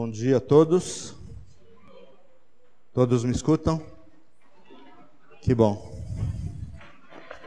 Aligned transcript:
Bom 0.00 0.08
dia 0.08 0.36
a 0.36 0.40
todos. 0.40 1.12
Todos 2.94 3.24
me 3.24 3.32
escutam? 3.32 3.82
Que 5.42 5.52
bom. 5.52 5.92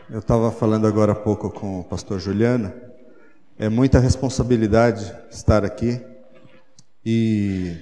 Eu 0.09 0.20
estava 0.20 0.51
falando 0.51 0.85
agora 0.85 1.13
há 1.13 1.15
pouco 1.15 1.49
com 1.49 1.79
o 1.79 1.83
pastor 1.85 2.19
Juliana. 2.19 2.75
É 3.57 3.69
muita 3.69 3.99
responsabilidade 3.99 5.15
estar 5.31 5.63
aqui 5.63 6.01
e 7.06 7.78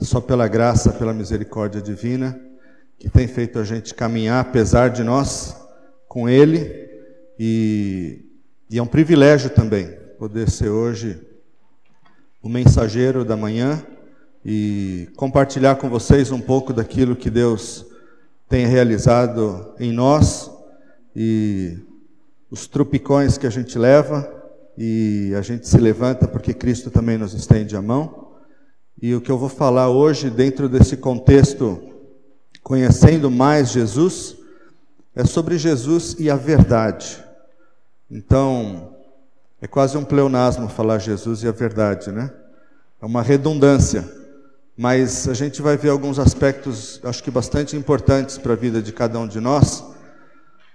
só 0.00 0.20
pela 0.20 0.46
graça, 0.46 0.92
pela 0.92 1.12
misericórdia 1.12 1.82
divina 1.82 2.40
que 3.00 3.10
tem 3.10 3.26
feito 3.26 3.58
a 3.58 3.64
gente 3.64 3.96
caminhar 3.96 4.42
apesar 4.42 4.90
de 4.90 5.02
nós 5.02 5.56
com 6.06 6.28
Ele 6.28 6.88
e, 7.36 8.24
e 8.70 8.78
é 8.78 8.82
um 8.82 8.86
privilégio 8.86 9.50
também 9.50 9.90
poder 10.20 10.48
ser 10.48 10.68
hoje 10.68 11.27
o 12.42 12.48
mensageiro 12.48 13.24
da 13.24 13.36
manhã 13.36 13.82
e 14.44 15.08
compartilhar 15.16 15.76
com 15.76 15.88
vocês 15.88 16.30
um 16.30 16.40
pouco 16.40 16.72
daquilo 16.72 17.16
que 17.16 17.30
Deus 17.30 17.84
tem 18.48 18.66
realizado 18.66 19.74
em 19.78 19.92
nós 19.92 20.50
e 21.14 21.78
os 22.50 22.66
tropicões 22.66 23.36
que 23.36 23.46
a 23.46 23.50
gente 23.50 23.78
leva 23.78 24.32
e 24.76 25.34
a 25.36 25.42
gente 25.42 25.68
se 25.68 25.76
levanta 25.76 26.28
porque 26.28 26.54
Cristo 26.54 26.90
também 26.90 27.18
nos 27.18 27.34
estende 27.34 27.76
a 27.76 27.82
mão. 27.82 28.28
E 29.00 29.14
o 29.14 29.20
que 29.20 29.30
eu 29.30 29.38
vou 29.38 29.48
falar 29.48 29.90
hoje, 29.90 30.30
dentro 30.30 30.68
desse 30.68 30.96
contexto, 30.96 31.80
conhecendo 32.62 33.30
mais 33.30 33.70
Jesus, 33.70 34.36
é 35.14 35.24
sobre 35.24 35.58
Jesus 35.58 36.16
e 36.18 36.30
a 36.30 36.36
verdade. 36.36 37.22
Então, 38.10 38.97
é 39.60 39.66
quase 39.66 39.96
um 39.96 40.04
pleonasmo 40.04 40.68
falar 40.68 40.98
Jesus 40.98 41.42
e 41.42 41.48
a 41.48 41.52
verdade, 41.52 42.12
né? 42.12 42.30
É 43.00 43.06
uma 43.06 43.22
redundância. 43.22 44.08
Mas 44.76 45.28
a 45.28 45.34
gente 45.34 45.60
vai 45.60 45.76
ver 45.76 45.88
alguns 45.88 46.18
aspectos, 46.20 47.00
acho 47.02 47.22
que 47.22 47.30
bastante 47.30 47.76
importantes 47.76 48.38
para 48.38 48.52
a 48.52 48.56
vida 48.56 48.80
de 48.80 48.92
cada 48.92 49.18
um 49.18 49.26
de 49.26 49.40
nós, 49.40 49.84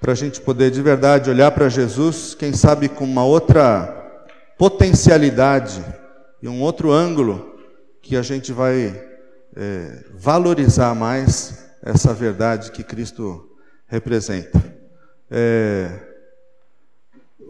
para 0.01 0.11
a 0.11 0.15
gente 0.15 0.41
poder 0.41 0.69
de 0.69 0.81
verdade 0.81 1.29
olhar 1.29 1.51
para 1.51 1.69
Jesus, 1.69 2.35
quem 2.35 2.51
sabe 2.51 2.89
com 2.89 3.05
uma 3.05 3.23
outra 3.23 3.87
potencialidade 4.57 5.81
e 6.41 6.49
um 6.49 6.61
outro 6.61 6.91
ângulo 6.91 7.57
que 8.01 8.17
a 8.17 8.21
gente 8.21 8.51
vai 8.51 9.01
é, 9.55 10.03
valorizar 10.13 10.93
mais 10.93 11.65
essa 11.81 12.13
verdade 12.13 12.71
que 12.71 12.83
Cristo 12.83 13.49
representa. 13.87 14.61
É, 15.31 16.12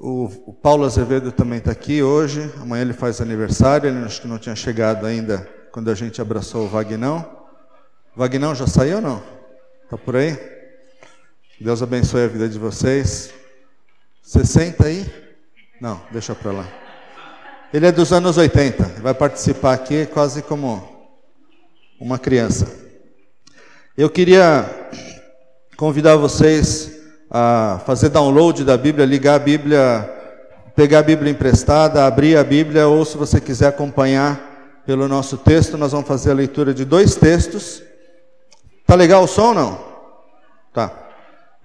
o, 0.03 0.25
o 0.47 0.53
Paulo 0.53 0.83
Azevedo 0.83 1.31
também 1.31 1.59
está 1.59 1.71
aqui 1.71 2.03
hoje. 2.03 2.51
Amanhã 2.59 2.81
ele 2.81 2.91
faz 2.91 3.21
aniversário. 3.21 3.87
Ele 3.87 3.99
acho 3.99 4.21
que 4.21 4.27
não 4.27 4.37
tinha 4.37 4.53
chegado 4.53 5.05
ainda 5.05 5.49
quando 5.71 5.89
a 5.89 5.95
gente 5.95 6.21
abraçou 6.21 6.65
o 6.65 6.67
Vagnão. 6.67 7.25
Vagnão 8.13 8.53
já 8.53 8.67
saiu 8.67 8.97
ou 8.97 9.01
não? 9.01 9.23
Está 9.85 9.97
por 9.97 10.17
aí? 10.17 10.37
Deus 11.57 11.81
abençoe 11.81 12.25
a 12.25 12.27
vida 12.27 12.49
de 12.49 12.59
vocês. 12.59 13.33
Você 14.21 14.45
senta 14.45 14.87
aí? 14.87 15.09
Não, 15.79 16.01
deixa 16.11 16.35
para 16.35 16.51
lá. 16.51 16.67
Ele 17.73 17.87
é 17.87 17.91
dos 17.91 18.11
anos 18.11 18.37
80. 18.37 18.83
Vai 19.01 19.13
participar 19.13 19.71
aqui 19.71 20.05
quase 20.05 20.41
como 20.41 20.85
uma 21.97 22.19
criança. 22.19 22.67
Eu 23.97 24.09
queria 24.09 24.69
convidar 25.77 26.17
vocês 26.17 26.92
a 27.35 27.81
fazer 27.83 28.09
download 28.09 28.63
da 28.63 28.77
Bíblia, 28.77 29.07
ligar 29.07 29.33
a 29.33 29.39
Bíblia, 29.39 30.07
pegar 30.75 30.99
a 30.99 31.03
Bíblia 31.03 31.31
emprestada, 31.31 32.05
abrir 32.05 32.37
a 32.37 32.43
Bíblia, 32.43 32.87
ou 32.87 33.03
se 33.03 33.17
você 33.17 33.41
quiser 33.41 33.69
acompanhar 33.69 34.83
pelo 34.85 35.07
nosso 35.07 35.35
texto, 35.37 35.75
nós 35.75 35.93
vamos 35.93 36.07
fazer 36.07 36.29
a 36.29 36.35
leitura 36.35 36.75
de 36.75 36.85
dois 36.85 37.15
textos. 37.15 37.81
Tá 38.85 38.93
legal 38.93 39.23
o 39.23 39.27
som 39.27 39.47
ou 39.47 39.53
não? 39.55 39.85
Tá. 40.71 40.91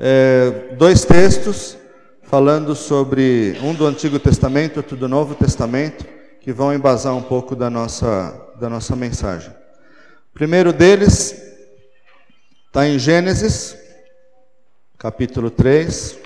É, 0.00 0.74
dois 0.78 1.04
textos 1.04 1.76
falando 2.22 2.74
sobre 2.74 3.58
um 3.62 3.74
do 3.74 3.86
Antigo 3.86 4.18
Testamento, 4.18 4.78
outro 4.78 4.96
do 4.96 5.08
Novo 5.08 5.34
Testamento, 5.34 6.06
que 6.40 6.50
vão 6.50 6.72
embasar 6.72 7.14
um 7.14 7.22
pouco 7.22 7.54
da 7.54 7.68
nossa, 7.68 8.34
da 8.58 8.70
nossa 8.70 8.96
mensagem. 8.96 9.50
O 9.50 10.34
primeiro 10.34 10.72
deles 10.72 11.34
está 12.68 12.88
em 12.88 12.98
Gênesis, 12.98 13.76
capítulo 14.98 15.48
3, 15.48 16.18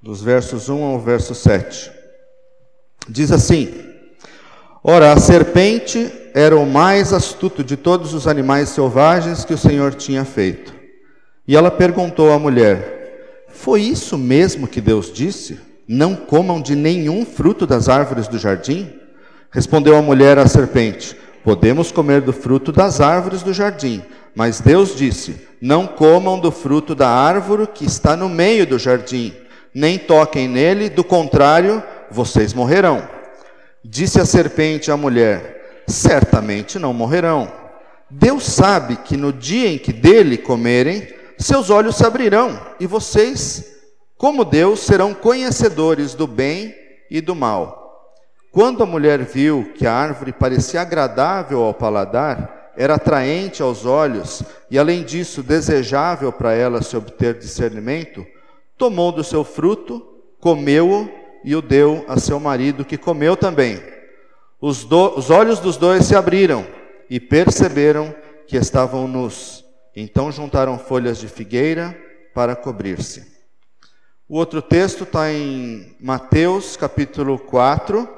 dos 0.00 0.22
versos 0.22 0.68
1 0.68 0.84
ao 0.84 1.00
verso 1.00 1.34
7. 1.34 1.90
Diz 3.08 3.32
assim: 3.32 3.74
Ora, 4.84 5.12
a 5.12 5.18
serpente 5.18 6.12
era 6.32 6.56
o 6.56 6.64
mais 6.64 7.12
astuto 7.12 7.64
de 7.64 7.76
todos 7.76 8.14
os 8.14 8.28
animais 8.28 8.68
selvagens 8.68 9.44
que 9.44 9.54
o 9.54 9.58
Senhor 9.58 9.92
tinha 9.92 10.24
feito. 10.24 10.72
E 11.48 11.56
ela 11.56 11.72
perguntou 11.72 12.32
à 12.32 12.38
mulher: 12.38 13.46
Foi 13.48 13.82
isso 13.82 14.16
mesmo 14.16 14.68
que 14.68 14.80
Deus 14.80 15.12
disse? 15.12 15.58
Não 15.88 16.14
comam 16.14 16.62
de 16.62 16.76
nenhum 16.76 17.26
fruto 17.26 17.66
das 17.66 17.88
árvores 17.88 18.28
do 18.28 18.38
jardim? 18.38 18.88
Respondeu 19.50 19.96
a 19.96 20.02
mulher 20.02 20.38
à 20.38 20.46
serpente: 20.46 21.16
Podemos 21.42 21.90
comer 21.90 22.20
do 22.20 22.32
fruto 22.32 22.70
das 22.70 23.00
árvores 23.00 23.42
do 23.42 23.52
jardim, 23.52 24.00
mas 24.34 24.60
Deus 24.60 24.94
disse: 24.94 25.48
Não 25.60 25.86
comam 25.86 26.38
do 26.38 26.50
fruto 26.50 26.94
da 26.94 27.08
árvore 27.08 27.66
que 27.66 27.84
está 27.84 28.16
no 28.16 28.28
meio 28.28 28.66
do 28.66 28.78
jardim, 28.78 29.34
nem 29.74 29.98
toquem 29.98 30.48
nele, 30.48 30.88
do 30.88 31.04
contrário, 31.04 31.82
vocês 32.10 32.52
morrerão. 32.52 33.08
Disse 33.84 34.20
a 34.20 34.26
serpente 34.26 34.90
à 34.90 34.96
mulher: 34.96 35.82
Certamente 35.86 36.78
não 36.78 36.92
morrerão. 36.92 37.50
Deus 38.10 38.44
sabe 38.44 38.96
que 38.96 39.16
no 39.16 39.32
dia 39.32 39.68
em 39.68 39.78
que 39.78 39.92
dele 39.92 40.36
comerem, 40.36 41.08
seus 41.38 41.70
olhos 41.70 41.96
se 41.96 42.04
abrirão, 42.04 42.60
e 42.80 42.86
vocês, 42.86 43.64
como 44.16 44.44
Deus, 44.44 44.80
serão 44.80 45.14
conhecedores 45.14 46.14
do 46.14 46.26
bem 46.26 46.74
e 47.10 47.20
do 47.20 47.34
mal. 47.34 47.80
Quando 48.50 48.82
a 48.82 48.86
mulher 48.86 49.22
viu 49.22 49.72
que 49.76 49.86
a 49.86 49.92
árvore 49.94 50.32
parecia 50.32 50.80
agradável 50.80 51.62
ao 51.62 51.72
paladar, 51.72 52.59
era 52.80 52.94
atraente 52.94 53.60
aos 53.60 53.84
olhos 53.84 54.42
e, 54.70 54.78
além 54.78 55.04
disso, 55.04 55.42
desejável 55.42 56.32
para 56.32 56.54
ela 56.54 56.80
se 56.80 56.96
obter 56.96 57.38
discernimento, 57.38 58.26
tomou 58.74 59.12
do 59.12 59.22
seu 59.22 59.44
fruto, 59.44 60.00
comeu-o 60.40 61.06
e 61.44 61.54
o 61.54 61.60
deu 61.60 62.06
a 62.08 62.18
seu 62.18 62.40
marido, 62.40 62.82
que 62.82 62.96
comeu 62.96 63.36
também. 63.36 63.82
Os, 64.58 64.82
do, 64.82 65.14
os 65.18 65.28
olhos 65.28 65.60
dos 65.60 65.76
dois 65.76 66.06
se 66.06 66.16
abriram 66.16 66.66
e 67.10 67.20
perceberam 67.20 68.14
que 68.46 68.56
estavam 68.56 69.06
nus. 69.06 69.62
Então 69.94 70.32
juntaram 70.32 70.78
folhas 70.78 71.18
de 71.18 71.28
figueira 71.28 71.94
para 72.32 72.56
cobrir-se. 72.56 73.30
O 74.26 74.38
outro 74.38 74.62
texto 74.62 75.04
está 75.04 75.30
em 75.30 75.94
Mateus 76.00 76.78
capítulo 76.78 77.38
4, 77.38 78.08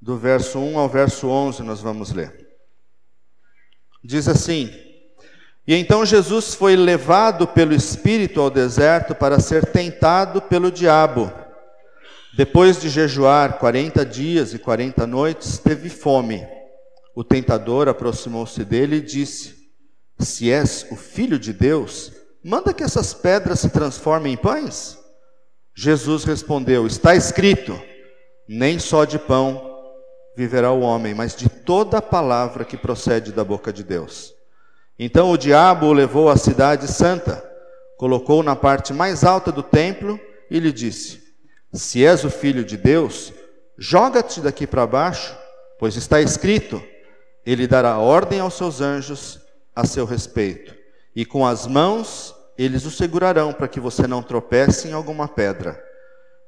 do 0.00 0.16
verso 0.16 0.58
1 0.58 0.78
ao 0.78 0.88
verso 0.88 1.28
11, 1.28 1.62
nós 1.62 1.82
vamos 1.82 2.12
ler. 2.14 2.47
Diz 4.02 4.28
assim: 4.28 4.70
E 5.66 5.74
então 5.74 6.06
Jesus 6.06 6.54
foi 6.54 6.76
levado 6.76 7.46
pelo 7.46 7.74
Espírito 7.74 8.40
ao 8.40 8.50
deserto 8.50 9.14
para 9.14 9.40
ser 9.40 9.66
tentado 9.66 10.40
pelo 10.40 10.70
diabo. 10.70 11.32
Depois 12.36 12.80
de 12.80 12.88
jejuar 12.88 13.58
quarenta 13.58 14.06
dias 14.06 14.54
e 14.54 14.58
quarenta 14.58 15.06
noites, 15.06 15.58
teve 15.58 15.88
fome. 15.88 16.46
O 17.14 17.24
tentador 17.24 17.88
aproximou-se 17.88 18.64
dele 18.64 18.96
e 18.96 19.00
disse: 19.00 19.56
Se 20.18 20.50
és 20.50 20.86
o 20.90 20.96
filho 20.96 21.38
de 21.38 21.52
Deus, 21.52 22.12
manda 22.44 22.72
que 22.72 22.84
essas 22.84 23.12
pedras 23.12 23.58
se 23.60 23.70
transformem 23.70 24.34
em 24.34 24.36
pães. 24.36 24.96
Jesus 25.74 26.22
respondeu: 26.22 26.86
Está 26.86 27.16
escrito: 27.16 27.80
Nem 28.48 28.78
só 28.78 29.04
de 29.04 29.18
pão 29.18 29.77
viverá 30.38 30.70
o 30.70 30.82
homem, 30.82 31.14
mas 31.14 31.34
de 31.34 31.48
toda 31.48 32.00
palavra 32.00 32.64
que 32.64 32.76
procede 32.76 33.32
da 33.32 33.42
boca 33.42 33.72
de 33.72 33.82
Deus. 33.82 34.32
Então 34.96 35.32
o 35.32 35.36
diabo 35.36 35.86
o 35.86 35.92
levou 35.92 36.30
à 36.30 36.36
cidade 36.36 36.86
santa, 36.86 37.44
colocou 37.96 38.40
na 38.44 38.54
parte 38.54 38.94
mais 38.94 39.24
alta 39.24 39.50
do 39.50 39.64
templo 39.64 40.16
e 40.48 40.60
lhe 40.60 40.70
disse: 40.70 41.20
Se 41.72 42.06
és 42.06 42.22
o 42.22 42.30
filho 42.30 42.64
de 42.64 42.76
Deus, 42.76 43.32
joga-te 43.76 44.40
daqui 44.40 44.64
para 44.64 44.86
baixo, 44.86 45.36
pois 45.76 45.96
está 45.96 46.20
escrito: 46.20 46.80
Ele 47.44 47.66
dará 47.66 47.98
ordem 47.98 48.38
aos 48.38 48.54
seus 48.54 48.80
anjos 48.80 49.40
a 49.74 49.84
seu 49.84 50.04
respeito, 50.04 50.72
e 51.16 51.24
com 51.24 51.44
as 51.44 51.66
mãos 51.66 52.32
eles 52.56 52.84
o 52.84 52.92
segurarão 52.92 53.52
para 53.52 53.66
que 53.66 53.80
você 53.80 54.06
não 54.06 54.22
tropece 54.22 54.86
em 54.86 54.92
alguma 54.92 55.26
pedra. 55.26 55.82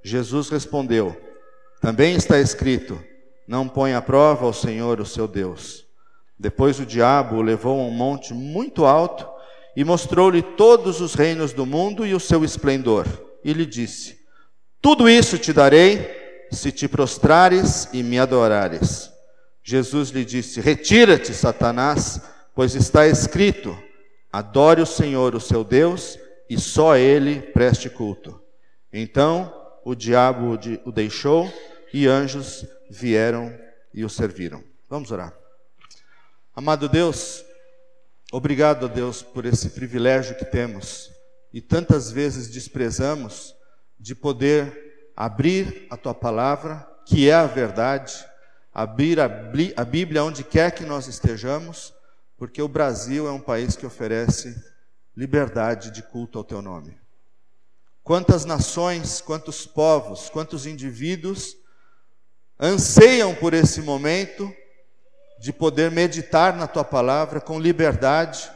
Jesus 0.01 0.49
respondeu: 0.49 1.21
Também 1.81 2.15
está 2.15 2.39
escrito: 2.39 3.10
não 3.51 3.67
põe 3.67 3.95
à 3.95 4.01
prova 4.01 4.47
ao 4.47 4.53
Senhor, 4.53 5.01
o 5.01 5.05
seu 5.05 5.27
Deus. 5.27 5.85
Depois 6.39 6.79
o 6.79 6.87
diabo 6.87 7.35
o 7.35 7.43
levou 7.43 7.81
a 7.81 7.85
um 7.85 7.91
monte 7.91 8.33
muito 8.33 8.85
alto 8.85 9.29
e 9.77 9.83
mostrou-lhe 9.83 10.41
todos 10.41 11.01
os 11.01 11.15
reinos 11.15 11.53
do 11.53 11.67
mundo 11.67 12.07
e 12.07 12.15
o 12.15 12.21
seu 12.21 12.45
esplendor. 12.45 13.09
E 13.43 13.53
lhe 13.53 13.67
disse: 13.67 14.21
Tudo 14.81 15.09
isso 15.09 15.37
te 15.37 15.53
darei 15.53 16.47
se 16.53 16.71
te 16.71 16.87
prostrares 16.87 17.89
e 17.93 18.05
me 18.05 18.21
adorares. 18.21 19.11
Jesus 19.65 20.11
lhe 20.11 20.25
disse: 20.25 20.61
Retira-te, 20.61 21.35
Satanás, 21.35 22.21
pois 22.55 22.77
está 22.77 23.09
escrito: 23.09 23.77
Adore 24.33 24.81
o 24.81 24.87
Senhor, 24.87 25.35
o 25.35 25.41
seu 25.41 25.65
Deus, 25.65 26.17
e 26.49 26.57
só 26.57 26.97
ele 26.97 27.43
preste 27.43 27.91
culto. 27.91 28.41
Então 28.93 29.53
o 29.85 29.97
diabo 29.97 30.57
o 30.85 30.93
deixou 30.93 31.53
e 31.93 32.07
anjos 32.07 32.65
vieram 32.91 33.57
e 33.95 34.05
o 34.05 34.11
serviram. 34.11 34.65
Vamos 34.89 35.13
orar. 35.13 35.33
Amado 36.55 36.89
Deus, 36.89 37.45
obrigado 38.33 38.87
a 38.87 38.89
Deus 38.89 39.23
por 39.23 39.47
esse 39.47 39.71
privilégio 39.71 40.37
que 40.37 40.45
temos 40.45 41.11
e 41.53 41.61
tantas 41.61 42.11
vezes 42.11 42.49
desprezamos 42.49 43.55
de 43.99 44.15
poder 44.15 45.13
abrir 45.17 45.87
a 45.91 45.97
tua 45.97 46.15
palavra, 46.15 46.87
que 47.07 47.31
é 47.31 47.35
a 47.35 47.47
verdade, 47.47 48.13
abrir 48.75 49.21
a 49.21 49.85
Bíblia 49.85 50.25
onde 50.25 50.43
quer 50.43 50.73
que 50.73 50.85
nós 50.85 51.07
estejamos, 51.07 51.93
porque 52.37 52.61
o 52.61 52.69
Brasil 52.69 53.29
é 53.29 53.31
um 53.31 53.41
país 53.41 53.77
que 53.77 53.87
oferece 53.87 54.57
liberdade 55.17 55.91
de 55.91 56.03
culto 56.03 56.39
ao 56.39 56.45
teu 56.45 56.63
nome. 56.63 56.99
Quantas 58.03 58.45
nações, 58.45 59.21
quantos 59.21 59.67
povos, 59.67 60.29
quantos 60.31 60.67
indivíduos 60.67 61.57
anseiam 62.61 63.35
por 63.35 63.55
esse 63.55 63.81
momento 63.81 64.55
de 65.41 65.51
poder 65.51 65.91
meditar 65.91 66.55
na 66.55 66.67
tua 66.67 66.85
palavra 66.85 67.41
com 67.41 67.59
liberdade, 67.59 68.51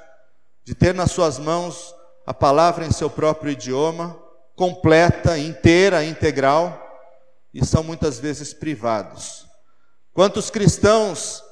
de 0.62 0.74
ter 0.74 0.92
nas 0.92 1.10
suas 1.10 1.38
mãos 1.38 1.94
a 2.26 2.34
palavra 2.34 2.84
em 2.84 2.92
seu 2.92 3.08
próprio 3.08 3.52
idioma, 3.52 4.18
completa, 4.54 5.38
inteira, 5.38 6.04
integral, 6.04 6.80
e 7.52 7.64
são 7.64 7.82
muitas 7.82 8.18
vezes 8.18 8.52
privados. 8.52 9.46
Quantos 10.12 10.50
cristãos 10.50 11.42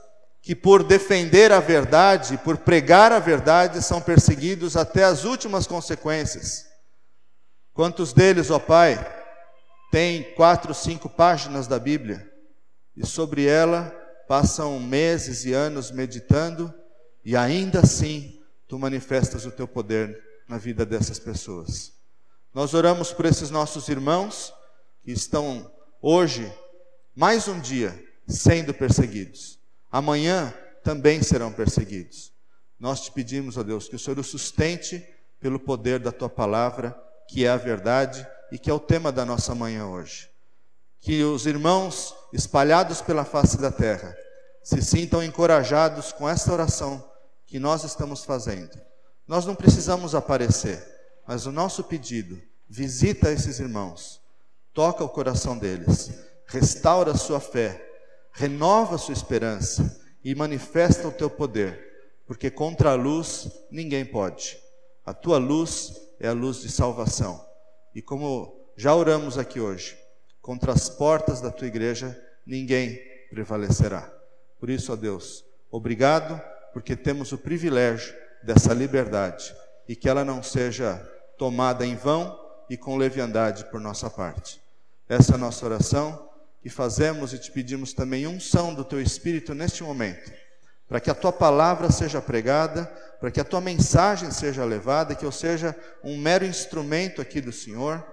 que, 0.42 0.54
por 0.54 0.82
defender 0.82 1.52
a 1.52 1.60
verdade, 1.60 2.36
por 2.38 2.58
pregar 2.58 3.12
a 3.12 3.18
verdade, 3.18 3.80
são 3.80 4.00
perseguidos 4.00 4.76
até 4.76 5.04
as 5.04 5.24
últimas 5.24 5.66
consequências. 5.66 6.66
Quantos 7.72 8.12
deles, 8.12 8.50
ó 8.50 8.58
Pai, 8.58 8.98
têm 9.90 10.34
quatro, 10.34 10.74
cinco 10.74 11.08
páginas 11.08 11.66
da 11.66 11.78
Bíblia 11.78 12.31
e 12.96 13.06
sobre 13.06 13.46
ela 13.46 13.90
passam 14.28 14.78
meses 14.80 15.44
e 15.44 15.52
anos 15.52 15.90
meditando 15.90 16.72
e 17.24 17.36
ainda 17.36 17.80
assim 17.80 18.40
tu 18.66 18.78
manifestas 18.78 19.44
o 19.44 19.50
teu 19.50 19.68
poder 19.68 20.22
na 20.48 20.58
vida 20.58 20.84
dessas 20.84 21.18
pessoas. 21.18 21.92
Nós 22.54 22.74
oramos 22.74 23.12
por 23.12 23.24
esses 23.24 23.50
nossos 23.50 23.88
irmãos 23.88 24.52
que 25.02 25.12
estão 25.12 25.70
hoje, 26.00 26.52
mais 27.14 27.48
um 27.48 27.60
dia, 27.60 27.98
sendo 28.26 28.74
perseguidos. 28.74 29.58
Amanhã 29.90 30.52
também 30.82 31.22
serão 31.22 31.52
perseguidos. 31.52 32.32
Nós 32.78 33.02
te 33.02 33.12
pedimos, 33.12 33.56
ó 33.56 33.62
Deus, 33.62 33.88
que 33.88 33.96
o 33.96 33.98
Senhor 33.98 34.18
os 34.18 34.26
sustente 34.26 35.06
pelo 35.38 35.58
poder 35.58 35.98
da 35.98 36.10
tua 36.10 36.28
palavra, 36.28 36.98
que 37.28 37.44
é 37.44 37.48
a 37.48 37.56
verdade 37.56 38.26
e 38.50 38.58
que 38.58 38.70
é 38.70 38.72
o 38.72 38.80
tema 38.80 39.12
da 39.12 39.24
nossa 39.24 39.54
manhã 39.54 39.86
hoje. 39.86 40.31
Que 41.02 41.22
os 41.22 41.44
irmãos 41.44 42.14
espalhados 42.32 43.02
pela 43.02 43.24
face 43.24 43.58
da 43.58 43.70
terra 43.70 44.16
se 44.62 44.80
sintam 44.80 45.22
encorajados 45.22 46.12
com 46.12 46.28
esta 46.28 46.52
oração 46.52 47.04
que 47.44 47.58
nós 47.58 47.84
estamos 47.84 48.24
fazendo. 48.24 48.80
Nós 49.26 49.44
não 49.44 49.54
precisamos 49.54 50.14
aparecer, 50.14 50.82
mas 51.26 51.44
o 51.44 51.52
nosso 51.52 51.84
pedido, 51.84 52.40
visita 52.68 53.30
esses 53.30 53.58
irmãos, 53.58 54.20
toca 54.72 55.04
o 55.04 55.08
coração 55.08 55.58
deles, 55.58 56.10
restaura 56.46 57.12
a 57.12 57.18
sua 57.18 57.40
fé, 57.40 57.84
renova 58.32 58.94
a 58.94 58.98
sua 58.98 59.12
esperança 59.12 60.00
e 60.24 60.34
manifesta 60.34 61.08
o 61.08 61.12
teu 61.12 61.28
poder, 61.28 61.78
porque 62.26 62.50
contra 62.50 62.92
a 62.92 62.94
luz 62.94 63.50
ninguém 63.70 64.04
pode. 64.04 64.56
A 65.04 65.12
tua 65.12 65.36
luz 65.36 65.92
é 66.20 66.28
a 66.28 66.32
luz 66.32 66.60
de 66.60 66.70
salvação. 66.70 67.44
E 67.92 68.00
como 68.00 68.70
já 68.76 68.94
oramos 68.94 69.36
aqui 69.36 69.60
hoje, 69.60 69.98
contra 70.42 70.72
as 70.72 70.90
portas 70.90 71.40
da 71.40 71.52
tua 71.52 71.68
igreja 71.68 72.20
ninguém 72.44 73.00
prevalecerá. 73.30 74.12
Por 74.58 74.68
isso, 74.68 74.92
ó 74.92 74.96
Deus, 74.96 75.44
obrigado, 75.70 76.42
porque 76.72 76.96
temos 76.96 77.32
o 77.32 77.38
privilégio 77.38 78.12
dessa 78.42 78.74
liberdade 78.74 79.54
e 79.88 79.94
que 79.94 80.08
ela 80.08 80.24
não 80.24 80.42
seja 80.42 80.96
tomada 81.38 81.86
em 81.86 81.94
vão 81.94 82.38
e 82.68 82.76
com 82.76 82.96
leviandade 82.96 83.64
por 83.66 83.80
nossa 83.80 84.10
parte. 84.10 84.60
Essa 85.08 85.32
é 85.32 85.34
a 85.36 85.38
nossa 85.38 85.64
oração 85.64 86.28
e 86.64 86.68
fazemos 86.68 87.32
e 87.32 87.38
te 87.38 87.50
pedimos 87.50 87.92
também 87.92 88.26
unção 88.26 88.74
do 88.74 88.84
teu 88.84 89.00
Espírito 89.00 89.54
neste 89.54 89.82
momento, 89.82 90.32
para 90.88 91.00
que 91.00 91.10
a 91.10 91.14
tua 91.14 91.32
palavra 91.32 91.90
seja 91.90 92.20
pregada, 92.20 92.84
para 93.20 93.30
que 93.30 93.40
a 93.40 93.44
tua 93.44 93.60
mensagem 93.60 94.30
seja 94.30 94.64
levada, 94.64 95.14
que 95.14 95.24
eu 95.24 95.32
seja 95.32 95.76
um 96.02 96.16
mero 96.16 96.44
instrumento 96.44 97.20
aqui 97.20 97.40
do 97.40 97.52
Senhor 97.52 98.04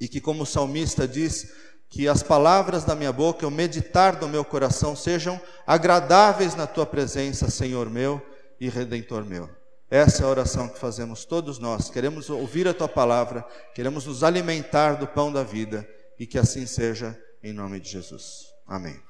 e 0.00 0.08
que, 0.08 0.20
como 0.20 0.42
o 0.42 0.46
salmista 0.46 1.06
diz, 1.06 1.52
que 1.88 2.08
as 2.08 2.22
palavras 2.22 2.84
da 2.84 2.94
minha 2.94 3.12
boca, 3.12 3.46
o 3.46 3.50
meditar 3.50 4.16
do 4.16 4.28
meu 4.28 4.44
coração 4.44 4.96
sejam 4.96 5.40
agradáveis 5.66 6.54
na 6.54 6.66
tua 6.66 6.84
presença, 6.84 7.50
Senhor 7.50 7.88
meu 7.88 8.20
e 8.60 8.68
redentor 8.68 9.24
meu. 9.24 9.48
Essa 9.90 10.22
é 10.22 10.26
a 10.26 10.28
oração 10.28 10.68
que 10.68 10.78
fazemos 10.78 11.24
todos 11.24 11.58
nós. 11.58 11.88
Queremos 11.88 12.28
ouvir 12.28 12.66
a 12.66 12.74
tua 12.74 12.88
palavra, 12.88 13.46
queremos 13.74 14.04
nos 14.04 14.24
alimentar 14.24 14.94
do 14.94 15.06
pão 15.06 15.32
da 15.32 15.44
vida 15.44 15.88
e 16.18 16.26
que 16.26 16.38
assim 16.38 16.66
seja 16.66 17.16
em 17.42 17.52
nome 17.52 17.78
de 17.78 17.90
Jesus. 17.90 18.46
Amém. 18.66 19.00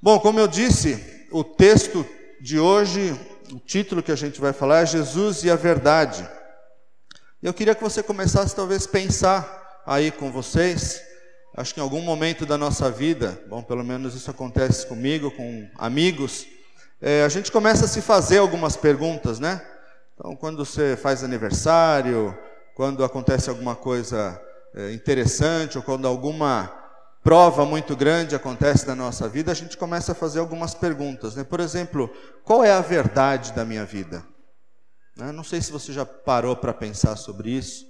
Bom, 0.00 0.18
como 0.18 0.40
eu 0.40 0.48
disse, 0.48 1.26
o 1.30 1.44
texto 1.44 2.06
de 2.40 2.58
hoje, 2.58 3.18
o 3.52 3.58
título 3.58 4.02
que 4.02 4.12
a 4.12 4.16
gente 4.16 4.40
vai 4.40 4.52
falar 4.52 4.82
é 4.82 4.86
Jesus 4.86 5.44
e 5.44 5.50
a 5.50 5.56
Verdade. 5.56 6.26
Eu 7.46 7.54
queria 7.54 7.76
que 7.76 7.82
você 7.84 8.02
começasse 8.02 8.56
talvez 8.56 8.88
pensar 8.88 9.80
aí 9.86 10.10
com 10.10 10.32
vocês. 10.32 11.00
Acho 11.56 11.72
que 11.72 11.78
em 11.78 11.82
algum 11.84 12.00
momento 12.00 12.44
da 12.44 12.58
nossa 12.58 12.90
vida, 12.90 13.40
bom, 13.46 13.62
pelo 13.62 13.84
menos 13.84 14.16
isso 14.16 14.28
acontece 14.28 14.84
comigo, 14.84 15.30
com 15.30 15.70
amigos, 15.78 16.44
é, 17.00 17.22
a 17.22 17.28
gente 17.28 17.52
começa 17.52 17.84
a 17.84 17.88
se 17.88 18.02
fazer 18.02 18.38
algumas 18.38 18.76
perguntas, 18.76 19.38
né? 19.38 19.64
Então, 20.12 20.34
quando 20.34 20.64
você 20.64 20.96
faz 20.96 21.22
aniversário, 21.22 22.36
quando 22.74 23.04
acontece 23.04 23.48
alguma 23.48 23.76
coisa 23.76 24.42
é, 24.74 24.92
interessante, 24.92 25.78
ou 25.78 25.84
quando 25.84 26.08
alguma 26.08 26.68
prova 27.22 27.64
muito 27.64 27.94
grande 27.94 28.34
acontece 28.34 28.88
na 28.88 28.96
nossa 28.96 29.28
vida, 29.28 29.52
a 29.52 29.54
gente 29.54 29.76
começa 29.76 30.10
a 30.10 30.16
fazer 30.16 30.40
algumas 30.40 30.74
perguntas. 30.74 31.36
Né? 31.36 31.44
Por 31.44 31.60
exemplo, 31.60 32.10
qual 32.42 32.64
é 32.64 32.72
a 32.72 32.80
verdade 32.80 33.52
da 33.52 33.64
minha 33.64 33.84
vida? 33.84 34.24
Né? 35.16 35.32
Não 35.32 35.42
sei 35.42 35.60
se 35.60 35.72
você 35.72 35.92
já 35.92 36.04
parou 36.04 36.54
para 36.54 36.74
pensar 36.74 37.16
sobre 37.16 37.50
isso. 37.50 37.86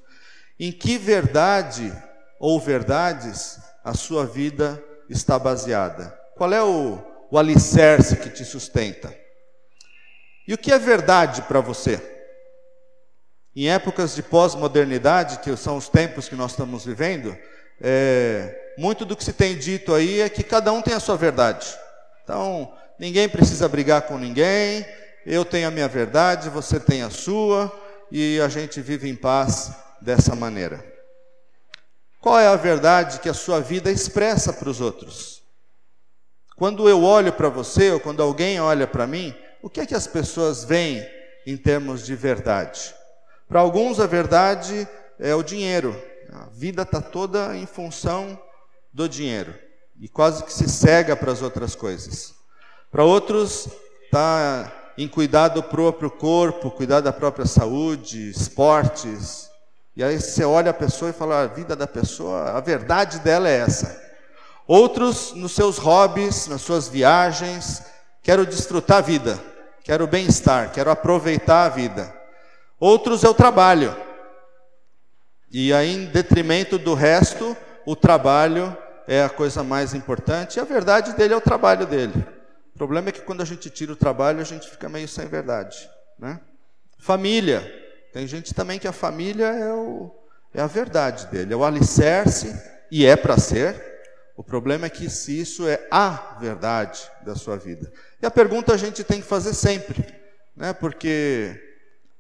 Em 0.59 0.73
que 0.73 0.97
verdade 0.97 1.93
ou 2.39 2.61
verdades 2.61 3.59
a 3.85 3.95
sua 3.95 4.25
vida 4.25 4.83
está 5.09 5.39
baseada? 5.39 6.09
Qual 6.35 6.53
é 6.53 6.63
o 6.63 7.17
o 7.31 7.39
alicerce 7.39 8.17
que 8.17 8.31
te 8.31 8.45
sustenta. 8.45 9.15
E 10.47 10.55
o 10.55 10.59
que 10.59 10.73
é 10.73 10.79
verdade 10.79 11.43
para 11.43 11.61
você? 11.61 12.01
Em 13.55 13.69
épocas 13.69 14.15
de 14.15 14.23
pós-modernidade, 14.23 15.39
que 15.39 15.57
são 15.57 15.77
os 15.77 15.89
tempos 15.89 16.29
que 16.29 16.35
nós 16.35 16.53
estamos 16.53 16.85
vivendo, 16.85 17.37
é, 17.81 18.75
muito 18.79 19.05
do 19.05 19.17
que 19.17 19.25
se 19.25 19.33
tem 19.33 19.57
dito 19.57 19.95
aí 19.95 20.21
é 20.21 20.29
que 20.29 20.43
cada 20.43 20.73
um 20.73 20.83
tem 20.83 20.95
a 20.95 21.01
sua 21.01 21.17
verdade. 21.17 21.67
Então, 22.23 22.73
ninguém 22.99 23.29
precisa 23.29 23.69
brigar 23.69 24.03
com 24.03 24.19
ninguém, 24.19 24.87
eu 25.27 25.45
tenho 25.45 25.67
a 25.67 25.73
minha 25.73 25.89
verdade, 25.89 26.49
você 26.49 26.79
tem 26.79 27.03
a 27.03 27.11
sua, 27.11 27.73
e 28.13 28.41
a 28.41 28.49
gente 28.49 28.81
vive 28.81 29.09
em 29.09 29.17
paz 29.17 29.73
dessa 30.01 30.37
maneira. 30.37 30.85
Qual 32.21 32.39
é 32.39 32.47
a 32.47 32.55
verdade 32.55 33.19
que 33.19 33.29
a 33.29 33.35
sua 33.35 33.61
vida 33.61 33.91
expressa 33.91 34.53
para 34.53 34.69
os 34.69 34.81
outros? 34.81 35.43
Quando 36.57 36.89
eu 36.89 37.03
olho 37.03 37.33
para 37.33 37.49
você, 37.49 37.91
ou 37.91 37.99
quando 37.99 38.23
alguém 38.23 38.61
olha 38.61 38.87
para 38.87 39.05
mim, 39.05 39.35
o 39.61 39.69
que 39.69 39.81
é 39.81 39.87
que 39.87 39.97
as 39.97 40.07
pessoas 40.07 40.63
veem 40.63 41.05
em 41.45 41.57
termos 41.57 42.07
de 42.07 42.15
verdade? 42.15 42.95
Para 43.49 43.59
alguns, 43.59 43.99
a 43.99 44.07
verdade 44.07 44.89
é 45.19 45.35
o 45.35 45.43
dinheiro. 45.43 46.01
A 46.33 46.47
vida 46.53 46.83
está 46.83 47.01
toda 47.01 47.57
em 47.57 47.67
função 47.67 48.41
do 48.93 49.09
dinheiro 49.09 49.55
e 50.01 50.09
quase 50.09 50.45
que 50.45 50.53
se 50.53 50.69
cega 50.69 51.17
para 51.17 51.33
as 51.33 51.43
outras 51.43 51.75
coisas. 51.75 52.33
Para 52.91 53.05
outros, 53.05 53.69
está 54.05 54.86
em 54.97 55.07
cuidar 55.07 55.49
do 55.49 55.63
próprio 55.63 56.11
corpo, 56.11 56.71
cuidar 56.71 57.01
da 57.01 57.13
própria 57.13 57.47
saúde, 57.47 58.31
esportes. 58.31 59.51
E 59.95 60.03
aí 60.03 60.21
você 60.21 60.45
olha 60.45 60.71
a 60.71 60.75
pessoa 60.75 61.11
e 61.11 61.15
fala: 61.15 61.43
a 61.43 61.47
vida 61.47 61.77
da 61.77 61.87
pessoa, 61.87 62.53
a 62.53 62.61
verdade 62.61 63.21
dela 63.21 63.49
é 63.49 63.59
essa. 63.59 64.05
Outros 64.67 65.33
nos 65.33 65.53
seus 65.53 65.79
hobbies, 65.79 66.49
nas 66.49 66.63
suas 66.63 66.89
viagens, 66.89 67.83
quero 68.23 68.45
desfrutar 68.45 68.99
a 68.99 69.03
vida, 69.03 69.39
quero 69.85 70.07
bem-estar, 70.07 70.73
quero 70.73 70.91
aproveitar 70.91 71.65
a 71.65 71.69
vida. 71.69 72.15
Outros 72.79 73.23
é 73.23 73.29
o 73.29 73.35
trabalho. 73.35 73.95
E 75.51 75.73
aí, 75.73 75.95
em 75.95 76.07
detrimento 76.07 76.77
do 76.77 76.95
resto, 76.95 77.57
o 77.87 77.95
trabalho 77.95 78.77
é 79.07 79.23
a 79.23 79.29
coisa 79.29 79.63
mais 79.63 79.95
importante, 79.95 80.57
e 80.57 80.61
a 80.61 80.65
verdade 80.65 81.13
dele 81.13 81.33
é 81.33 81.37
o 81.37 81.41
trabalho 81.41 81.87
dele. 81.87 82.36
O 82.77 82.79
problema 82.79 83.09
é 83.09 83.13
que 83.13 83.23
quando 83.23 83.41
a 83.41 83.45
gente 83.47 83.71
tira 83.71 83.95
o 83.95 83.97
trabalho, 83.97 84.39
a 84.39 84.45
gente 84.45 84.69
fica 84.69 84.87
meio 84.87 85.09
sem 85.09 85.27
verdade. 85.27 85.89
Né? 86.19 86.39
Família. 86.99 87.63
Tem 88.13 88.27
gente 88.27 88.53
também 88.53 88.79
que 88.79 88.87
a 88.87 88.93
família 88.93 89.47
é, 89.47 89.73
o, 89.73 90.15
é 90.53 90.61
a 90.61 90.67
verdade 90.67 91.27
dele, 91.29 91.55
é 91.55 91.57
o 91.57 91.65
alicerce, 91.65 92.55
e 92.91 93.07
é 93.07 93.17
para 93.17 93.39
ser. 93.39 93.83
O 94.37 94.45
problema 94.45 94.85
é 94.85 94.91
que 94.91 95.09
se 95.09 95.41
isso 95.41 95.67
é 95.67 95.89
a 95.91 96.37
verdade 96.39 97.01
da 97.25 97.35
sua 97.35 97.57
vida. 97.57 97.91
E 98.21 98.27
a 98.27 98.31
pergunta 98.31 98.75
a 98.75 98.77
gente 98.77 99.03
tem 99.03 99.23
que 99.23 99.27
fazer 99.27 99.55
sempre, 99.55 100.05
né? 100.55 100.75
porque 100.75 101.59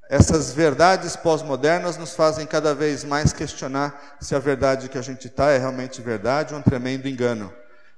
essas 0.08 0.54
verdades 0.54 1.16
pós-modernas 1.16 1.98
nos 1.98 2.14
fazem 2.14 2.46
cada 2.46 2.74
vez 2.74 3.04
mais 3.04 3.30
questionar 3.30 4.16
se 4.22 4.34
a 4.34 4.38
verdade 4.38 4.88
que 4.88 4.96
a 4.96 5.02
gente 5.02 5.26
está 5.26 5.50
é 5.50 5.58
realmente 5.58 6.00
verdade 6.00 6.54
ou 6.54 6.60
um 6.60 6.62
tremendo 6.62 7.06
engano. 7.06 7.52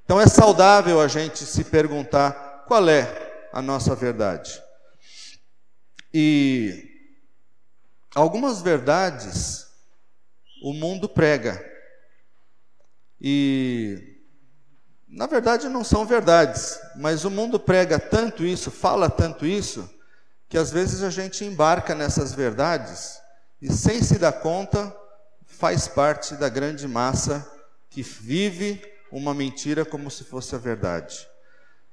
Então 0.04 0.18
é 0.18 0.26
saudável 0.26 1.02
a 1.02 1.06
gente 1.06 1.44
se 1.44 1.62
perguntar 1.62 2.47
qual 2.68 2.86
é 2.88 3.48
a 3.50 3.62
nossa 3.62 3.94
verdade. 3.94 4.62
E 6.12 6.86
algumas 8.14 8.60
verdades 8.60 9.66
o 10.62 10.74
mundo 10.74 11.08
prega. 11.08 11.64
E 13.18 14.20
na 15.08 15.26
verdade 15.26 15.66
não 15.68 15.82
são 15.82 16.04
verdades, 16.04 16.78
mas 16.96 17.24
o 17.24 17.30
mundo 17.30 17.58
prega 17.58 17.98
tanto 17.98 18.44
isso, 18.44 18.70
fala 18.70 19.08
tanto 19.08 19.46
isso, 19.46 19.88
que 20.46 20.58
às 20.58 20.70
vezes 20.70 21.02
a 21.02 21.08
gente 21.08 21.44
embarca 21.44 21.94
nessas 21.94 22.34
verdades 22.34 23.18
e 23.62 23.72
sem 23.72 24.02
se 24.02 24.18
dar 24.18 24.32
conta 24.32 24.94
faz 25.46 25.88
parte 25.88 26.34
da 26.34 26.50
grande 26.50 26.86
massa 26.86 27.50
que 27.88 28.02
vive 28.02 28.82
uma 29.10 29.32
mentira 29.32 29.86
como 29.86 30.10
se 30.10 30.22
fosse 30.22 30.54
a 30.54 30.58
verdade. 30.58 31.26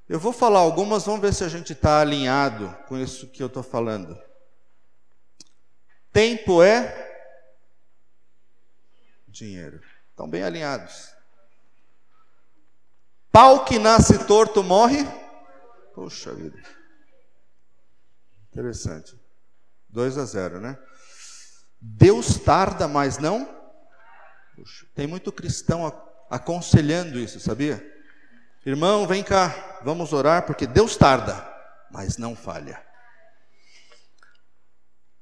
Eu 0.08 0.20
vou 0.20 0.32
falar 0.32 0.60
algumas, 0.60 1.04
vamos 1.04 1.20
ver 1.20 1.34
se 1.34 1.42
a 1.42 1.48
gente 1.48 1.72
está 1.72 2.00
alinhado 2.00 2.72
com 2.86 2.96
isso 2.96 3.28
que 3.28 3.42
eu 3.42 3.48
estou 3.48 3.62
falando. 3.62 4.16
Tempo 6.12 6.62
é 6.62 7.04
dinheiro. 9.26 9.82
Estão 10.10 10.28
bem 10.28 10.44
alinhados. 10.44 11.10
Pau 13.32 13.64
que 13.64 13.78
nasce 13.78 14.24
torto 14.26 14.62
morre. 14.62 15.04
Puxa 15.92 16.32
vida. 16.32 16.56
Interessante. 18.50 19.18
2 19.90 20.18
a 20.18 20.24
0, 20.24 20.60
né? 20.60 20.78
Deus 21.80 22.38
tarda, 22.38 22.86
mas 22.86 23.18
não. 23.18 23.44
Puxa, 24.54 24.86
tem 24.94 25.06
muito 25.06 25.32
cristão 25.32 25.86
aconselhando 26.30 27.18
isso, 27.18 27.40
sabia? 27.40 27.95
Irmão, 28.66 29.06
vem 29.06 29.22
cá, 29.22 29.78
vamos 29.84 30.12
orar, 30.12 30.42
porque 30.42 30.66
Deus 30.66 30.96
tarda, 30.96 31.48
mas 31.88 32.18
não 32.18 32.34
falha. 32.34 32.82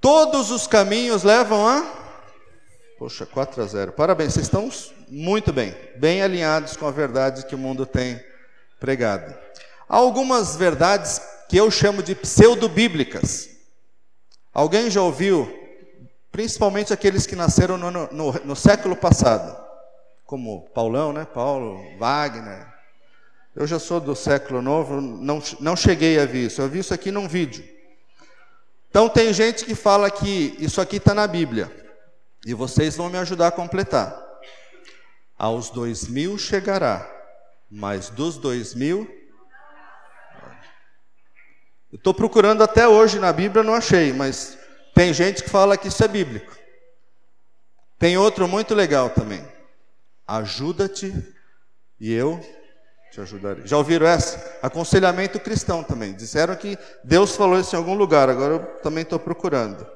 Todos 0.01 0.51
os 0.51 0.67
caminhos 0.67 1.23
levam 1.23 1.69
a. 1.69 1.85
Poxa, 2.99 3.27
4 3.27 3.63
a 3.63 3.67
0. 3.67 3.93
Parabéns, 3.93 4.33
vocês 4.33 4.47
estão 4.47 4.71
muito 5.11 5.53
bem, 5.53 5.77
bem 5.99 6.23
alinhados 6.23 6.75
com 6.75 6.87
a 6.87 6.91
verdade 6.91 7.45
que 7.45 7.55
o 7.55 7.59
mundo 7.59 7.85
tem 7.85 8.19
pregado. 8.81 9.35
Há 9.87 9.97
algumas 9.97 10.57
verdades 10.57 11.21
que 11.47 11.59
eu 11.59 11.71
chamo 11.71 12.03
de 12.03 12.15
pseudo-bíblicas. 12.15 13.51
Alguém 14.55 14.91
já 14.91 15.03
ouviu, 15.03 15.55
principalmente 16.33 16.95
aqueles 16.95 17.27
que 17.27 17.37
nasceram 17.37 17.77
no, 17.77 17.91
no, 17.91 18.33
no 18.33 18.57
século 18.57 18.97
passado, 18.97 19.55
como 20.25 20.63
Paulão, 20.71 21.13
né? 21.13 21.27
Paulo, 21.27 21.79
Wagner, 21.99 22.74
eu 23.55 23.67
já 23.67 23.79
sou 23.79 24.01
do 24.01 24.17
século 24.17 24.61
novo, 24.61 25.01
não, 25.01 25.41
não 25.61 25.77
cheguei 25.77 26.19
a 26.19 26.27
ver 26.27 26.47
isso. 26.47 26.61
Eu 26.61 26.69
vi 26.69 26.81
isso 26.81 26.93
aqui 26.93 27.13
num 27.13 27.29
vídeo. 27.29 27.65
Então 28.91 29.09
tem 29.09 29.33
gente 29.33 29.65
que 29.65 29.75
fala 29.75 30.11
que 30.11 30.57
isso 30.59 30.81
aqui 30.81 30.97
está 30.97 31.15
na 31.15 31.27
Bíblia. 31.27 31.71
E 32.45 32.53
vocês 32.53 32.97
vão 32.97 33.09
me 33.09 33.19
ajudar 33.19 33.49
a 33.49 33.53
completar. 33.53 34.23
Aos 35.39 35.71
dois 35.71 36.09
mil 36.09 36.37
chegará, 36.37 37.09
mas 37.71 38.09
dos 38.09 38.37
dois 38.37 38.75
mil. 38.75 39.09
Eu 41.93 41.97
estou 41.97 42.13
procurando 42.13 42.63
até 42.63 42.89
hoje 42.89 43.21
na 43.21 43.33
Bíblia, 43.33 43.63
não 43.63 43.75
achei, 43.75 44.13
mas 44.13 44.59
tem 44.95 45.13
gente 45.13 45.45
que 45.45 45.51
fala 45.51 45.77
que 45.77 45.89
isso 45.89 46.03
é 46.03 46.09
bíblico. 46.09 46.57
Tem 47.99 48.17
outro 48.17 48.49
muito 48.49 48.75
legal 48.75 49.11
também. 49.11 49.47
Ajuda-te 50.27 51.15
e 52.01 52.13
eu 52.13 52.41
te 53.15 53.21
ajudarei. 53.21 53.65
Já 53.65 53.77
ouviram 53.77 54.09
essa? 54.09 54.59
Aconselhamento 54.61 55.39
cristão 55.39 55.85
também. 55.85 56.15
Disseram 56.15 56.57
que 56.57 56.77
Deus 57.05 57.37
falou 57.37 57.61
isso 57.61 57.77
em 57.77 57.79
algum 57.79 57.95
lugar, 57.95 58.29
agora 58.29 58.55
eu 58.55 58.61
também 58.83 59.03
estou 59.03 59.21
procurando. 59.21 59.87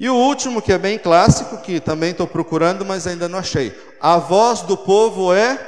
E 0.00 0.08
o 0.08 0.14
último, 0.14 0.62
que 0.62 0.72
é 0.72 0.78
bem 0.78 0.98
clássico, 0.98 1.60
que 1.60 1.78
também 1.78 2.12
estou 2.12 2.26
procurando, 2.26 2.82
mas 2.82 3.06
ainda 3.06 3.28
não 3.28 3.38
achei. 3.38 3.78
A 4.00 4.16
voz 4.16 4.62
do 4.62 4.78
povo 4.78 5.34
é. 5.34 5.60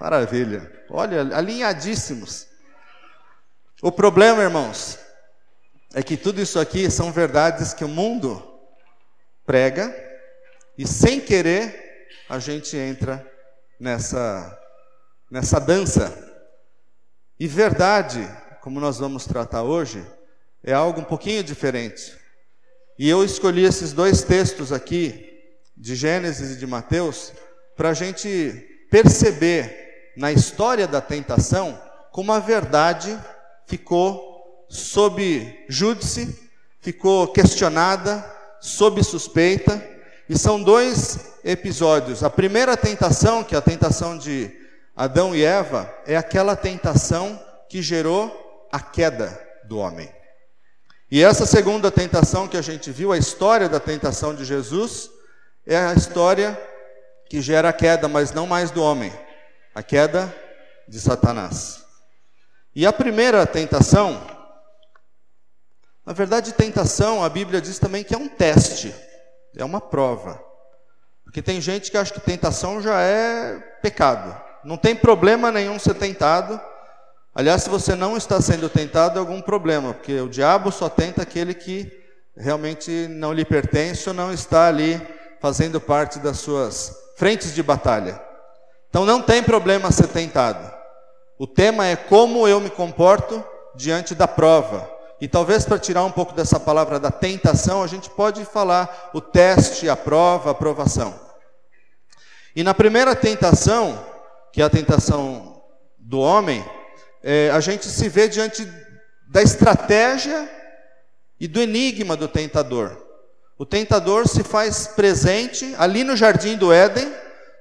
Maravilha. 0.00 0.70
Olha, 0.90 1.20
alinhadíssimos. 1.36 2.48
O 3.80 3.92
problema, 3.92 4.42
irmãos, 4.42 4.98
é 5.94 6.02
que 6.02 6.16
tudo 6.16 6.40
isso 6.40 6.58
aqui 6.58 6.90
são 6.90 7.12
verdades 7.12 7.72
que 7.72 7.84
o 7.84 7.88
mundo 7.88 8.42
prega 9.46 9.94
e 10.76 10.88
sem 10.88 11.20
querer 11.20 12.08
a 12.28 12.40
gente 12.40 12.76
entra 12.76 13.29
nessa, 13.80 14.58
nessa 15.30 15.58
dança. 15.58 16.12
E 17.38 17.48
verdade, 17.48 18.28
como 18.60 18.78
nós 18.78 18.98
vamos 18.98 19.24
tratar 19.24 19.62
hoje, 19.62 20.06
é 20.62 20.74
algo 20.74 21.00
um 21.00 21.04
pouquinho 21.04 21.42
diferente. 21.42 22.14
E 22.98 23.08
eu 23.08 23.24
escolhi 23.24 23.64
esses 23.64 23.94
dois 23.94 24.22
textos 24.22 24.70
aqui, 24.70 25.26
de 25.74 25.94
Gênesis 25.94 26.50
e 26.50 26.58
de 26.58 26.66
Mateus, 26.66 27.32
para 27.74 27.88
a 27.88 27.94
gente 27.94 28.86
perceber 28.90 30.12
na 30.14 30.30
história 30.30 30.86
da 30.86 31.00
tentação 31.00 31.80
como 32.12 32.30
a 32.32 32.38
verdade 32.38 33.18
ficou 33.66 34.66
sob 34.68 35.64
júdice, 35.68 36.50
ficou 36.80 37.28
questionada, 37.28 38.22
sob 38.60 39.02
suspeita, 39.02 39.82
e 40.30 40.38
são 40.38 40.62
dois 40.62 41.40
episódios. 41.42 42.22
A 42.22 42.30
primeira 42.30 42.76
tentação, 42.76 43.42
que 43.42 43.52
é 43.52 43.58
a 43.58 43.60
tentação 43.60 44.16
de 44.16 44.48
Adão 44.94 45.34
e 45.34 45.42
Eva, 45.42 45.92
é 46.06 46.16
aquela 46.16 46.54
tentação 46.54 47.44
que 47.68 47.82
gerou 47.82 48.68
a 48.70 48.78
queda 48.78 49.36
do 49.64 49.78
homem. 49.78 50.08
E 51.10 51.20
essa 51.20 51.44
segunda 51.46 51.90
tentação 51.90 52.46
que 52.46 52.56
a 52.56 52.62
gente 52.62 52.92
viu, 52.92 53.10
a 53.10 53.18
história 53.18 53.68
da 53.68 53.80
tentação 53.80 54.32
de 54.32 54.44
Jesus, 54.44 55.10
é 55.66 55.76
a 55.76 55.94
história 55.94 56.56
que 57.28 57.40
gera 57.40 57.70
a 57.70 57.72
queda, 57.72 58.06
mas 58.06 58.30
não 58.30 58.46
mais 58.46 58.70
do 58.70 58.80
homem, 58.84 59.12
a 59.74 59.82
queda 59.82 60.32
de 60.86 61.00
Satanás. 61.00 61.84
E 62.72 62.86
a 62.86 62.92
primeira 62.92 63.44
tentação, 63.48 64.24
na 66.06 66.12
verdade, 66.12 66.52
tentação, 66.52 67.24
a 67.24 67.28
Bíblia 67.28 67.60
diz 67.60 67.80
também 67.80 68.04
que 68.04 68.14
é 68.14 68.18
um 68.18 68.28
teste. 68.28 68.94
É 69.56 69.64
uma 69.64 69.80
prova. 69.80 70.42
Porque 71.24 71.42
tem 71.42 71.60
gente 71.60 71.90
que 71.90 71.96
acha 71.96 72.12
que 72.12 72.20
tentação 72.20 72.82
já 72.82 73.00
é 73.00 73.56
pecado. 73.82 74.34
Não 74.64 74.76
tem 74.76 74.94
problema 74.94 75.50
nenhum 75.50 75.78
ser 75.78 75.94
tentado. 75.94 76.60
Aliás, 77.34 77.62
se 77.62 77.70
você 77.70 77.94
não 77.94 78.16
está 78.16 78.40
sendo 78.40 78.68
tentado, 78.68 79.16
é 79.16 79.20
algum 79.20 79.40
problema, 79.40 79.94
porque 79.94 80.20
o 80.20 80.28
diabo 80.28 80.72
só 80.72 80.88
tenta 80.88 81.22
aquele 81.22 81.54
que 81.54 81.90
realmente 82.36 83.06
não 83.08 83.32
lhe 83.32 83.44
pertence 83.44 84.08
ou 84.08 84.14
não 84.14 84.32
está 84.32 84.66
ali 84.66 85.00
fazendo 85.40 85.80
parte 85.80 86.18
das 86.18 86.38
suas 86.38 86.92
frentes 87.16 87.54
de 87.54 87.62
batalha. 87.62 88.20
Então 88.88 89.04
não 89.04 89.22
tem 89.22 89.42
problema 89.42 89.92
ser 89.92 90.08
tentado. 90.08 90.70
O 91.38 91.46
tema 91.46 91.86
é 91.86 91.96
como 91.96 92.46
eu 92.46 92.60
me 92.60 92.70
comporto 92.70 93.42
diante 93.74 94.14
da 94.14 94.26
prova. 94.26 94.90
E 95.20 95.28
talvez 95.28 95.64
para 95.64 95.78
tirar 95.78 96.04
um 96.04 96.10
pouco 96.10 96.32
dessa 96.32 96.58
palavra 96.58 96.98
da 96.98 97.10
tentação, 97.10 97.82
a 97.82 97.86
gente 97.86 98.08
pode 98.08 98.44
falar 98.44 99.10
o 99.12 99.20
teste, 99.20 99.88
a 99.88 99.94
prova, 99.94 100.48
a 100.48 100.52
aprovação. 100.52 101.14
E 102.56 102.62
na 102.62 102.72
primeira 102.72 103.14
tentação, 103.14 104.02
que 104.52 104.62
é 104.62 104.64
a 104.64 104.70
tentação 104.70 105.62
do 105.98 106.18
homem, 106.18 106.64
é, 107.22 107.50
a 107.50 107.60
gente 107.60 107.86
se 107.86 108.08
vê 108.08 108.28
diante 108.28 108.66
da 109.28 109.42
estratégia 109.42 110.50
e 111.38 111.46
do 111.46 111.60
enigma 111.60 112.16
do 112.16 112.26
tentador. 112.26 112.96
O 113.58 113.66
tentador 113.66 114.26
se 114.26 114.42
faz 114.42 114.86
presente 114.86 115.74
ali 115.78 116.02
no 116.02 116.16
jardim 116.16 116.56
do 116.56 116.72
Éden, 116.72 117.12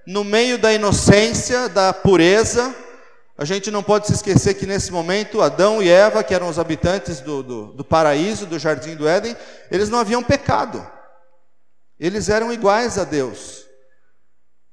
no 0.08 0.24
meio 0.24 0.58
da 0.58 0.74
inocência, 0.74 1.68
da 1.68 1.94
pureza, 1.94 2.74
a 3.40 3.46
gente 3.46 3.72
não 3.72 3.82
pode 3.82 4.06
se 4.06 4.12
esquecer 4.12 4.56
que 4.56 4.66
nesse 4.66 4.92
momento 4.92 5.42
Adão 5.42 5.82
e 5.82 5.88
Eva, 5.88 6.26
que 6.26 6.36
eram 6.36 6.50
os 6.50 6.60
habitantes 6.60 7.22
do, 7.22 7.42
do, 7.42 7.66
do 7.68 7.86
paraíso, 7.86 8.46
do 8.46 8.60
jardim 8.60 8.98
do 8.98 9.08
Éden, 9.08 9.34
eles 9.72 9.88
não 9.88 9.98
haviam 9.98 10.22
pecado. 10.22 10.86
Eles 11.98 12.28
eram 12.28 12.52
iguais 12.52 12.98
a 12.98 13.06
Deus. 13.06 13.66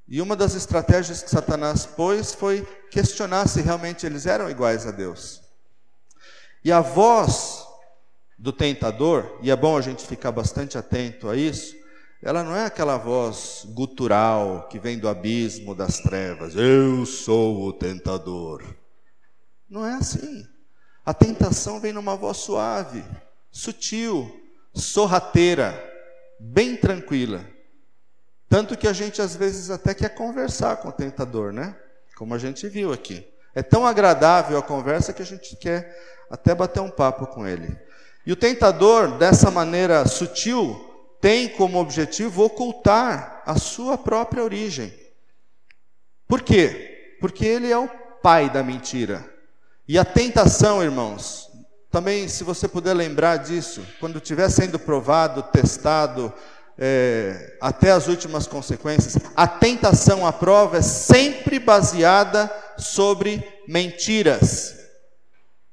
E 0.08 0.20
uma 0.20 0.34
das 0.34 0.56
estratégias 0.56 1.22
que 1.22 1.30
Satanás 1.30 1.86
pôs 1.86 2.34
foi 2.34 2.66
questionar 2.90 3.46
se 3.46 3.62
realmente 3.62 4.04
eles 4.04 4.26
eram 4.26 4.50
iguais 4.50 4.84
a 4.84 4.90
Deus. 4.90 5.40
E 6.64 6.72
a 6.72 6.80
voz 6.80 7.64
do 8.36 8.52
tentador, 8.52 9.38
e 9.42 9.50
é 9.52 9.54
bom 9.54 9.78
a 9.78 9.80
gente 9.80 10.04
ficar 10.04 10.32
bastante 10.32 10.76
atento 10.76 11.28
a 11.28 11.36
isso, 11.36 11.72
ela 12.22 12.42
não 12.42 12.56
é 12.56 12.64
aquela 12.64 12.96
voz 12.96 13.66
gutural 13.70 14.68
que 14.68 14.78
vem 14.78 14.98
do 14.98 15.08
abismo 15.08 15.74
das 15.74 15.98
trevas. 15.98 16.56
Eu 16.56 17.04
sou 17.04 17.66
o 17.66 17.72
tentador. 17.72 18.62
Não 19.68 19.86
é 19.86 19.94
assim. 19.94 20.46
A 21.04 21.12
tentação 21.12 21.78
vem 21.78 21.92
numa 21.92 22.16
voz 22.16 22.38
suave, 22.38 23.04
sutil, 23.50 24.42
sorrateira, 24.74 25.78
bem 26.40 26.76
tranquila. 26.76 27.44
Tanto 28.48 28.76
que 28.76 28.88
a 28.88 28.92
gente 28.92 29.20
às 29.20 29.36
vezes 29.36 29.70
até 29.70 29.94
quer 29.94 30.10
conversar 30.14 30.78
com 30.78 30.88
o 30.88 30.92
tentador, 30.92 31.52
né? 31.52 31.76
Como 32.16 32.34
a 32.34 32.38
gente 32.38 32.68
viu 32.68 32.92
aqui. 32.92 33.26
É 33.54 33.62
tão 33.62 33.86
agradável 33.86 34.58
a 34.58 34.62
conversa 34.62 35.12
que 35.12 35.22
a 35.22 35.26
gente 35.26 35.56
quer 35.56 35.96
até 36.30 36.54
bater 36.54 36.80
um 36.80 36.90
papo 36.90 37.26
com 37.26 37.46
ele. 37.46 37.76
E 38.24 38.32
o 38.32 38.36
tentador, 38.36 39.16
dessa 39.18 39.50
maneira 39.50 40.06
sutil, 40.06 40.95
tem 41.20 41.48
como 41.48 41.78
objetivo 41.78 42.44
ocultar 42.44 43.42
a 43.46 43.58
sua 43.58 43.96
própria 43.96 44.42
origem. 44.42 44.92
Por 46.28 46.42
quê? 46.42 47.16
Porque 47.20 47.44
ele 47.44 47.70
é 47.70 47.78
o 47.78 47.88
pai 48.22 48.50
da 48.50 48.62
mentira. 48.62 49.24
E 49.88 49.98
a 49.98 50.04
tentação, 50.04 50.82
irmãos, 50.82 51.48
também, 51.90 52.28
se 52.28 52.44
você 52.44 52.66
puder 52.66 52.94
lembrar 52.94 53.38
disso, 53.38 53.80
quando 54.00 54.18
estiver 54.18 54.50
sendo 54.50 54.78
provado, 54.78 55.42
testado, 55.44 56.32
é, 56.78 57.56
até 57.60 57.90
as 57.92 58.06
últimas 58.06 58.46
consequências, 58.46 59.16
a 59.34 59.46
tentação, 59.46 60.26
a 60.26 60.32
prova 60.32 60.78
é 60.78 60.82
sempre 60.82 61.58
baseada 61.58 62.52
sobre 62.76 63.42
mentiras. 63.66 64.74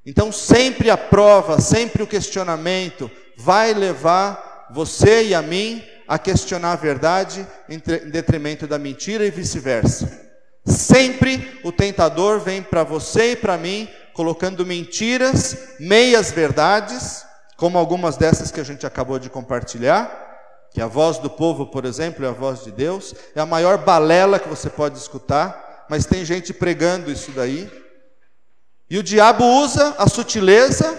Então, 0.06 0.30
sempre 0.30 0.90
a 0.90 0.96
prova, 0.96 1.60
sempre 1.60 2.02
o 2.02 2.06
questionamento 2.06 3.10
vai 3.36 3.74
levar 3.74 4.53
você 4.74 5.28
e 5.28 5.34
a 5.34 5.40
mim 5.40 5.82
a 6.06 6.18
questionar 6.18 6.72
a 6.72 6.76
verdade 6.76 7.46
em 7.68 7.78
detrimento 7.78 8.66
da 8.66 8.76
mentira 8.76 9.24
e 9.24 9.30
vice-versa. 9.30 10.22
Sempre 10.66 11.60
o 11.62 11.70
tentador 11.70 12.40
vem 12.40 12.60
para 12.60 12.82
você 12.82 13.32
e 13.32 13.36
para 13.36 13.56
mim 13.56 13.88
colocando 14.12 14.66
mentiras, 14.66 15.76
meias 15.78 16.32
verdades, 16.32 17.24
como 17.56 17.78
algumas 17.78 18.16
dessas 18.16 18.50
que 18.50 18.60
a 18.60 18.64
gente 18.64 18.84
acabou 18.84 19.18
de 19.18 19.30
compartilhar, 19.30 20.22
que 20.72 20.80
a 20.80 20.88
voz 20.88 21.18
do 21.18 21.30
povo, 21.30 21.66
por 21.66 21.84
exemplo, 21.84 22.24
é 22.24 22.28
a 22.28 22.32
voz 22.32 22.64
de 22.64 22.72
Deus, 22.72 23.14
é 23.34 23.40
a 23.40 23.46
maior 23.46 23.78
balela 23.78 24.40
que 24.40 24.48
você 24.48 24.68
pode 24.68 24.98
escutar, 24.98 25.86
mas 25.88 26.04
tem 26.04 26.24
gente 26.24 26.52
pregando 26.52 27.12
isso 27.12 27.30
daí. 27.30 27.70
E 28.90 28.98
o 28.98 29.02
diabo 29.02 29.44
usa 29.44 29.94
a 29.98 30.08
sutileza 30.08 30.98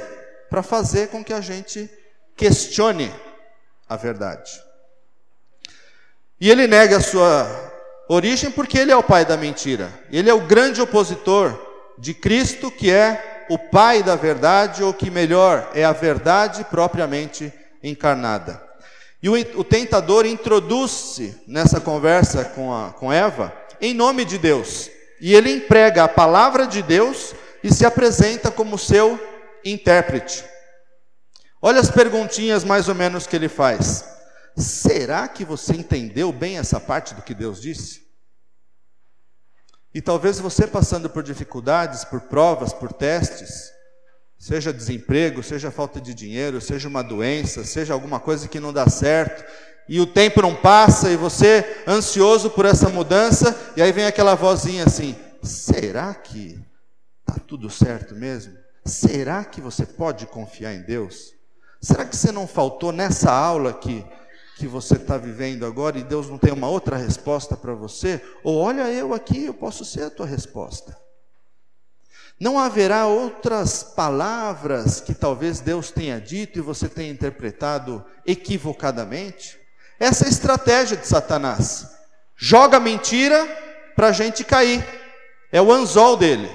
para 0.50 0.64
fazer 0.64 1.10
com 1.10 1.24
que 1.24 1.34
a 1.34 1.42
gente 1.42 1.90
questione 2.38 3.12
a 3.88 3.96
verdade. 3.96 4.52
E 6.40 6.50
ele 6.50 6.68
nega 6.68 6.98
a 6.98 7.02
sua 7.02 7.48
origem 8.10 8.52
porque 8.52 8.78
ele 8.78 8.92
é 8.92 8.96
o 8.96 9.04
pai 9.04 9.26
da 9.26 9.38
mentira. 9.38 9.92
Ele 10.12 10.30
é 10.30 10.34
o 10.34 10.46
grande 10.46 10.82
opositor 10.82 11.60
de 11.98 12.14
Cristo, 12.14 12.70
que 12.70 12.92
é 12.92 13.46
o 13.50 13.58
Pai 13.58 14.02
da 14.02 14.16
verdade, 14.16 14.84
ou 14.84 14.94
que 14.94 15.10
melhor, 15.10 15.70
é 15.74 15.84
a 15.84 15.92
verdade 15.92 16.64
propriamente 16.66 17.54
encarnada. 17.84 18.62
E 19.22 19.30
o, 19.30 19.34
o 19.34 19.64
tentador 19.64 20.26
introduz-se 20.26 21.42
nessa 21.48 21.80
conversa 21.80 22.44
com, 22.44 22.74
a, 22.74 22.92
com 22.94 23.12
Eva 23.12 23.54
em 23.80 23.94
nome 23.94 24.26
de 24.26 24.38
Deus. 24.38 24.90
E 25.22 25.34
ele 25.34 25.52
emprega 25.52 26.04
a 26.04 26.08
palavra 26.08 26.68
de 26.68 26.82
Deus 26.82 27.34
e 27.64 27.74
se 27.74 27.86
apresenta 27.86 28.52
como 28.52 28.78
seu 28.78 29.20
intérprete. 29.64 30.44
Olha 31.68 31.82
as 31.82 31.90
perguntinhas 31.90 32.64
mais 32.64 32.88
ou 32.88 32.94
menos 32.94 33.26
que 33.26 33.36
ele 33.36 33.50
faz. 33.50 34.06
Será 34.56 35.28
que 35.28 35.44
você 35.44 35.74
entendeu 35.74 36.32
bem 36.32 36.60
essa 36.60 36.80
parte 36.80 37.16
do 37.16 37.24
que 37.24 37.34
Deus 37.34 37.60
disse? 37.60 38.04
E 39.92 40.00
talvez 40.00 40.38
você 40.38 40.68
passando 40.68 41.10
por 41.10 41.24
dificuldades, 41.24 42.06
por 42.06 42.22
provas, 42.22 42.72
por 42.72 42.94
testes, 42.94 43.72
seja 44.38 44.72
desemprego, 44.72 45.42
seja 45.42 45.72
falta 45.72 46.00
de 46.00 46.14
dinheiro, 46.14 46.62
seja 46.62 46.88
uma 46.88 47.02
doença, 47.02 47.64
seja 47.64 47.96
alguma 47.96 48.20
coisa 48.20 48.48
que 48.48 48.60
não 48.60 48.72
dá 48.72 48.88
certo, 48.88 49.44
e 49.90 50.00
o 50.00 50.06
tempo 50.06 50.44
não 50.44 50.56
passa 50.56 51.10
e 51.10 51.18
você 51.18 51.82
ansioso 51.88 52.52
por 52.52 52.66
essa 52.66 52.90
mudança, 52.90 53.60
e 53.76 53.82
aí 53.82 53.92
vem 53.92 54.06
aquela 54.06 54.36
vozinha 54.36 54.84
assim: 54.84 55.16
será 55.42 56.14
que 56.14 56.64
está 57.28 57.42
tudo 57.42 57.72
certo 57.72 58.14
mesmo? 58.14 58.54
Será 58.86 59.44
que 59.44 59.60
você 59.60 59.84
pode 59.84 60.28
confiar 60.28 60.72
em 60.72 60.84
Deus? 60.84 61.35
Será 61.86 62.04
que 62.04 62.16
você 62.16 62.32
não 62.32 62.48
faltou 62.48 62.92
nessa 62.92 63.32
aula 63.32 63.72
que 63.72 64.04
que 64.58 64.68
você 64.68 64.96
está 64.96 65.18
vivendo 65.18 65.66
agora 65.66 66.00
e 66.00 66.04
Deus 66.04 66.30
não 66.30 66.38
tem 66.38 66.54
uma 66.54 66.70
outra 66.70 66.96
resposta 66.96 67.58
para 67.58 67.74
você? 67.74 68.22
Ou 68.44 68.58
olha, 68.58 68.90
eu 68.90 69.14
aqui, 69.14 69.46
eu 69.46 69.54
posso 69.54 69.84
ser 69.84 70.04
a 70.04 70.10
tua 70.10 70.26
resposta. 70.26 70.98
Não 72.40 72.58
haverá 72.58 73.06
outras 73.06 73.84
palavras 73.84 75.00
que 75.02 75.14
talvez 75.14 75.60
Deus 75.60 75.92
tenha 75.92 76.20
dito 76.20 76.58
e 76.58 76.62
você 76.62 76.88
tenha 76.88 77.12
interpretado 77.12 78.04
equivocadamente? 78.26 79.60
Essa 80.00 80.24
é 80.24 80.28
a 80.28 80.32
estratégia 80.32 80.98
de 80.98 81.06
Satanás. 81.06 81.88
Joga 82.36 82.80
mentira 82.80 83.46
para 83.96 84.08
a 84.08 84.12
gente 84.12 84.44
cair. 84.44 84.84
É 85.52 85.62
o 85.62 85.72
anzol 85.72 86.18
dele. 86.18 86.50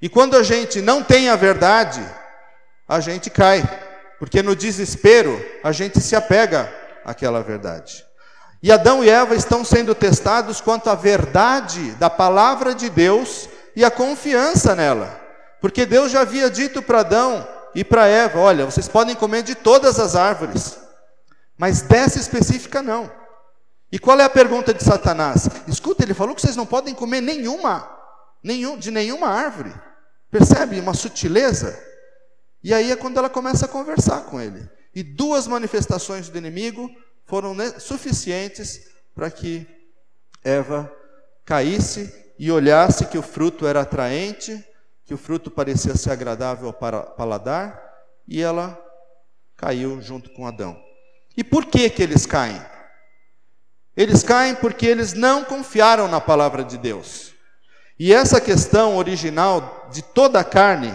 E 0.00 0.08
quando 0.08 0.36
a 0.36 0.42
gente 0.42 0.80
não 0.82 1.02
tem 1.02 1.28
a 1.28 1.36
verdade, 1.36 2.06
a 2.86 3.00
gente 3.00 3.30
cai. 3.30 3.62
Porque 4.20 4.42
no 4.42 4.54
desespero 4.54 5.42
a 5.64 5.72
gente 5.72 5.98
se 5.98 6.14
apega 6.14 6.70
aquela 7.06 7.42
verdade. 7.42 8.04
E 8.62 8.70
Adão 8.70 9.02
e 9.02 9.08
Eva 9.08 9.34
estão 9.34 9.64
sendo 9.64 9.94
testados 9.94 10.60
quanto 10.60 10.90
à 10.90 10.94
verdade 10.94 11.92
da 11.92 12.10
palavra 12.10 12.74
de 12.74 12.90
Deus 12.90 13.48
e 13.74 13.82
a 13.82 13.90
confiança 13.90 14.76
nela. 14.76 15.18
Porque 15.58 15.86
Deus 15.86 16.12
já 16.12 16.20
havia 16.20 16.50
dito 16.50 16.82
para 16.82 17.00
Adão 17.00 17.48
e 17.74 17.82
para 17.82 18.06
Eva: 18.06 18.38
olha, 18.38 18.66
vocês 18.66 18.86
podem 18.86 19.16
comer 19.16 19.42
de 19.42 19.54
todas 19.54 19.98
as 19.98 20.14
árvores, 20.14 20.78
mas 21.56 21.80
dessa 21.80 22.18
específica 22.18 22.82
não. 22.82 23.10
E 23.90 23.98
qual 23.98 24.20
é 24.20 24.24
a 24.24 24.30
pergunta 24.30 24.74
de 24.74 24.84
Satanás? 24.84 25.48
Escuta, 25.66 26.04
ele 26.04 26.12
falou 26.12 26.34
que 26.34 26.42
vocês 26.42 26.56
não 26.56 26.66
podem 26.66 26.94
comer 26.94 27.22
nenhuma, 27.22 27.90
nenhum, 28.44 28.76
de 28.76 28.90
nenhuma 28.90 29.28
árvore. 29.28 29.72
Percebe 30.30 30.78
uma 30.78 30.92
sutileza? 30.92 31.89
E 32.62 32.74
aí 32.74 32.90
é 32.90 32.96
quando 32.96 33.18
ela 33.18 33.30
começa 33.30 33.64
a 33.64 33.68
conversar 33.68 34.22
com 34.22 34.40
ele. 34.40 34.68
E 34.94 35.02
duas 35.02 35.46
manifestações 35.46 36.28
do 36.28 36.36
inimigo 36.36 36.90
foram 37.24 37.56
suficientes 37.78 38.90
para 39.14 39.30
que 39.30 39.66
Eva 40.42 40.92
caísse 41.44 42.12
e 42.38 42.50
olhasse 42.50 43.06
que 43.06 43.18
o 43.18 43.22
fruto 43.22 43.66
era 43.66 43.82
atraente, 43.82 44.64
que 45.04 45.14
o 45.14 45.18
fruto 45.18 45.50
parecia 45.50 45.96
ser 45.96 46.10
agradável 46.10 46.68
ao 46.68 46.72
paladar, 47.14 47.80
e 48.26 48.40
ela 48.40 48.78
caiu 49.56 50.00
junto 50.00 50.30
com 50.30 50.46
Adão. 50.46 50.80
E 51.36 51.44
por 51.44 51.66
que 51.66 51.88
que 51.90 52.02
eles 52.02 52.26
caem? 52.26 52.60
Eles 53.96 54.22
caem 54.22 54.54
porque 54.54 54.86
eles 54.86 55.12
não 55.12 55.44
confiaram 55.44 56.08
na 56.08 56.20
palavra 56.20 56.64
de 56.64 56.78
Deus. 56.78 57.34
E 57.98 58.12
essa 58.12 58.40
questão 58.40 58.96
original 58.96 59.88
de 59.92 60.02
toda 60.02 60.40
a 60.40 60.44
carne 60.44 60.90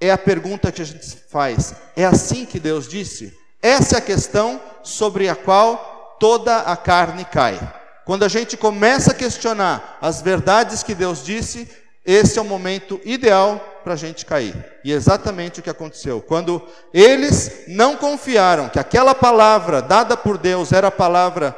é 0.00 0.10
a 0.10 0.18
pergunta 0.18 0.70
que 0.70 0.82
a 0.82 0.84
gente 0.84 1.16
faz. 1.30 1.74
É 1.94 2.04
assim 2.04 2.44
que 2.44 2.60
Deus 2.60 2.88
disse? 2.88 3.36
Essa 3.62 3.96
é 3.96 3.98
a 3.98 4.02
questão 4.02 4.60
sobre 4.82 5.28
a 5.28 5.34
qual 5.34 6.16
toda 6.20 6.58
a 6.60 6.76
carne 6.76 7.24
cai. 7.24 7.58
Quando 8.04 8.24
a 8.24 8.28
gente 8.28 8.56
começa 8.56 9.10
a 9.10 9.14
questionar 9.14 9.98
as 10.00 10.22
verdades 10.22 10.82
que 10.82 10.94
Deus 10.94 11.24
disse, 11.24 11.68
esse 12.04 12.38
é 12.38 12.42
o 12.42 12.44
momento 12.44 13.00
ideal 13.04 13.58
para 13.82 13.94
a 13.94 13.96
gente 13.96 14.24
cair. 14.24 14.54
E 14.84 14.92
exatamente 14.92 15.58
o 15.58 15.62
que 15.62 15.70
aconteceu. 15.70 16.20
Quando 16.20 16.62
eles 16.94 17.64
não 17.66 17.96
confiaram 17.96 18.68
que 18.68 18.78
aquela 18.78 19.14
palavra 19.14 19.82
dada 19.82 20.16
por 20.16 20.38
Deus 20.38 20.72
era 20.72 20.88
a 20.88 20.92
palavra 20.92 21.56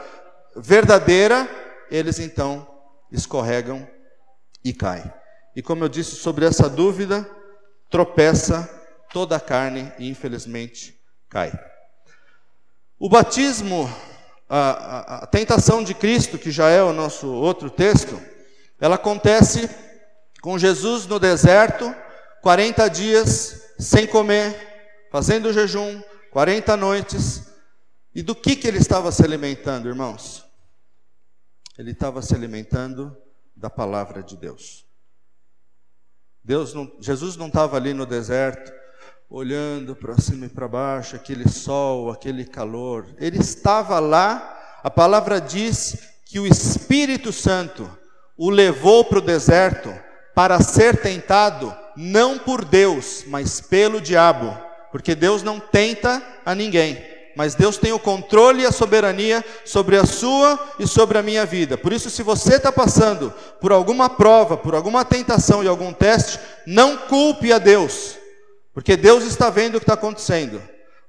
verdadeira, 0.56 1.48
eles 1.90 2.18
então 2.18 2.66
escorregam 3.12 3.86
e 4.64 4.72
caem. 4.72 5.12
E 5.54 5.60
como 5.62 5.84
eu 5.84 5.88
disse 5.88 6.16
sobre 6.16 6.46
essa 6.46 6.68
dúvida, 6.68 7.28
tropeça 7.88 8.68
toda 9.10 9.36
a 9.36 9.40
carne 9.40 9.92
e 9.98 10.08
infelizmente 10.08 10.98
cai. 11.28 11.52
O 12.98 13.08
batismo, 13.08 13.88
a, 14.48 14.58
a, 14.58 15.16
a, 15.22 15.26
tentação 15.26 15.84
de 15.84 15.94
Cristo, 15.94 16.38
que 16.38 16.50
já 16.50 16.68
é 16.68 16.82
o 16.82 16.92
nosso 16.92 17.28
outro 17.32 17.70
texto, 17.70 18.20
ela 18.80 18.96
acontece 18.96 19.70
com 20.40 20.58
Jesus 20.58 21.06
no 21.06 21.18
deserto, 21.18 21.94
40 22.42 22.88
dias 22.88 23.74
sem 23.78 24.06
comer, 24.06 25.06
fazendo 25.10 25.52
jejum, 25.52 26.02
40 26.30 26.76
noites. 26.76 27.52
E 28.14 28.22
do 28.22 28.34
que, 28.34 28.56
que 28.56 28.66
ele 28.66 28.78
estava 28.78 29.12
se 29.12 29.22
alimentando, 29.22 29.88
irmãos? 29.88 30.44
Ele 31.78 31.92
estava 31.92 32.20
se 32.20 32.34
alimentando 32.34 33.16
da 33.54 33.70
palavra 33.70 34.22
de 34.22 34.36
Deus. 34.36 34.87
Deus 36.48 36.72
não, 36.72 36.90
Jesus 36.98 37.36
não 37.36 37.48
estava 37.48 37.76
ali 37.76 37.92
no 37.92 38.06
deserto, 38.06 38.72
olhando 39.28 39.94
para 39.94 40.18
cima 40.18 40.46
e 40.46 40.48
para 40.48 40.66
baixo, 40.66 41.14
aquele 41.14 41.46
sol, 41.46 42.10
aquele 42.10 42.42
calor. 42.42 43.04
Ele 43.18 43.36
estava 43.36 43.98
lá, 43.98 44.78
a 44.82 44.88
palavra 44.88 45.42
diz 45.42 45.98
que 46.24 46.40
o 46.40 46.46
Espírito 46.46 47.34
Santo 47.34 47.86
o 48.34 48.48
levou 48.48 49.04
para 49.04 49.18
o 49.18 49.20
deserto 49.20 49.94
para 50.34 50.58
ser 50.62 51.02
tentado 51.02 51.76
não 51.94 52.38
por 52.38 52.64
Deus, 52.64 53.24
mas 53.26 53.60
pelo 53.60 54.00
diabo, 54.00 54.56
porque 54.90 55.14
Deus 55.14 55.42
não 55.42 55.60
tenta 55.60 56.22
a 56.46 56.54
ninguém, 56.54 56.98
mas 57.38 57.54
Deus 57.54 57.76
tem 57.76 57.92
o 57.92 58.00
controle 58.00 58.62
e 58.62 58.66
a 58.66 58.72
soberania 58.72 59.44
sobre 59.64 59.96
a 59.96 60.04
sua 60.04 60.58
e 60.76 60.88
sobre 60.88 61.18
a 61.18 61.22
minha 61.22 61.46
vida. 61.46 61.78
Por 61.78 61.92
isso, 61.92 62.10
se 62.10 62.20
você 62.20 62.56
está 62.56 62.72
passando 62.72 63.32
por 63.60 63.70
alguma 63.70 64.10
prova, 64.10 64.56
por 64.56 64.74
alguma 64.74 65.04
tentação 65.04 65.62
e 65.62 65.68
algum 65.68 65.92
teste, 65.92 66.40
não 66.66 66.96
culpe 66.96 67.52
a 67.52 67.58
Deus, 67.58 68.16
porque 68.74 68.96
Deus 68.96 69.22
está 69.22 69.50
vendo 69.50 69.76
o 69.76 69.78
que 69.78 69.84
está 69.84 69.94
acontecendo. 69.94 70.60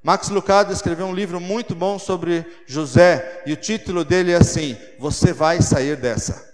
Max 0.03 0.29
Lucado 0.29 0.71
escreveu 0.71 1.07
um 1.07 1.15
livro 1.15 1.39
muito 1.39 1.73
bom 1.73 1.97
sobre 1.97 2.45
José, 2.67 3.41
e 3.47 3.51
o 3.51 3.57
título 3.57 4.05
dele 4.05 4.31
é 4.31 4.35
assim: 4.35 4.77
Você 4.99 5.33
vai 5.33 5.63
sair 5.63 5.95
dessa. 5.95 6.47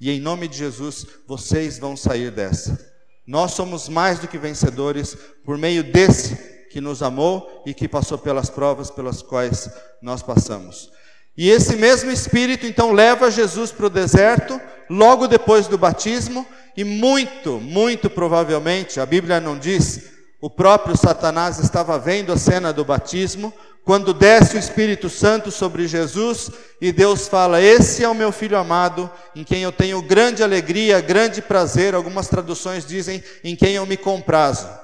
E 0.00 0.10
em 0.10 0.18
nome 0.18 0.48
de 0.48 0.58
Jesus, 0.58 1.06
vocês 1.24 1.78
vão 1.78 1.96
sair 1.96 2.32
dessa. 2.32 2.84
Nós 3.24 3.52
somos 3.52 3.88
mais 3.88 4.18
do 4.18 4.26
que 4.26 4.38
vencedores 4.38 5.16
por 5.44 5.56
meio 5.56 5.84
desse 5.84 6.53
que 6.74 6.80
nos 6.80 7.04
amou 7.04 7.62
e 7.64 7.72
que 7.72 7.86
passou 7.86 8.18
pelas 8.18 8.50
provas 8.50 8.90
pelas 8.90 9.22
quais 9.22 9.70
nós 10.02 10.24
passamos. 10.24 10.90
E 11.36 11.48
esse 11.48 11.76
mesmo 11.76 12.10
Espírito 12.10 12.66
então 12.66 12.90
leva 12.90 13.30
Jesus 13.30 13.70
para 13.70 13.86
o 13.86 13.90
deserto, 13.90 14.60
logo 14.90 15.28
depois 15.28 15.68
do 15.68 15.78
batismo, 15.78 16.44
e 16.76 16.82
muito, 16.82 17.60
muito 17.60 18.10
provavelmente, 18.10 18.98
a 18.98 19.06
Bíblia 19.06 19.38
não 19.38 19.56
diz, 19.56 20.10
o 20.40 20.50
próprio 20.50 20.96
Satanás 20.96 21.60
estava 21.60 21.96
vendo 21.96 22.32
a 22.32 22.36
cena 22.36 22.72
do 22.72 22.84
batismo, 22.84 23.54
quando 23.84 24.12
desce 24.12 24.56
o 24.56 24.58
Espírito 24.58 25.08
Santo 25.08 25.52
sobre 25.52 25.86
Jesus 25.86 26.50
e 26.80 26.90
Deus 26.90 27.28
fala: 27.28 27.62
Esse 27.62 28.02
é 28.02 28.08
o 28.08 28.14
meu 28.16 28.32
filho 28.32 28.58
amado, 28.58 29.08
em 29.36 29.44
quem 29.44 29.62
eu 29.62 29.70
tenho 29.70 30.02
grande 30.02 30.42
alegria, 30.42 31.00
grande 31.00 31.40
prazer. 31.40 31.94
Algumas 31.94 32.26
traduções 32.26 32.84
dizem: 32.84 33.22
Em 33.44 33.54
quem 33.54 33.76
eu 33.76 33.86
me 33.86 33.96
comprazo. 33.96 34.83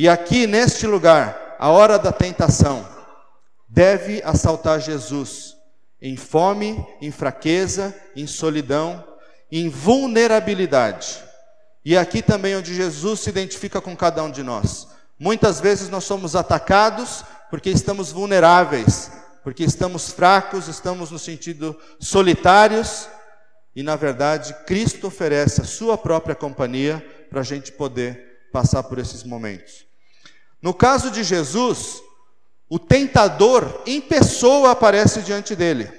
E 0.00 0.08
aqui 0.08 0.46
neste 0.46 0.86
lugar, 0.86 1.56
a 1.58 1.70
hora 1.70 1.98
da 1.98 2.12
tentação, 2.12 2.88
deve 3.68 4.22
assaltar 4.24 4.80
Jesus 4.80 5.56
em 6.00 6.16
fome, 6.16 6.86
em 7.00 7.10
fraqueza, 7.10 7.92
em 8.14 8.24
solidão, 8.24 9.04
em 9.50 9.68
vulnerabilidade. 9.68 11.20
E 11.84 11.96
aqui 11.96 12.22
também 12.22 12.54
onde 12.54 12.76
Jesus 12.76 13.18
se 13.18 13.30
identifica 13.30 13.80
com 13.80 13.96
cada 13.96 14.22
um 14.22 14.30
de 14.30 14.44
nós. 14.44 14.86
Muitas 15.18 15.58
vezes 15.58 15.88
nós 15.88 16.04
somos 16.04 16.36
atacados 16.36 17.24
porque 17.50 17.68
estamos 17.68 18.12
vulneráveis, 18.12 19.10
porque 19.42 19.64
estamos 19.64 20.10
fracos, 20.10 20.68
estamos 20.68 21.10
no 21.10 21.18
sentido 21.18 21.76
solitários, 21.98 23.08
e 23.74 23.82
na 23.82 23.96
verdade 23.96 24.54
Cristo 24.64 25.08
oferece 25.08 25.60
a 25.60 25.64
sua 25.64 25.98
própria 25.98 26.36
companhia 26.36 27.04
para 27.28 27.40
a 27.40 27.44
gente 27.44 27.72
poder 27.72 28.48
passar 28.52 28.84
por 28.84 29.00
esses 29.00 29.24
momentos. 29.24 29.87
No 30.60 30.74
caso 30.74 31.10
de 31.10 31.22
Jesus, 31.22 32.02
o 32.68 32.78
tentador 32.78 33.82
em 33.86 34.00
pessoa 34.00 34.72
aparece 34.72 35.22
diante 35.22 35.54
dele. 35.56 35.90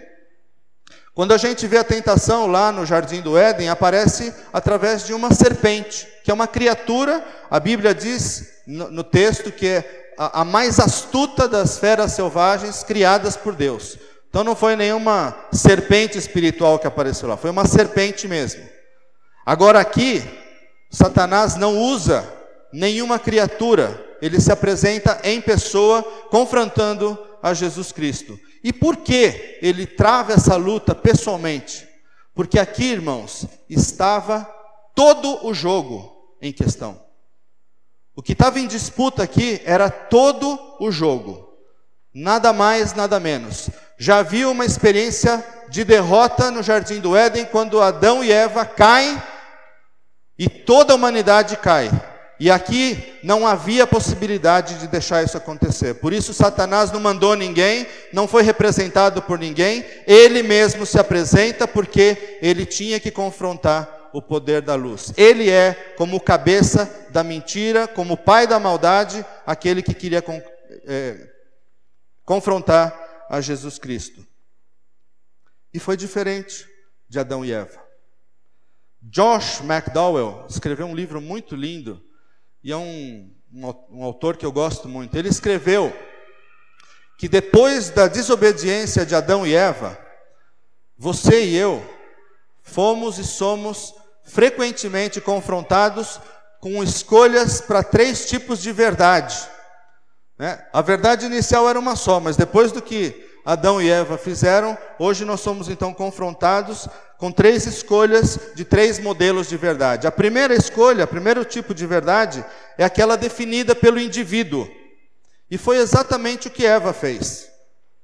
Quando 1.13 1.33
a 1.33 1.37
gente 1.37 1.67
vê 1.67 1.77
a 1.77 1.83
tentação 1.83 2.47
lá 2.47 2.71
no 2.71 2.85
jardim 2.85 3.21
do 3.21 3.37
Éden, 3.37 3.69
aparece 3.69 4.33
através 4.53 5.05
de 5.05 5.13
uma 5.13 5.33
serpente, 5.33 6.07
que 6.23 6.31
é 6.31 6.33
uma 6.33 6.47
criatura, 6.47 7.25
a 7.49 7.59
Bíblia 7.59 7.93
diz 7.93 8.47
no, 8.65 9.03
texto 9.03 9.51
que 9.51 9.67
é 9.67 10.13
a 10.17 10.45
mais 10.45 10.79
astuta 10.79 11.47
das 11.47 11.77
feras 11.77 12.13
selvagens 12.13 12.83
criadas 12.83 13.35
por 13.35 13.55
Deus. 13.55 13.97
Então 14.29 14.43
não 14.43 14.55
foi 14.55 14.75
nenhuma 14.75 15.35
serpente 15.51 16.17
espiritual 16.17 16.77
que 16.77 16.87
apareceu 16.87 17.27
lá, 17.27 17.35
foi 17.35 17.49
uma 17.49 17.65
serpente 17.65 18.27
mesmo. 18.27 18.63
Agora 19.45 19.79
aqui, 19.79 20.23
Satanás 20.89 21.55
não 21.55 21.77
usa 21.77 22.38
nenhuma 22.71 23.19
criatura, 23.19 24.17
ele 24.21 24.39
se 24.39 24.51
apresenta 24.51 25.19
em 25.23 25.41
pessoa, 25.41 26.03
confrontando 26.29 27.17
a 27.41 27.53
Jesus 27.53 27.91
Cristo. 27.91 28.39
E 28.63 28.73
por 28.73 28.97
que 28.97 29.57
ele 29.61 29.85
trava 29.85 30.33
essa 30.33 30.55
luta 30.55 30.93
pessoalmente? 30.93 31.87
Porque 32.33 32.59
aqui, 32.59 32.85
irmãos, 32.85 33.45
estava 33.69 34.43
todo 34.93 35.45
o 35.45 35.53
jogo 35.53 36.35
em 36.41 36.51
questão. 36.51 37.01
O 38.15 38.21
que 38.21 38.33
estava 38.33 38.59
em 38.59 38.67
disputa 38.67 39.23
aqui 39.23 39.61
era 39.63 39.89
todo 39.89 40.59
o 40.79 40.91
jogo. 40.91 41.47
Nada 42.13 42.51
mais, 42.51 42.93
nada 42.93 43.19
menos. 43.19 43.69
Já 43.97 44.17
havia 44.17 44.49
uma 44.49 44.65
experiência 44.65 45.43
de 45.69 45.83
derrota 45.83 46.51
no 46.51 46.63
jardim 46.63 46.99
do 46.99 47.15
Éden 47.15 47.45
quando 47.45 47.81
Adão 47.81 48.23
e 48.23 48.31
Eva 48.31 48.65
caem 48.65 49.21
e 50.37 50.49
toda 50.49 50.93
a 50.93 50.95
humanidade 50.95 51.55
cai. 51.57 51.89
E 52.39 52.49
aqui 52.49 53.19
não 53.21 53.45
havia 53.45 53.85
possibilidade 53.85 54.79
de 54.79 54.87
deixar 54.87 55.23
isso 55.23 55.35
acontecer. 55.35 55.95
Por 55.95 56.13
isso, 56.13 56.33
Satanás 56.33 56.89
não 56.89 56.99
mandou 56.99 57.35
ninguém, 57.35 57.85
não 58.13 58.29
foi 58.29 58.43
representado 58.43 59.21
por 59.21 59.37
ninguém, 59.37 59.85
ele 60.07 60.41
mesmo 60.41 60.85
se 60.85 60.97
apresenta 60.97 61.67
porque 61.67 62.39
ele 62.41 62.65
tinha 62.65 62.97
que 62.97 63.11
confrontar 63.11 64.09
o 64.13 64.21
poder 64.21 64.61
da 64.61 64.75
luz. 64.75 65.11
Ele 65.17 65.49
é 65.49 65.73
como 65.97 66.19
cabeça 66.19 67.07
da 67.09 67.23
mentira, 67.23 67.87
como 67.87 68.15
pai 68.15 68.47
da 68.47 68.57
maldade, 68.57 69.25
aquele 69.45 69.83
que 69.83 69.93
queria 69.93 70.23
é, 70.85 71.29
confrontar 72.23 73.27
a 73.29 73.41
Jesus 73.41 73.77
Cristo. 73.77 74.25
E 75.73 75.79
foi 75.79 75.97
diferente 75.97 76.65
de 77.07 77.19
Adão 77.19 77.43
e 77.43 77.51
Eva. 77.51 77.83
Josh 79.01 79.59
McDowell 79.61 80.45
escreveu 80.49 80.85
um 80.85 80.95
livro 80.95 81.19
muito 81.19 81.53
lindo 81.53 82.01
e 82.63 82.71
é 82.71 82.77
um, 82.77 83.31
um, 83.53 83.73
um 83.91 84.03
autor 84.03 84.37
que 84.37 84.45
eu 84.45 84.51
gosto 84.51 84.87
muito. 84.87 85.15
Ele 85.15 85.29
escreveu 85.29 85.95
que 87.17 87.27
depois 87.27 87.89
da 87.89 88.07
desobediência 88.07 89.05
de 89.05 89.15
Adão 89.15 89.45
e 89.45 89.53
Eva, 89.53 89.97
você 90.97 91.45
e 91.45 91.55
eu 91.55 91.83
fomos 92.61 93.17
e 93.17 93.23
somos 93.23 93.93
frequentemente 94.23 95.19
confrontados 95.19 96.19
com 96.59 96.83
escolhas 96.83 97.61
para 97.61 97.83
três 97.83 98.27
tipos 98.27 98.61
de 98.61 98.71
verdade. 98.71 99.37
Né? 100.37 100.65
A 100.71 100.81
verdade 100.81 101.25
inicial 101.25 101.67
era 101.69 101.79
uma 101.79 101.95
só, 101.95 102.19
mas 102.19 102.37
depois 102.37 102.71
do 102.71 102.81
que 102.81 103.27
Adão 103.45 103.81
e 103.81 103.89
Eva 103.89 104.17
fizeram, 104.17 104.77
hoje 104.99 105.25
nós 105.25 105.41
somos 105.41 105.69
então 105.69 105.93
confrontados 105.93 106.87
com 107.19 107.33
três 107.33 107.67
escolhas 107.67 108.39
de 108.55 108.63
três 108.63 108.97
modelos 108.97 109.49
de 109.49 109.57
verdade. 109.57 110.07
A 110.07 110.11
primeira 110.11 110.55
escolha, 110.55 111.03
o 111.03 111.07
primeiro 111.07 111.43
tipo 111.43 111.73
de 111.73 111.85
verdade, 111.85 112.43
é 112.77 112.85
aquela 112.85 113.17
definida 113.17 113.75
pelo 113.75 113.99
indivíduo. 113.99 114.65
E 115.51 115.57
foi 115.57 115.77
exatamente 115.77 116.47
o 116.47 116.51
que 116.51 116.65
Eva 116.65 116.93
fez. 116.93 117.51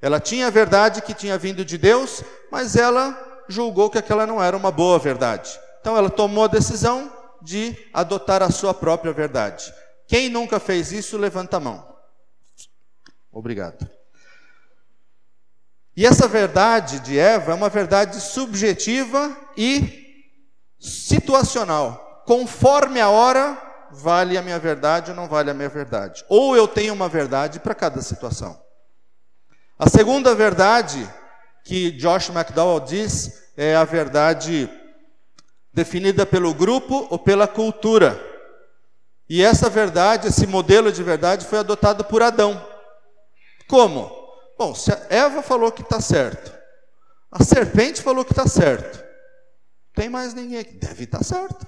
Ela 0.02 0.20
tinha 0.20 0.48
a 0.48 0.50
verdade 0.50 1.02
que 1.02 1.14
tinha 1.14 1.38
vindo 1.38 1.64
de 1.64 1.78
Deus, 1.78 2.24
mas 2.52 2.76
ela 2.76 3.18
julgou 3.48 3.90
que 3.90 3.98
aquela 3.98 4.28
não 4.28 4.44
era 4.44 4.58
uma 4.58 4.70
boa 4.70 5.00
verdade. 5.00 5.58
Então 5.80 5.96
ela 5.96 6.10
tomou 6.10 6.44
a 6.44 6.48
decisão 6.48 7.10
de 7.42 7.74
adotar 7.94 8.44
a 8.44 8.52
sua 8.52 8.74
própria 8.74 9.14
verdade. 9.14 9.74
Quem 10.08 10.28
nunca 10.28 10.60
fez 10.60 10.92
isso, 10.92 11.18
levanta 11.18 11.56
a 11.56 11.62
mão. 11.62 11.88
Obrigado. 13.32 13.95
E 15.96 16.06
essa 16.06 16.28
verdade 16.28 17.00
de 17.00 17.18
Eva 17.18 17.52
é 17.52 17.56
uma 17.56 17.70
verdade 17.70 18.20
subjetiva 18.20 19.36
e 19.56 20.04
situacional. 20.78 22.24
Conforme 22.26 23.00
a 23.00 23.10
hora, 23.10 23.58
vale 23.92 24.38
a 24.38 24.42
minha 24.42 24.60
verdade 24.60 25.12
ou 25.12 25.16
não 25.16 25.28
vale 25.28 25.50
a 25.50 25.54
minha 25.54 25.70
verdade. 25.70 26.26
Ou 26.28 26.56
eu 26.56 26.68
tenho 26.68 26.94
uma 26.94 27.08
verdade 27.08 27.60
para 27.60 27.74
cada 27.74 28.02
situação. 28.02 28.60
A 29.80 29.90
segunda 29.90 30.36
verdade 30.36 31.10
que 31.64 31.92
Josh 31.92 32.30
McDowell 32.30 32.82
diz 32.82 33.52
é 33.56 33.76
a 33.76 33.86
verdade 33.86 34.70
definida 35.74 36.26
pelo 36.26 36.54
grupo 36.54 37.08
ou 37.10 37.18
pela 37.18 37.48
cultura. 37.48 38.20
E 39.30 39.42
essa 39.42 39.70
verdade, 39.70 40.28
esse 40.28 40.46
modelo 40.46 40.92
de 40.92 41.02
verdade 41.02 41.46
foi 41.46 41.60
adotado 41.60 42.04
por 42.04 42.22
Adão. 42.22 42.66
Como? 43.68 44.25
Bom, 44.58 44.74
se 44.74 44.92
a 44.92 45.08
Eva 45.10 45.42
falou 45.42 45.72
que 45.72 45.82
está 45.82 46.00
certo, 46.00 46.56
a 47.32 47.44
serpente 47.44 48.02
falou 48.02 48.24
que 48.24 48.32
está 48.32 48.48
certo, 48.48 49.04
tem 49.94 50.10
mais 50.10 50.34
ninguém 50.34 50.60
aqui, 50.60 50.74
deve 50.74 51.04
estar 51.04 51.20
tá 51.20 51.24
certo. 51.24 51.66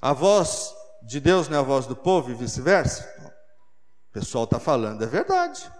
A 0.00 0.12
voz 0.12 0.74
de 1.02 1.20
Deus 1.20 1.48
não 1.48 1.56
é 1.56 1.60
a 1.60 1.64
voz 1.64 1.86
do 1.86 1.96
povo 1.96 2.30
e 2.30 2.34
vice-versa? 2.34 3.08
O 4.10 4.12
pessoal 4.12 4.44
está 4.44 4.58
falando, 4.58 5.02
é 5.02 5.06
verdade. 5.06 5.70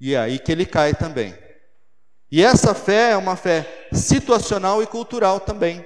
E 0.00 0.14
é 0.14 0.18
aí 0.18 0.38
que 0.38 0.50
ele 0.50 0.64
cai 0.64 0.94
também. 0.94 1.36
E 2.30 2.44
essa 2.44 2.74
fé 2.74 3.10
é 3.10 3.16
uma 3.16 3.36
fé 3.36 3.88
situacional 3.92 4.82
e 4.82 4.86
cultural 4.86 5.40
também. 5.40 5.84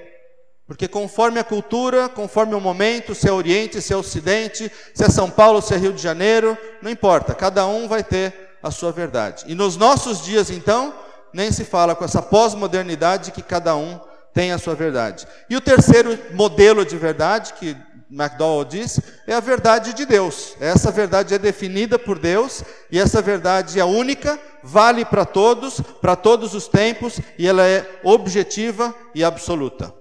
Porque 0.67 0.87
conforme 0.87 1.39
a 1.39 1.43
cultura, 1.43 2.09
conforme 2.09 2.55
o 2.55 2.59
momento, 2.59 3.13
se 3.13 3.27
é 3.27 3.31
Oriente, 3.31 3.81
se 3.81 3.93
é 3.93 3.97
Ocidente, 3.97 4.71
se 4.93 5.03
é 5.03 5.09
São 5.09 5.29
Paulo, 5.29 5.61
se 5.61 5.73
é 5.73 5.77
Rio 5.77 5.93
de 5.93 6.01
Janeiro, 6.01 6.57
não 6.81 6.89
importa, 6.89 7.35
cada 7.35 7.67
um 7.67 7.87
vai 7.87 8.03
ter 8.03 8.57
a 8.63 8.71
sua 8.71 8.91
verdade. 8.91 9.45
E 9.47 9.53
nos 9.53 9.77
nossos 9.77 10.23
dias, 10.23 10.49
então, 10.49 10.93
nem 11.31 11.51
se 11.51 11.63
fala 11.63 11.93
com 11.93 12.03
essa 12.03 12.21
pós-modernidade 12.21 13.31
que 13.31 13.43
cada 13.43 13.75
um 13.75 13.99
tem 14.33 14.51
a 14.51 14.57
sua 14.57 14.73
verdade. 14.73 15.27
E 15.49 15.55
o 15.55 15.61
terceiro 15.61 16.17
modelo 16.33 16.83
de 16.83 16.97
verdade, 16.97 17.53
que 17.53 17.77
McDowell 18.09 18.65
diz, 18.65 18.99
é 19.27 19.33
a 19.33 19.39
verdade 19.39 19.93
de 19.93 20.05
Deus. 20.05 20.55
Essa 20.59 20.91
verdade 20.91 21.35
é 21.35 21.37
definida 21.37 21.99
por 21.99 22.17
Deus 22.17 22.63
e 22.89 22.99
essa 22.99 23.21
verdade 23.21 23.79
é 23.79 23.85
única, 23.85 24.39
vale 24.63 25.05
para 25.05 25.25
todos, 25.25 25.79
para 26.01 26.15
todos 26.15 26.55
os 26.55 26.67
tempos 26.67 27.19
e 27.37 27.47
ela 27.47 27.63
é 27.67 27.99
objetiva 28.03 28.95
e 29.13 29.23
absoluta. 29.23 29.93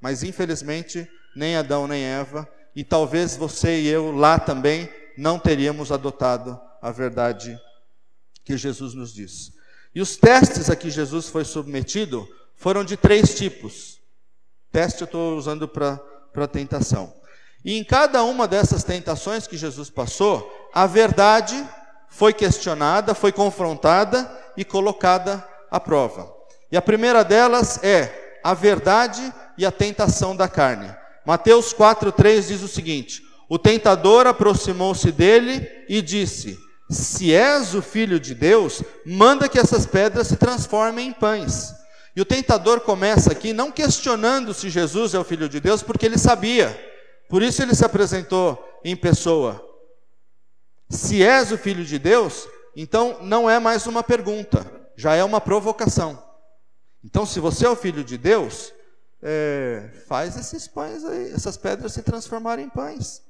Mas 0.00 0.22
infelizmente, 0.22 1.08
nem 1.34 1.56
Adão 1.56 1.86
nem 1.86 2.02
Eva, 2.04 2.48
e 2.74 2.84
talvez 2.84 3.36
você 3.36 3.80
e 3.80 3.88
eu 3.88 4.12
lá 4.12 4.38
também, 4.38 4.88
não 5.16 5.38
teríamos 5.38 5.90
adotado 5.90 6.60
a 6.80 6.90
verdade 6.90 7.58
que 8.44 8.56
Jesus 8.56 8.94
nos 8.94 9.12
diz. 9.12 9.52
E 9.94 10.00
os 10.00 10.16
testes 10.16 10.70
a 10.70 10.76
que 10.76 10.90
Jesus 10.90 11.28
foi 11.28 11.44
submetido 11.44 12.28
foram 12.54 12.84
de 12.84 12.96
três 12.96 13.34
tipos. 13.36 14.00
Teste 14.70 15.02
eu 15.02 15.06
estou 15.06 15.36
usando 15.36 15.66
para 15.66 16.46
tentação. 16.46 17.12
E 17.64 17.76
em 17.76 17.82
cada 17.82 18.22
uma 18.22 18.46
dessas 18.46 18.84
tentações 18.84 19.46
que 19.46 19.56
Jesus 19.56 19.90
passou, 19.90 20.70
a 20.72 20.86
verdade 20.86 21.68
foi 22.08 22.32
questionada, 22.32 23.14
foi 23.14 23.32
confrontada 23.32 24.30
e 24.56 24.64
colocada 24.64 25.46
à 25.70 25.80
prova. 25.80 26.32
E 26.70 26.76
a 26.76 26.82
primeira 26.82 27.24
delas 27.24 27.82
é 27.82 28.40
a 28.44 28.54
verdade 28.54 29.32
e 29.58 29.66
a 29.66 29.72
tentação 29.72 30.34
da 30.34 30.48
carne. 30.48 30.94
Mateus 31.26 31.74
4:3 31.74 32.46
diz 32.46 32.62
o 32.62 32.68
seguinte: 32.68 33.22
O 33.48 33.58
tentador 33.58 34.26
aproximou-se 34.26 35.10
dele 35.12 35.68
e 35.88 36.00
disse: 36.00 36.56
Se 36.88 37.34
és 37.34 37.74
o 37.74 37.82
filho 37.82 38.18
de 38.18 38.34
Deus, 38.34 38.82
manda 39.04 39.48
que 39.48 39.58
essas 39.58 39.84
pedras 39.84 40.28
se 40.28 40.36
transformem 40.36 41.08
em 41.08 41.12
pães. 41.12 41.74
E 42.16 42.20
o 42.20 42.24
tentador 42.24 42.80
começa 42.80 43.32
aqui 43.32 43.52
não 43.52 43.70
questionando 43.70 44.54
se 44.54 44.70
Jesus 44.70 45.14
é 45.14 45.18
o 45.18 45.24
filho 45.24 45.48
de 45.48 45.60
Deus, 45.60 45.82
porque 45.82 46.06
ele 46.06 46.18
sabia. 46.18 46.76
Por 47.28 47.42
isso 47.42 47.60
ele 47.62 47.74
se 47.74 47.84
apresentou 47.84 48.58
em 48.84 48.96
pessoa. 48.96 49.64
Se 50.88 51.22
és 51.22 51.52
o 51.52 51.58
filho 51.58 51.84
de 51.84 51.98
Deus, 51.98 52.48
então 52.74 53.18
não 53.20 53.50
é 53.50 53.58
mais 53.58 53.86
uma 53.86 54.02
pergunta, 54.02 54.66
já 54.96 55.14
é 55.14 55.22
uma 55.22 55.40
provocação. 55.40 56.22
Então, 57.04 57.24
se 57.26 57.38
você 57.38 57.66
é 57.66 57.70
o 57.70 57.76
filho 57.76 58.02
de 58.02 58.16
Deus, 58.16 58.72
é, 59.22 59.90
faz 60.06 60.36
esses 60.36 60.68
pães 60.68 61.04
aí, 61.04 61.32
essas 61.32 61.56
pedras 61.56 61.92
se 61.92 62.02
transformarem 62.02 62.66
em 62.66 62.70
pães. 62.70 63.22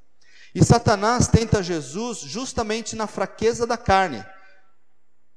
E 0.55 0.65
Satanás 0.65 1.29
tenta 1.29 1.63
Jesus 1.63 2.19
justamente 2.19 2.97
na 2.97 3.07
fraqueza 3.07 3.67
da 3.67 3.77
carne. 3.77 4.25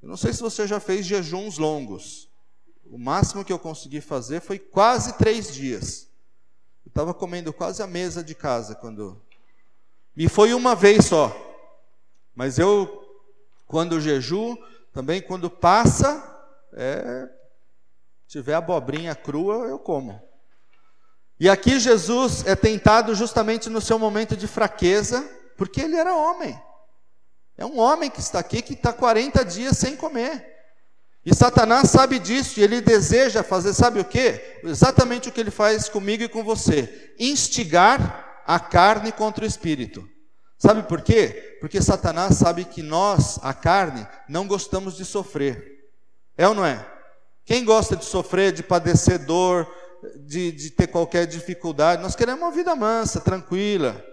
Eu 0.01 0.09
não 0.09 0.17
sei 0.17 0.33
se 0.33 0.41
você 0.41 0.67
já 0.67 0.79
fez 0.79 1.05
jejuns 1.05 1.57
longos. 1.57 2.29
O 2.85 2.97
máximo 2.97 3.45
que 3.45 3.53
eu 3.53 3.59
consegui 3.59 4.01
fazer 4.01 4.41
foi 4.41 4.57
quase 4.57 5.13
três 5.17 5.53
dias. 5.53 6.07
Eu 6.83 6.89
estava 6.89 7.13
comendo 7.13 7.53
quase 7.53 7.81
a 7.83 7.87
mesa 7.87 8.23
de 8.23 8.33
casa 8.33 8.75
quando. 8.75 9.21
E 10.15 10.27
foi 10.27 10.53
uma 10.53 10.75
vez 10.75 11.05
só. 11.05 11.31
Mas 12.33 12.57
eu, 12.57 13.21
quando 13.67 14.01
jejuo, 14.01 14.57
também 14.91 15.21
quando 15.21 15.49
passa, 15.49 16.21
é, 16.73 17.29
tiver 18.27 18.55
abobrinha 18.55 19.13
crua, 19.13 19.67
eu 19.67 19.77
como. 19.77 20.30
E 21.41 21.49
aqui 21.49 21.79
Jesus 21.79 22.45
é 22.45 22.55
tentado 22.55 23.15
justamente 23.15 23.67
no 23.67 23.81
seu 23.81 23.97
momento 23.97 24.37
de 24.37 24.45
fraqueza, 24.45 25.27
porque 25.57 25.81
ele 25.81 25.95
era 25.95 26.13
homem. 26.13 26.55
É 27.57 27.65
um 27.65 27.79
homem 27.79 28.11
que 28.11 28.19
está 28.19 28.37
aqui 28.37 28.61
que 28.61 28.73
está 28.73 28.93
40 28.93 29.43
dias 29.43 29.75
sem 29.75 29.95
comer. 29.95 30.45
E 31.25 31.33
Satanás 31.33 31.89
sabe 31.89 32.19
disso 32.19 32.59
e 32.59 32.63
ele 32.63 32.79
deseja 32.79 33.41
fazer, 33.41 33.73
sabe 33.73 33.99
o 33.99 34.05
que? 34.05 34.39
Exatamente 34.63 35.29
o 35.29 35.31
que 35.31 35.39
ele 35.39 35.49
faz 35.49 35.89
comigo 35.89 36.21
e 36.21 36.29
com 36.29 36.43
você: 36.43 37.15
instigar 37.17 38.43
a 38.45 38.59
carne 38.59 39.11
contra 39.11 39.43
o 39.43 39.47
espírito. 39.47 40.07
Sabe 40.59 40.83
por 40.83 41.01
quê? 41.01 41.57
Porque 41.59 41.81
Satanás 41.81 42.35
sabe 42.35 42.65
que 42.65 42.83
nós, 42.83 43.39
a 43.41 43.51
carne, 43.51 44.07
não 44.29 44.45
gostamos 44.45 44.95
de 44.95 45.03
sofrer. 45.03 45.89
É 46.37 46.47
ou 46.47 46.53
não 46.53 46.63
é? 46.63 46.85
Quem 47.43 47.65
gosta 47.65 47.95
de 47.95 48.05
sofrer, 48.05 48.51
de 48.51 48.61
padecer 48.61 49.17
dor, 49.17 49.67
de, 50.25 50.51
de 50.51 50.69
ter 50.71 50.87
qualquer 50.87 51.25
dificuldade. 51.25 52.01
Nós 52.01 52.15
queremos 52.15 52.41
uma 52.41 52.51
vida 52.51 52.75
mansa, 52.75 53.19
tranquila. 53.19 54.03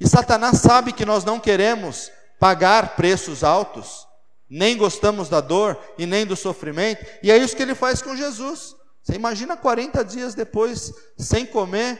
E 0.00 0.06
Satanás 0.06 0.58
sabe 0.58 0.92
que 0.92 1.04
nós 1.04 1.24
não 1.24 1.40
queremos 1.40 2.10
pagar 2.38 2.94
preços 2.94 3.42
altos, 3.42 4.06
nem 4.48 4.76
gostamos 4.76 5.28
da 5.28 5.40
dor 5.40 5.78
e 5.98 6.06
nem 6.06 6.24
do 6.24 6.36
sofrimento, 6.36 7.04
e 7.22 7.30
é 7.30 7.36
isso 7.36 7.56
que 7.56 7.62
ele 7.62 7.74
faz 7.74 8.00
com 8.00 8.16
Jesus. 8.16 8.76
Você 9.02 9.14
imagina 9.14 9.56
40 9.56 10.04
dias 10.04 10.34
depois, 10.34 10.92
sem 11.16 11.44
comer, 11.44 11.98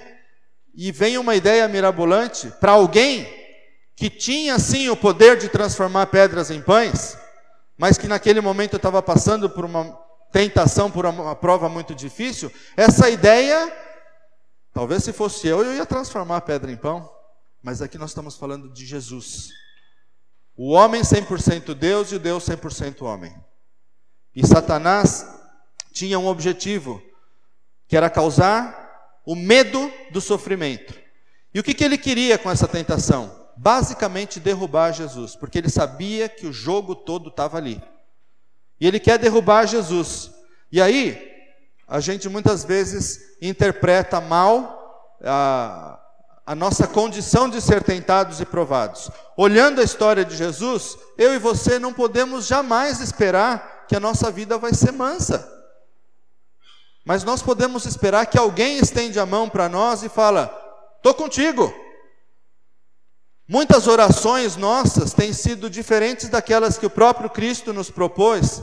e 0.75 0.93
vem 0.93 1.19
uma 1.19 1.35
ideia 1.35 1.67
mirabolante 1.67 2.53
para 2.61 2.73
alguém 2.73 3.27
que 3.97 4.09
tinha 4.09 4.59
sim 4.61 4.89
o 4.89 4.97
poder 4.97 5.37
de 5.37 5.49
transformar 5.49 6.07
pedras 6.07 6.51
em 6.51 6.63
pães, 6.63 7.19
mas 7.77 7.99
que 7.99 8.07
naquele 8.07 8.41
momento 8.41 8.77
estava 8.77 9.03
passando 9.03 9.51
por 9.51 9.65
uma 9.65 9.99
tentação 10.33 10.91
por 10.91 11.07
uma 11.07 11.35
prova 11.35 11.69
muito 11.69 11.95
difícil, 11.95 12.53
essa 12.77 13.09
ideia, 13.09 13.73
talvez 14.73 15.05
se 15.05 15.13
fosse 15.13 15.47
eu, 15.49 15.63
eu 15.63 15.75
ia 15.75 15.87
transformar 15.87 16.37
a 16.37 16.41
pedra 16.41 16.71
em 16.71 16.77
pão. 16.77 17.11
Mas 17.63 17.83
aqui 17.83 17.99
nós 17.99 18.11
estamos 18.11 18.37
falando 18.37 18.73
de 18.73 18.87
Jesus. 18.87 19.51
O 20.57 20.71
homem 20.71 21.03
100% 21.03 21.75
Deus 21.75 22.13
e 22.13 22.17
o 22.17 22.19
Deus 22.19 22.45
100% 22.45 23.03
homem. 23.03 23.35
E 24.35 24.47
Satanás 24.47 25.27
tinha 25.93 26.19
um 26.19 26.27
objetivo, 26.27 27.03
que 27.87 27.97
era 27.97 28.09
causar 28.09 29.21
o 29.27 29.35
medo 29.35 29.93
do 30.11 30.21
sofrimento. 30.21 30.95
E 31.53 31.61
o 31.61 31.63
que, 31.63 31.75
que 31.75 31.83
ele 31.83 31.99
queria 31.99 32.39
com 32.39 32.51
essa 32.51 32.69
tentação? 32.69 33.35
Basicamente 33.57 34.39
derrubar 34.39 34.93
Jesus, 34.93 35.35
porque 35.35 35.59
ele 35.59 35.69
sabia 35.69 36.29
que 36.29 36.47
o 36.47 36.53
jogo 36.53 36.95
todo 36.95 37.29
estava 37.29 37.57
ali. 37.57 37.83
E 38.81 38.87
ele 38.87 39.01
quer 39.01 39.19
derrubar 39.19 39.67
Jesus. 39.67 40.31
E 40.71 40.81
aí, 40.81 41.29
a 41.87 42.01
gente 42.01 42.29
muitas 42.29 42.65
vezes 42.65 43.37
interpreta 43.41 44.21
mal 44.21 45.17
a, 45.25 45.99
a 46.47 46.55
nossa 46.55 46.87
condição 46.87 47.49
de 47.49 47.61
ser 47.61 47.83
tentados 47.83 48.41
e 48.41 48.45
provados. 48.45 49.11
Olhando 49.37 49.81
a 49.81 49.85
história 49.85 50.25
de 50.25 50.37
Jesus, 50.37 50.97
eu 51.17 51.35
e 51.35 51.39
você 51.39 51.79
não 51.79 51.93
podemos 51.93 52.47
jamais 52.47 53.01
esperar 53.01 53.87
que 53.89 53.97
a 53.97 54.01
nossa 54.01 54.31
vida 54.31 54.59
vai 54.59 54.75
ser 54.75 54.93
mansa. 54.93 55.51
Mas 57.05 57.25
nós 57.25 57.41
podemos 57.41 57.87
esperar 57.87 58.27
que 58.27 58.39
alguém 58.39 58.79
estende 58.79 59.19
a 59.19 59.25
mão 59.25 59.49
para 59.49 59.69
nós 59.69 60.03
e 60.03 60.09
fala: 60.09 60.47
"Tô 61.03 61.15
contigo". 61.15 61.73
Muitas 63.49 63.87
orações 63.87 64.57
nossas 64.57 65.15
têm 65.15 65.33
sido 65.33 65.71
diferentes 65.71 66.29
daquelas 66.29 66.77
que 66.77 66.85
o 66.85 66.91
próprio 66.91 67.31
Cristo 67.31 67.73
nos 67.73 67.91
propôs. 67.91 68.63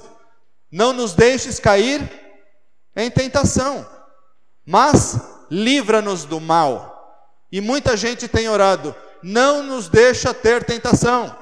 Não 0.71 0.93
nos 0.93 1.13
deixes 1.13 1.60
cair 1.60 2.08
em 2.95 3.10
tentação, 3.10 3.89
mas 4.63 5.19
livra-nos 5.50 6.24
do 6.26 6.39
mal. 6.39 6.93
E 7.52 7.60
muita 7.60 7.98
gente 7.98 8.28
tem 8.28 8.48
orado, 8.48 8.95
não 9.24 9.63
nos 9.63 9.89
deixa 9.89 10.34
ter 10.36 10.63
tentação. 10.63 11.36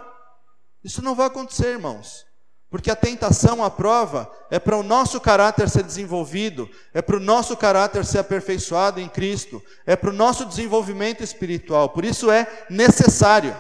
Isso 0.82 1.02
não 1.02 1.14
vai 1.14 1.28
acontecer, 1.28 1.68
irmãos. 1.68 2.26
Porque 2.74 2.90
a 2.90 2.96
tentação, 2.96 3.64
a 3.64 3.70
prova, 3.70 4.28
é 4.50 4.58
para 4.58 4.76
o 4.76 4.82
nosso 4.82 5.22
caráter 5.22 5.70
ser 5.70 5.84
desenvolvido, 5.84 6.68
é 6.92 7.04
para 7.04 7.18
o 7.18 7.20
nosso 7.20 7.56
caráter 7.56 8.04
ser 8.04 8.18
aperfeiçoado 8.18 9.00
em 9.00 9.08
Cristo, 9.08 9.62
é 9.86 9.96
para 9.96 10.10
o 10.10 10.14
nosso 10.14 10.44
desenvolvimento 10.44 11.22
espiritual. 11.24 11.90
Por 11.90 12.04
isso 12.04 12.32
é 12.32 12.66
necessário. 12.72 13.56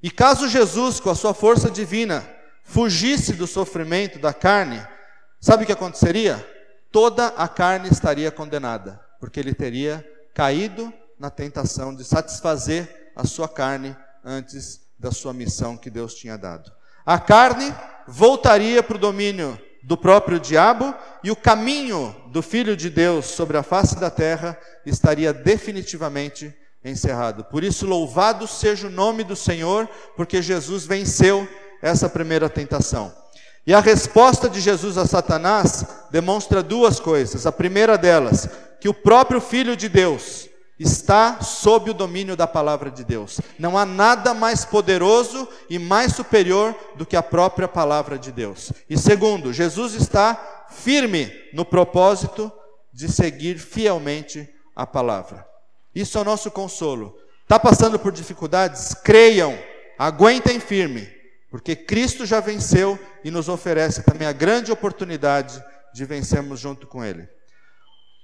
E 0.00 0.08
caso 0.08 0.46
Jesus, 0.46 1.00
com 1.00 1.10
a 1.10 1.16
sua 1.16 1.34
força 1.34 1.68
divina, 1.68 2.24
fugisse 2.62 3.32
do 3.32 3.44
sofrimento 3.44 4.20
da 4.20 4.32
carne, 4.32 4.80
sabe 5.40 5.64
o 5.64 5.66
que 5.66 5.72
aconteceria? 5.72 6.36
Toda 6.92 7.26
a 7.26 7.48
carne 7.48 7.88
estaria 7.88 8.30
condenada, 8.30 9.04
porque 9.18 9.40
ele 9.40 9.52
teria 9.52 10.08
caído 10.32 10.94
na 11.18 11.28
tentação 11.28 11.92
de 11.92 12.04
satisfazer 12.04 13.10
a 13.16 13.26
sua 13.26 13.48
carne 13.48 13.96
antes 14.24 14.80
da 14.96 15.10
sua 15.10 15.34
missão 15.34 15.76
que 15.76 15.90
Deus 15.90 16.14
tinha 16.14 16.38
dado. 16.38 16.77
A 17.08 17.18
carne 17.18 17.74
voltaria 18.06 18.82
para 18.82 18.96
o 18.96 19.00
domínio 19.00 19.58
do 19.82 19.96
próprio 19.96 20.38
diabo 20.38 20.94
e 21.24 21.30
o 21.30 21.36
caminho 21.36 22.14
do 22.26 22.42
Filho 22.42 22.76
de 22.76 22.90
Deus 22.90 23.24
sobre 23.24 23.56
a 23.56 23.62
face 23.62 23.98
da 23.98 24.10
terra 24.10 24.58
estaria 24.84 25.32
definitivamente 25.32 26.54
encerrado. 26.84 27.44
Por 27.44 27.64
isso, 27.64 27.86
louvado 27.86 28.46
seja 28.46 28.88
o 28.88 28.90
nome 28.90 29.24
do 29.24 29.34
Senhor, 29.34 29.88
porque 30.18 30.42
Jesus 30.42 30.84
venceu 30.84 31.48
essa 31.80 32.10
primeira 32.10 32.46
tentação. 32.46 33.10
E 33.66 33.72
a 33.72 33.80
resposta 33.80 34.46
de 34.46 34.60
Jesus 34.60 34.98
a 34.98 35.06
Satanás 35.06 35.86
demonstra 36.10 36.62
duas 36.62 37.00
coisas. 37.00 37.46
A 37.46 37.52
primeira 37.52 37.96
delas, 37.96 38.50
que 38.82 38.88
o 38.90 38.92
próprio 38.92 39.40
Filho 39.40 39.74
de 39.74 39.88
Deus 39.88 40.47
está 40.78 41.40
sob 41.40 41.90
o 41.90 41.94
domínio 41.94 42.36
da 42.36 42.46
palavra 42.46 42.90
de 42.90 43.04
Deus. 43.04 43.40
Não 43.58 43.76
há 43.76 43.84
nada 43.84 44.32
mais 44.32 44.64
poderoso 44.64 45.48
e 45.68 45.78
mais 45.78 46.14
superior 46.14 46.74
do 46.94 47.04
que 47.04 47.16
a 47.16 47.22
própria 47.22 47.66
palavra 47.66 48.18
de 48.18 48.30
Deus. 48.30 48.72
E 48.88 48.96
segundo, 48.96 49.52
Jesus 49.52 49.94
está 49.94 50.66
firme 50.70 51.32
no 51.52 51.64
propósito 51.64 52.52
de 52.92 53.10
seguir 53.10 53.58
fielmente 53.58 54.48
a 54.74 54.86
palavra. 54.86 55.46
Isso 55.94 56.18
é 56.18 56.20
o 56.20 56.24
nosso 56.24 56.50
consolo. 56.50 57.18
Está 57.42 57.58
passando 57.58 57.98
por 57.98 58.12
dificuldades? 58.12 58.94
Creiam, 58.94 59.58
aguentem 59.98 60.60
firme 60.60 61.18
porque 61.50 61.74
Cristo 61.74 62.26
já 62.26 62.40
venceu 62.40 62.98
e 63.24 63.30
nos 63.30 63.48
oferece 63.48 64.02
também 64.02 64.28
a 64.28 64.32
grande 64.32 64.70
oportunidade 64.70 65.62
de 65.94 66.04
vencermos 66.04 66.60
junto 66.60 66.86
com 66.86 67.02
Ele. 67.02 67.28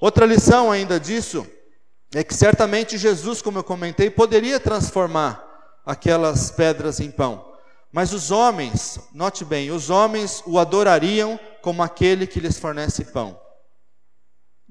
Outra 0.01 0.27
lição 0.27 0.71
ainda 0.71 1.01
disso 1.01 1.47
é 2.15 2.23
que 2.23 2.35
certamente 2.35 2.97
Jesus, 2.97 3.43
como 3.43 3.59
eu 3.59 3.65
comentei, 3.65 4.09
poderia 4.09 4.61
transformar 4.61 5.45
aquelas 5.85 6.51
pedras 6.51 7.01
em 7.01 7.11
pão. 7.11 7.53
Mas 7.91 8.13
os 8.13 8.31
homens, 8.31 8.99
note 9.13 9.45
bem, 9.45 9.71
os 9.71 9.91
homens 9.91 10.43
o 10.47 10.59
adorariam 10.59 11.39
como 11.61 11.83
aquele 11.83 12.27
que 12.27 12.41
lhes 12.41 12.59
fornece 12.59 13.05
pão. 13.07 13.41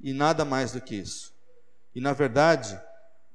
E 0.01 0.13
nada 0.13 0.43
mais 0.43 0.71
do 0.71 0.81
que 0.81 0.95
isso. 0.95 1.33
E 1.93 2.01
na 2.01 2.13
verdade, 2.13 2.79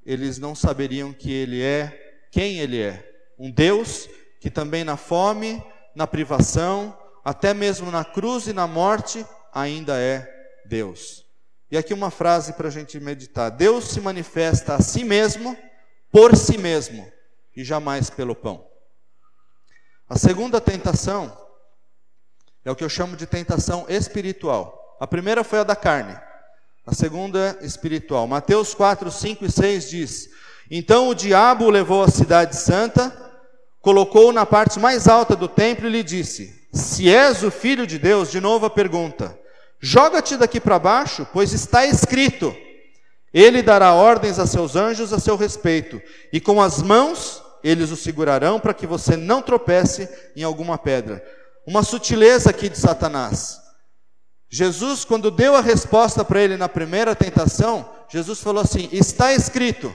eles 0.04 0.38
não 0.38 0.54
saberiam 0.54 1.12
que 1.12 1.32
ele 1.32 1.62
é 1.62 2.26
quem 2.30 2.58
ele 2.58 2.80
é. 2.80 3.06
Um 3.38 3.50
Deus 3.50 4.08
que 4.40 4.50
também 4.50 4.84
na 4.84 4.96
fome, 4.96 5.62
na 5.94 6.06
privação, 6.06 6.96
até 7.24 7.52
mesmo 7.52 7.90
na 7.90 8.04
cruz 8.04 8.46
e 8.46 8.52
na 8.52 8.66
morte, 8.66 9.24
ainda 9.52 9.98
é 9.98 10.26
Deus. 10.66 11.27
E 11.70 11.76
aqui 11.76 11.92
uma 11.92 12.10
frase 12.10 12.52
para 12.54 12.68
a 12.68 12.70
gente 12.70 12.98
meditar: 12.98 13.50
Deus 13.50 13.88
se 13.88 14.00
manifesta 14.00 14.74
a 14.74 14.80
si 14.80 15.04
mesmo, 15.04 15.56
por 16.10 16.36
si 16.36 16.56
mesmo, 16.58 17.06
e 17.56 17.64
jamais 17.64 18.10
pelo 18.10 18.34
pão. 18.34 18.66
A 20.08 20.16
segunda 20.16 20.60
tentação 20.60 21.36
é 22.64 22.70
o 22.70 22.76
que 22.76 22.84
eu 22.84 22.88
chamo 22.88 23.16
de 23.16 23.26
tentação 23.26 23.86
espiritual. 23.88 24.96
A 25.00 25.06
primeira 25.06 25.44
foi 25.44 25.58
a 25.58 25.64
da 25.64 25.76
carne, 25.76 26.18
a 26.86 26.94
segunda 26.94 27.58
espiritual. 27.60 28.26
Mateus 28.26 28.74
4, 28.74 29.10
5 29.10 29.44
e 29.44 29.50
6 29.50 29.90
diz: 29.90 30.28
Então 30.70 31.08
o 31.08 31.14
diabo 31.14 31.70
levou 31.70 32.02
à 32.02 32.08
cidade 32.08 32.56
santa 32.56 33.28
colocou-o 33.80 34.32
na 34.32 34.44
parte 34.44 34.78
mais 34.78 35.08
alta 35.08 35.34
do 35.34 35.48
templo 35.48 35.86
e 35.86 35.90
lhe 35.90 36.02
disse: 36.02 36.68
Se 36.72 37.08
és 37.08 37.42
o 37.42 37.50
filho 37.50 37.86
de 37.86 37.98
Deus, 37.98 38.30
de 38.30 38.40
novo 38.40 38.66
a 38.66 38.70
pergunta: 38.70 39.38
Joga-te 39.80 40.36
daqui 40.36 40.60
para 40.60 40.78
baixo, 40.78 41.26
pois 41.32 41.52
está 41.52 41.86
escrito: 41.86 42.54
Ele 43.32 43.62
dará 43.62 43.94
ordens 43.94 44.38
a 44.38 44.46
seus 44.46 44.74
anjos 44.74 45.12
a 45.12 45.18
seu 45.18 45.36
respeito, 45.36 46.00
e 46.32 46.40
com 46.40 46.60
as 46.60 46.82
mãos 46.82 47.42
eles 47.62 47.90
o 47.90 47.96
segurarão 47.96 48.60
para 48.60 48.74
que 48.74 48.86
você 48.86 49.16
não 49.16 49.42
tropece 49.42 50.08
em 50.36 50.42
alguma 50.42 50.78
pedra. 50.78 51.24
Uma 51.66 51.82
sutileza 51.82 52.50
aqui 52.50 52.68
de 52.68 52.78
Satanás. 52.78 53.60
Jesus, 54.48 55.04
quando 55.04 55.30
deu 55.30 55.54
a 55.54 55.60
resposta 55.60 56.24
para 56.24 56.40
ele 56.40 56.56
na 56.56 56.68
primeira 56.68 57.14
tentação, 57.14 57.88
Jesus 58.08 58.40
falou 58.40 58.62
assim: 58.62 58.88
Está 58.90 59.32
escrito: 59.32 59.94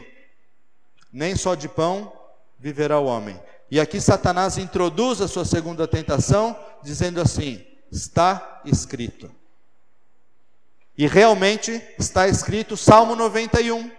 Nem 1.12 1.36
só 1.36 1.56
de 1.56 1.68
pão 1.68 2.14
viverá 2.60 3.00
o 3.00 3.06
homem, 3.06 3.38
e 3.70 3.80
aqui 3.80 4.00
Satanás 4.00 4.58
introduz 4.58 5.20
a 5.20 5.28
sua 5.28 5.44
segunda 5.44 5.88
tentação, 5.88 6.56
dizendo 6.84 7.20
assim: 7.20 7.66
está 7.92 8.62
escrito. 8.64 9.30
E 10.98 11.08
realmente 11.08 11.82
está 11.98 12.28
escrito 12.28 12.78
Salmo 12.78 13.16
91. 13.16 13.92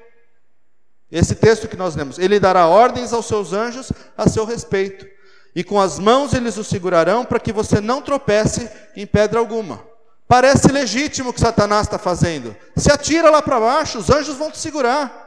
Esse 1.11 1.35
texto 1.35 1.69
que 1.69 1.77
nós 1.77 1.95
lemos: 1.95 2.19
Ele 2.19 2.39
dará 2.39 2.67
ordens 2.67 3.13
aos 3.13 3.27
seus 3.27 3.53
anjos 3.53 3.93
a 4.17 4.29
seu 4.29 4.45
respeito, 4.45 5.07
e 5.55 5.65
com 5.65 5.81
as 5.81 5.99
mãos 5.99 6.35
eles 6.35 6.57
o 6.57 6.65
segurarão 6.65 7.25
para 7.25 7.41
que 7.41 7.53
você 7.53 7.81
não 7.81 8.01
tropece 8.01 8.71
em 8.97 9.07
pedra 9.07 9.39
alguma. 9.39 9.85
Parece 10.27 10.69
legítimo 10.69 11.31
o 11.31 11.33
que 11.33 11.41
Satanás 11.41 11.87
está 11.87 11.99
fazendo. 11.99 12.57
Se 12.77 12.91
atira 12.91 13.31
lá 13.31 13.43
para 13.43 13.61
baixo, 13.61 13.99
os 13.99 14.11
anjos 14.11 14.37
vão 14.37 14.51
te 14.51 14.59
segurar. 14.59 15.23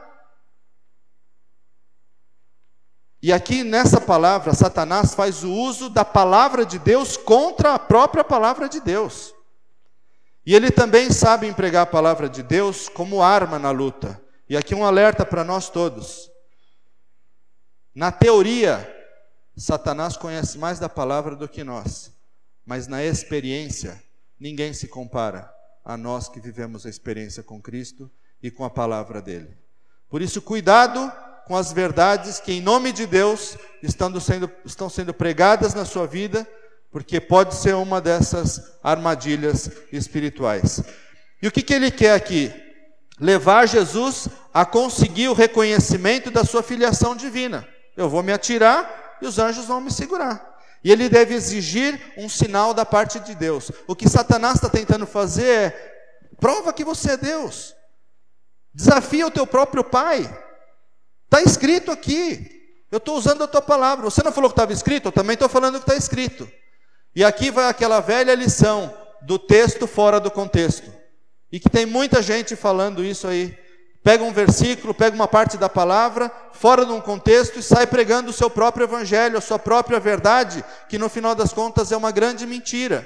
E 3.20 3.32
aqui 3.32 3.64
nessa 3.64 4.00
palavra, 4.00 4.54
Satanás 4.54 5.14
faz 5.14 5.42
o 5.42 5.52
uso 5.52 5.88
da 5.88 6.04
palavra 6.04 6.64
de 6.64 6.78
Deus 6.78 7.16
contra 7.16 7.74
a 7.74 7.78
própria 7.78 8.22
palavra 8.22 8.68
de 8.68 8.80
Deus. 8.80 9.34
E 10.48 10.54
ele 10.54 10.70
também 10.70 11.12
sabe 11.12 11.46
empregar 11.46 11.82
a 11.82 11.86
palavra 11.86 12.26
de 12.26 12.42
Deus 12.42 12.88
como 12.88 13.20
arma 13.20 13.58
na 13.58 13.70
luta. 13.70 14.18
E 14.48 14.56
aqui 14.56 14.74
um 14.74 14.82
alerta 14.82 15.22
para 15.22 15.44
nós 15.44 15.68
todos. 15.68 16.30
Na 17.94 18.10
teoria, 18.10 18.90
Satanás 19.54 20.16
conhece 20.16 20.56
mais 20.56 20.78
da 20.78 20.88
palavra 20.88 21.36
do 21.36 21.46
que 21.46 21.62
nós, 21.62 22.10
mas 22.64 22.86
na 22.86 23.04
experiência, 23.04 24.02
ninguém 24.40 24.72
se 24.72 24.88
compara 24.88 25.52
a 25.84 25.98
nós 25.98 26.30
que 26.30 26.40
vivemos 26.40 26.86
a 26.86 26.88
experiência 26.88 27.42
com 27.42 27.60
Cristo 27.60 28.10
e 28.42 28.50
com 28.50 28.64
a 28.64 28.70
palavra 28.70 29.20
dele. 29.20 29.54
Por 30.08 30.22
isso, 30.22 30.40
cuidado 30.40 31.12
com 31.46 31.58
as 31.58 31.74
verdades 31.74 32.40
que, 32.40 32.52
em 32.52 32.62
nome 32.62 32.90
de 32.90 33.04
Deus, 33.04 33.58
estão 33.82 34.18
sendo, 34.18 34.50
estão 34.64 34.88
sendo 34.88 35.12
pregadas 35.12 35.74
na 35.74 35.84
sua 35.84 36.06
vida, 36.06 36.48
porque 36.90 37.20
pode 37.20 37.54
ser 37.54 37.74
uma 37.74 38.00
dessas 38.00 38.78
armadilhas 38.82 39.70
espirituais. 39.92 40.82
E 41.42 41.46
o 41.46 41.52
que, 41.52 41.62
que 41.62 41.74
ele 41.74 41.90
quer 41.90 42.14
aqui? 42.14 42.52
Levar 43.20 43.66
Jesus 43.66 44.28
a 44.54 44.64
conseguir 44.64 45.28
o 45.28 45.34
reconhecimento 45.34 46.30
da 46.30 46.44
sua 46.44 46.62
filiação 46.62 47.14
divina. 47.14 47.66
Eu 47.96 48.08
vou 48.08 48.22
me 48.22 48.32
atirar 48.32 49.18
e 49.20 49.26
os 49.26 49.38
anjos 49.38 49.66
vão 49.66 49.80
me 49.80 49.90
segurar. 49.90 50.56
E 50.82 50.92
ele 50.92 51.08
deve 51.08 51.34
exigir 51.34 52.00
um 52.16 52.28
sinal 52.28 52.72
da 52.72 52.86
parte 52.86 53.18
de 53.20 53.34
Deus. 53.34 53.70
O 53.86 53.96
que 53.96 54.08
Satanás 54.08 54.54
está 54.54 54.68
tentando 54.68 55.06
fazer 55.06 55.46
é: 55.46 55.70
prova 56.40 56.72
que 56.72 56.84
você 56.84 57.12
é 57.12 57.16
Deus. 57.16 57.74
Desafia 58.72 59.26
o 59.26 59.30
teu 59.30 59.46
próprio 59.46 59.82
pai. 59.82 60.20
Está 61.24 61.42
escrito 61.42 61.90
aqui. 61.90 62.56
Eu 62.90 62.98
estou 62.98 63.16
usando 63.16 63.42
a 63.42 63.48
tua 63.48 63.60
palavra. 63.60 64.04
Você 64.04 64.22
não 64.22 64.32
falou 64.32 64.48
que 64.48 64.54
estava 64.54 64.72
escrito? 64.72 65.08
Eu 65.08 65.12
também 65.12 65.34
estou 65.34 65.48
falando 65.48 65.74
que 65.74 65.82
está 65.82 65.96
escrito. 65.96 66.48
E 67.18 67.24
aqui 67.24 67.50
vai 67.50 67.68
aquela 67.68 67.98
velha 67.98 68.32
lição 68.32 68.94
do 69.22 69.40
texto 69.40 69.88
fora 69.88 70.20
do 70.20 70.30
contexto. 70.30 70.88
E 71.50 71.58
que 71.58 71.68
tem 71.68 71.84
muita 71.84 72.22
gente 72.22 72.54
falando 72.54 73.04
isso 73.04 73.26
aí. 73.26 73.58
Pega 74.04 74.22
um 74.22 74.32
versículo, 74.32 74.94
pega 74.94 75.16
uma 75.16 75.26
parte 75.26 75.56
da 75.56 75.68
palavra, 75.68 76.30
fora 76.52 76.86
de 76.86 76.92
um 76.92 77.00
contexto, 77.00 77.58
e 77.58 77.62
sai 77.62 77.88
pregando 77.88 78.30
o 78.30 78.32
seu 78.32 78.48
próprio 78.48 78.84
evangelho, 78.84 79.36
a 79.36 79.40
sua 79.40 79.58
própria 79.58 79.98
verdade, 79.98 80.64
que 80.88 80.96
no 80.96 81.08
final 81.08 81.34
das 81.34 81.52
contas 81.52 81.90
é 81.90 81.96
uma 81.96 82.12
grande 82.12 82.46
mentira. 82.46 83.04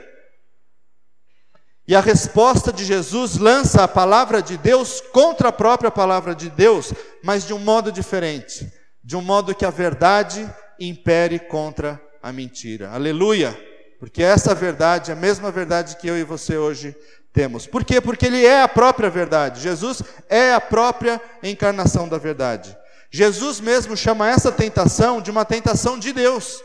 E 1.88 1.96
a 1.96 2.00
resposta 2.00 2.70
de 2.70 2.84
Jesus 2.84 3.38
lança 3.38 3.82
a 3.82 3.88
palavra 3.88 4.42
de 4.42 4.58
Deus 4.58 5.00
contra 5.00 5.48
a 5.48 5.52
própria 5.52 5.90
palavra 5.90 6.34
de 6.34 6.50
Deus, 6.50 6.92
mas 7.24 7.46
de 7.46 7.54
um 7.54 7.58
modo 7.58 7.90
diferente, 7.90 8.70
de 9.02 9.16
um 9.16 9.22
modo 9.22 9.54
que 9.54 9.64
a 9.64 9.70
verdade 9.70 10.46
impere 10.78 11.38
contra 11.38 11.98
a 12.22 12.30
mentira. 12.30 12.90
Aleluia! 12.90 13.71
Porque 14.02 14.20
essa 14.20 14.52
verdade 14.52 15.12
é 15.12 15.14
a 15.14 15.16
mesma 15.16 15.52
verdade 15.52 15.96
que 15.96 16.08
eu 16.08 16.18
e 16.18 16.24
você 16.24 16.56
hoje 16.56 16.92
temos. 17.32 17.68
Por 17.68 17.84
quê? 17.84 18.00
Porque 18.00 18.26
ele 18.26 18.44
é 18.44 18.60
a 18.60 18.66
própria 18.66 19.08
verdade. 19.08 19.60
Jesus 19.60 20.02
é 20.28 20.52
a 20.52 20.60
própria 20.60 21.22
encarnação 21.40 22.08
da 22.08 22.18
verdade. 22.18 22.76
Jesus 23.12 23.60
mesmo 23.60 23.96
chama 23.96 24.28
essa 24.28 24.50
tentação 24.50 25.22
de 25.22 25.30
uma 25.30 25.44
tentação 25.44 25.96
de 25.96 26.12
Deus. 26.12 26.60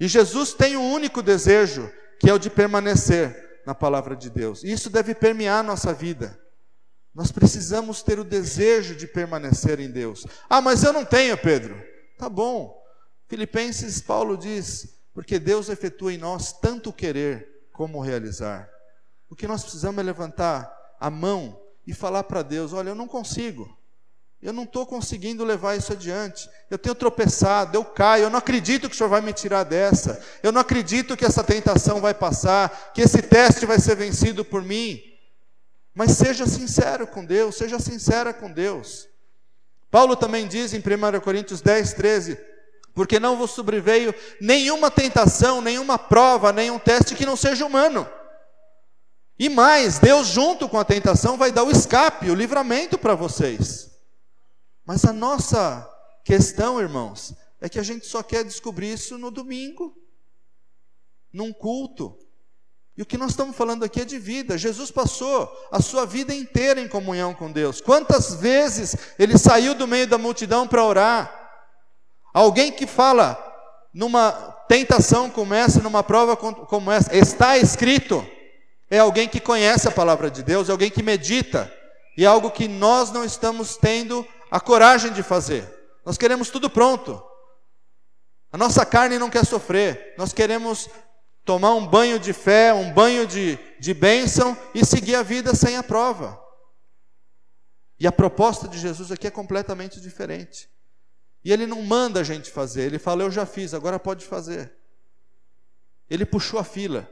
E 0.00 0.08
Jesus 0.08 0.54
tem 0.54 0.74
um 0.74 0.90
único 0.90 1.20
desejo, 1.20 1.92
que 2.18 2.30
é 2.30 2.32
o 2.32 2.38
de 2.38 2.48
permanecer 2.48 3.60
na 3.66 3.74
palavra 3.74 4.16
de 4.16 4.30
Deus. 4.30 4.64
Isso 4.64 4.88
deve 4.88 5.14
permear 5.14 5.60
a 5.60 5.62
nossa 5.62 5.92
vida. 5.92 6.40
Nós 7.14 7.30
precisamos 7.30 8.02
ter 8.02 8.18
o 8.18 8.24
desejo 8.24 8.96
de 8.96 9.06
permanecer 9.06 9.80
em 9.80 9.90
Deus. 9.90 10.26
Ah, 10.48 10.62
mas 10.62 10.82
eu 10.82 10.94
não 10.94 11.04
tenho, 11.04 11.36
Pedro. 11.36 11.78
Tá 12.16 12.30
bom. 12.30 12.74
Filipenses, 13.28 14.00
Paulo 14.00 14.38
diz: 14.38 14.93
porque 15.14 15.38
Deus 15.38 15.68
efetua 15.68 16.12
em 16.12 16.18
nós 16.18 16.52
tanto 16.52 16.92
querer 16.92 17.68
como 17.72 18.00
realizar. 18.00 18.68
O 19.30 19.36
que 19.36 19.46
nós 19.46 19.62
precisamos 19.62 20.00
é 20.00 20.02
levantar 20.02 20.70
a 21.00 21.08
mão 21.08 21.58
e 21.86 21.94
falar 21.94 22.24
para 22.24 22.42
Deus: 22.42 22.72
olha, 22.72 22.90
eu 22.90 22.94
não 22.94 23.06
consigo. 23.06 23.78
Eu 24.42 24.52
não 24.52 24.64
estou 24.64 24.84
conseguindo 24.84 25.42
levar 25.42 25.74
isso 25.74 25.92
adiante. 25.92 26.50
Eu 26.68 26.76
tenho 26.76 26.94
tropeçado, 26.94 27.78
eu 27.78 27.84
caio. 27.84 28.24
Eu 28.24 28.30
não 28.30 28.38
acredito 28.38 28.90
que 28.90 28.94
o 28.94 28.98
Senhor 28.98 29.08
vai 29.08 29.22
me 29.22 29.32
tirar 29.32 29.64
dessa. 29.64 30.22
Eu 30.42 30.52
não 30.52 30.60
acredito 30.60 31.16
que 31.16 31.24
essa 31.24 31.42
tentação 31.42 31.98
vai 31.98 32.12
passar, 32.12 32.92
que 32.92 33.00
esse 33.00 33.22
teste 33.22 33.64
vai 33.64 33.78
ser 33.78 33.96
vencido 33.96 34.44
por 34.44 34.62
mim. 34.62 35.00
Mas 35.94 36.10
seja 36.12 36.46
sincero 36.46 37.06
com 37.06 37.24
Deus, 37.24 37.56
seja 37.56 37.78
sincera 37.78 38.34
com 38.34 38.52
Deus. 38.52 39.08
Paulo 39.90 40.14
também 40.14 40.46
diz 40.46 40.74
em 40.74 40.78
1 40.78 41.20
Coríntios 41.20 41.62
10, 41.62 41.94
13: 41.94 42.38
Porque 42.94 43.18
não 43.18 43.36
vos 43.36 43.50
sobreveio 43.50 44.14
nenhuma 44.40 44.90
tentação, 44.90 45.60
nenhuma 45.60 45.98
prova, 45.98 46.52
nenhum 46.52 46.78
teste 46.78 47.14
que 47.14 47.26
não 47.26 47.36
seja 47.36 47.66
humano. 47.66 48.08
E 49.38 49.48
mais, 49.48 49.98
Deus, 49.98 50.28
junto 50.28 50.68
com 50.68 50.78
a 50.78 50.84
tentação, 50.84 51.36
vai 51.36 51.50
dar 51.50 51.64
o 51.64 51.70
escape, 51.70 52.30
o 52.30 52.34
livramento 52.34 52.96
para 52.96 53.16
vocês. 53.16 53.90
Mas 54.86 55.04
a 55.04 55.12
nossa 55.12 55.90
questão, 56.24 56.80
irmãos, 56.80 57.34
é 57.60 57.68
que 57.68 57.80
a 57.80 57.82
gente 57.82 58.06
só 58.06 58.22
quer 58.22 58.44
descobrir 58.44 58.92
isso 58.92 59.18
no 59.18 59.30
domingo, 59.30 59.96
num 61.32 61.52
culto. 61.52 62.16
E 62.96 63.02
o 63.02 63.06
que 63.06 63.18
nós 63.18 63.30
estamos 63.30 63.56
falando 63.56 63.82
aqui 63.82 64.02
é 64.02 64.04
de 64.04 64.18
vida. 64.18 64.56
Jesus 64.56 64.92
passou 64.92 65.50
a 65.72 65.82
sua 65.82 66.06
vida 66.06 66.32
inteira 66.32 66.80
em 66.80 66.86
comunhão 66.86 67.34
com 67.34 67.50
Deus. 67.50 67.80
Quantas 67.80 68.34
vezes 68.34 68.94
ele 69.18 69.36
saiu 69.36 69.74
do 69.74 69.88
meio 69.88 70.06
da 70.06 70.16
multidão 70.16 70.68
para 70.68 70.84
orar? 70.84 71.43
Alguém 72.34 72.72
que 72.72 72.84
fala 72.84 73.38
numa 73.94 74.32
tentação 74.66 75.30
como 75.30 75.54
essa, 75.54 75.80
numa 75.80 76.02
prova 76.02 76.36
como 76.36 76.90
essa, 76.90 77.16
está 77.16 77.56
escrito, 77.56 78.26
é 78.90 78.98
alguém 78.98 79.28
que 79.28 79.38
conhece 79.38 79.86
a 79.86 79.92
palavra 79.92 80.28
de 80.28 80.42
Deus, 80.42 80.68
é 80.68 80.72
alguém 80.72 80.90
que 80.90 81.00
medita, 81.00 81.72
e 82.16 82.24
é 82.24 82.26
algo 82.26 82.50
que 82.50 82.66
nós 82.66 83.12
não 83.12 83.24
estamos 83.24 83.76
tendo 83.76 84.26
a 84.50 84.58
coragem 84.58 85.12
de 85.12 85.22
fazer. 85.22 85.64
Nós 86.04 86.18
queremos 86.18 86.50
tudo 86.50 86.68
pronto. 86.68 87.22
A 88.50 88.58
nossa 88.58 88.84
carne 88.84 89.16
não 89.16 89.30
quer 89.30 89.46
sofrer, 89.46 90.14
nós 90.18 90.32
queremos 90.32 90.90
tomar 91.44 91.74
um 91.74 91.86
banho 91.86 92.18
de 92.18 92.32
fé, 92.32 92.74
um 92.74 92.92
banho 92.92 93.28
de, 93.28 93.56
de 93.78 93.94
bênção 93.94 94.58
e 94.74 94.84
seguir 94.84 95.14
a 95.14 95.22
vida 95.22 95.54
sem 95.54 95.76
a 95.76 95.84
prova. 95.84 96.40
E 97.98 98.08
a 98.08 98.12
proposta 98.12 98.66
de 98.66 98.76
Jesus 98.76 99.12
aqui 99.12 99.28
é 99.28 99.30
completamente 99.30 100.00
diferente. 100.00 100.73
E 101.44 101.52
ele 101.52 101.66
não 101.66 101.82
manda 101.82 102.20
a 102.20 102.24
gente 102.24 102.50
fazer, 102.50 102.84
ele 102.84 102.98
fala: 102.98 103.22
Eu 103.22 103.30
já 103.30 103.44
fiz, 103.44 103.74
agora 103.74 103.98
pode 103.98 104.24
fazer. 104.24 104.72
Ele 106.08 106.24
puxou 106.24 106.58
a 106.58 106.64
fila. 106.64 107.08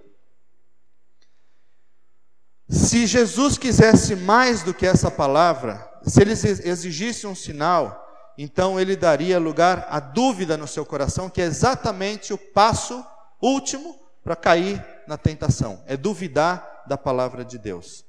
Se 2.68 3.06
Jesus 3.06 3.58
quisesse 3.58 4.16
mais 4.16 4.62
do 4.62 4.72
que 4.72 4.86
essa 4.86 5.10
palavra, 5.10 5.86
se 6.04 6.22
ele 6.22 6.32
exigisse 6.32 7.26
um 7.26 7.34
sinal, 7.34 8.02
então 8.38 8.80
ele 8.80 8.96
daria 8.96 9.38
lugar 9.38 9.86
à 9.90 10.00
dúvida 10.00 10.56
no 10.56 10.66
seu 10.66 10.86
coração, 10.86 11.28
que 11.28 11.42
é 11.42 11.44
exatamente 11.44 12.32
o 12.32 12.38
passo 12.38 13.04
último 13.40 14.00
para 14.24 14.34
cair 14.34 14.82
na 15.06 15.18
tentação, 15.18 15.82
é 15.86 15.96
duvidar 15.96 16.84
da 16.86 16.96
palavra 16.96 17.44
de 17.44 17.58
Deus. 17.58 18.04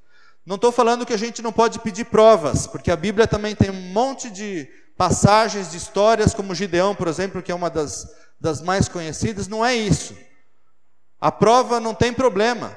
Não 0.46 0.56
estou 0.56 0.72
falando 0.72 1.06
que 1.06 1.14
a 1.14 1.18
gente 1.18 1.42
não 1.42 1.52
pode 1.52 1.80
pedir 1.80 2.06
provas, 2.06 2.68
porque 2.68 2.92
a 2.92 2.96
Bíblia 2.96 3.28
também 3.28 3.56
tem 3.56 3.70
um 3.70 3.92
monte 3.92 4.30
de 4.30 4.70
passagens 5.04 5.70
de 5.70 5.76
histórias, 5.76 6.34
como 6.34 6.56
Gideão, 6.56 6.96
por 6.96 7.10
exemplo, 7.10 7.44
que 7.44 7.52
é 7.52 7.56
uma 7.56 7.70
das, 7.70 8.08
das 8.40 8.62
mais 8.62 8.88
conhecidas, 8.88 9.50
não 9.50 9.66
é 9.66 9.76
isso. 9.76 10.16
A 11.20 11.30
prova 11.30 11.78
não 11.78 11.94
tem 11.94 12.14
problema. 12.14 12.74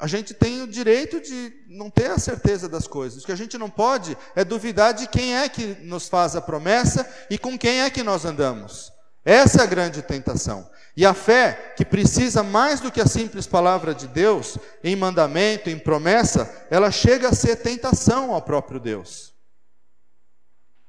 A 0.00 0.08
gente 0.08 0.34
tem 0.34 0.62
o 0.62 0.66
direito 0.66 1.20
de 1.20 1.52
não 1.68 1.88
ter 1.88 2.10
a 2.10 2.18
certeza 2.18 2.68
das 2.68 2.88
coisas. 2.88 3.22
O 3.22 3.26
que 3.26 3.30
a 3.30 3.36
gente 3.36 3.56
não 3.56 3.70
pode 3.70 4.18
é 4.34 4.44
duvidar 4.44 4.94
de 4.94 5.06
quem 5.06 5.36
é 5.36 5.48
que 5.48 5.76
nos 5.82 6.08
faz 6.08 6.34
a 6.34 6.40
promessa 6.40 7.08
e 7.30 7.38
com 7.38 7.56
quem 7.56 7.82
é 7.82 7.88
que 7.90 8.02
nós 8.02 8.24
andamos. 8.24 8.92
Essa 9.24 9.60
é 9.60 9.62
a 9.62 9.66
grande 9.66 10.02
tentação. 10.02 10.68
E 10.96 11.06
a 11.06 11.14
fé, 11.14 11.74
que 11.76 11.84
precisa 11.84 12.42
mais 12.42 12.80
do 12.80 12.90
que 12.90 13.00
a 13.00 13.06
simples 13.06 13.46
palavra 13.46 13.94
de 13.94 14.08
Deus, 14.08 14.58
em 14.82 14.96
mandamento, 14.96 15.70
em 15.70 15.78
promessa, 15.78 16.66
ela 16.68 16.90
chega 16.90 17.28
a 17.28 17.32
ser 17.32 17.54
tentação 17.56 18.34
ao 18.34 18.42
próprio 18.42 18.80
Deus. 18.80 19.33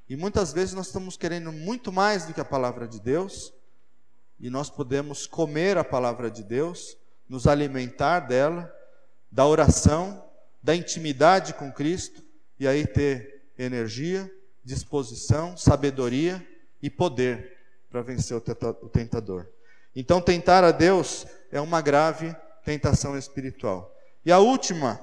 E 0.08 0.16
muitas 0.16 0.52
vezes 0.52 0.74
nós 0.74 0.86
estamos 0.86 1.16
querendo 1.16 1.50
muito 1.50 1.90
mais 1.90 2.26
do 2.26 2.34
que 2.34 2.40
a 2.40 2.44
palavra 2.44 2.86
de 2.86 3.00
Deus, 3.00 3.52
e 4.38 4.48
nós 4.50 4.70
podemos 4.70 5.26
comer 5.26 5.76
a 5.76 5.84
palavra 5.84 6.30
de 6.30 6.44
Deus, 6.44 6.96
nos 7.28 7.46
alimentar 7.46 8.20
dela, 8.20 8.72
da 9.32 9.46
oração, 9.46 10.24
da 10.62 10.76
intimidade 10.76 11.54
com 11.54 11.72
Cristo, 11.72 12.22
e 12.58 12.68
aí 12.68 12.86
ter 12.86 13.50
energia, 13.58 14.30
disposição, 14.64 15.56
sabedoria 15.56 16.46
e 16.80 16.88
poder 16.88 17.56
para 17.90 18.02
vencer 18.02 18.36
o 18.36 18.88
tentador. 18.88 19.48
Então, 19.94 20.20
tentar 20.20 20.62
a 20.62 20.70
Deus 20.70 21.26
é 21.50 21.60
uma 21.60 21.80
grave 21.80 22.34
tentação 22.64 23.16
espiritual. 23.16 23.94
E 24.24 24.30
a 24.30 24.38
última 24.38 25.00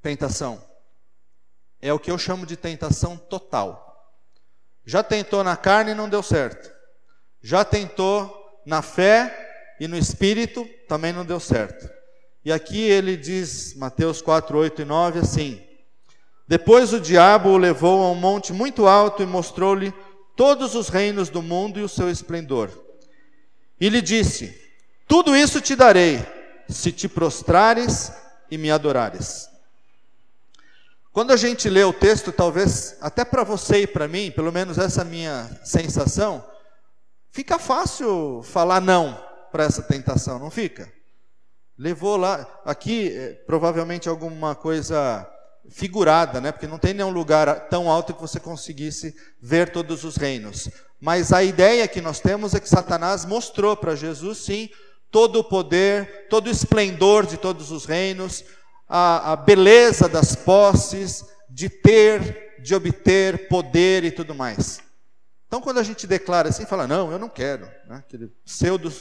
tentação 0.00 0.64
é 1.80 1.92
o 1.92 1.98
que 1.98 2.10
eu 2.10 2.18
chamo 2.18 2.44
de 2.44 2.56
tentação 2.56 3.16
total. 3.16 3.88
Já 4.84 5.02
tentou 5.02 5.44
na 5.44 5.56
carne 5.56 5.92
e 5.92 5.94
não 5.94 6.08
deu 6.08 6.22
certo. 6.22 6.70
Já 7.42 7.64
tentou 7.64 8.60
na 8.64 8.82
fé 8.82 9.76
e 9.78 9.86
no 9.86 9.96
espírito, 9.96 10.68
também 10.88 11.12
não 11.12 11.24
deu 11.24 11.38
certo. 11.38 11.88
E 12.44 12.52
aqui 12.52 12.80
ele 12.80 13.16
diz, 13.16 13.74
Mateus 13.74 14.22
4, 14.22 14.56
8 14.56 14.82
e 14.82 14.84
9, 14.84 15.18
assim: 15.20 15.62
Depois 16.46 16.92
o 16.92 17.00
diabo 17.00 17.50
o 17.50 17.58
levou 17.58 18.04
a 18.04 18.10
um 18.10 18.14
monte 18.14 18.52
muito 18.52 18.86
alto 18.86 19.22
e 19.22 19.26
mostrou-lhe 19.26 19.92
todos 20.34 20.74
os 20.74 20.88
reinos 20.88 21.28
do 21.28 21.42
mundo 21.42 21.78
e 21.78 21.82
o 21.82 21.88
seu 21.88 22.10
esplendor. 22.10 22.70
E 23.80 23.88
lhe 23.88 24.00
disse: 24.00 24.58
Tudo 25.06 25.36
isso 25.36 25.60
te 25.60 25.76
darei, 25.76 26.24
se 26.68 26.90
te 26.90 27.08
prostrares 27.08 28.12
e 28.50 28.56
me 28.56 28.70
adorares. 28.70 29.48
Quando 31.18 31.32
a 31.32 31.36
gente 31.36 31.68
lê 31.68 31.82
o 31.82 31.92
texto, 31.92 32.30
talvez 32.30 32.96
até 33.00 33.24
para 33.24 33.42
você 33.42 33.78
e 33.78 33.86
para 33.88 34.06
mim, 34.06 34.30
pelo 34.30 34.52
menos 34.52 34.78
essa 34.78 35.02
minha 35.02 35.50
sensação, 35.64 36.44
fica 37.32 37.58
fácil 37.58 38.40
falar 38.44 38.80
não 38.80 39.20
para 39.50 39.64
essa 39.64 39.82
tentação, 39.82 40.38
não 40.38 40.48
fica? 40.48 40.88
Levou 41.76 42.16
lá, 42.16 42.46
aqui 42.64 43.08
é, 43.08 43.32
provavelmente 43.32 44.08
alguma 44.08 44.54
coisa 44.54 45.28
figurada, 45.68 46.40
né? 46.40 46.52
Porque 46.52 46.68
não 46.68 46.78
tem 46.78 46.94
nenhum 46.94 47.10
lugar 47.10 47.68
tão 47.68 47.90
alto 47.90 48.14
que 48.14 48.22
você 48.22 48.38
conseguisse 48.38 49.12
ver 49.42 49.72
todos 49.72 50.04
os 50.04 50.14
reinos. 50.14 50.68
Mas 51.00 51.32
a 51.32 51.42
ideia 51.42 51.88
que 51.88 52.00
nós 52.00 52.20
temos 52.20 52.54
é 52.54 52.60
que 52.60 52.68
Satanás 52.68 53.24
mostrou 53.24 53.76
para 53.76 53.96
Jesus, 53.96 54.38
sim, 54.38 54.70
todo 55.10 55.40
o 55.40 55.44
poder, 55.44 56.28
todo 56.30 56.46
o 56.46 56.52
esplendor 56.52 57.26
de 57.26 57.36
todos 57.36 57.72
os 57.72 57.86
reinos, 57.86 58.44
a, 58.88 59.32
a 59.32 59.36
beleza 59.36 60.08
das 60.08 60.34
posses, 60.34 61.24
de 61.48 61.68
ter, 61.68 62.60
de 62.62 62.74
obter 62.74 63.48
poder 63.48 64.04
e 64.04 64.10
tudo 64.10 64.34
mais. 64.34 64.80
Então, 65.46 65.60
quando 65.60 65.78
a 65.78 65.82
gente 65.82 66.06
declara 66.06 66.48
assim, 66.48 66.66
fala, 66.66 66.86
não, 66.86 67.10
eu 67.10 67.18
não 67.18 67.28
quero, 67.28 67.66
né? 67.86 67.96
aquele 67.96 68.28
pseudo, 68.44 68.92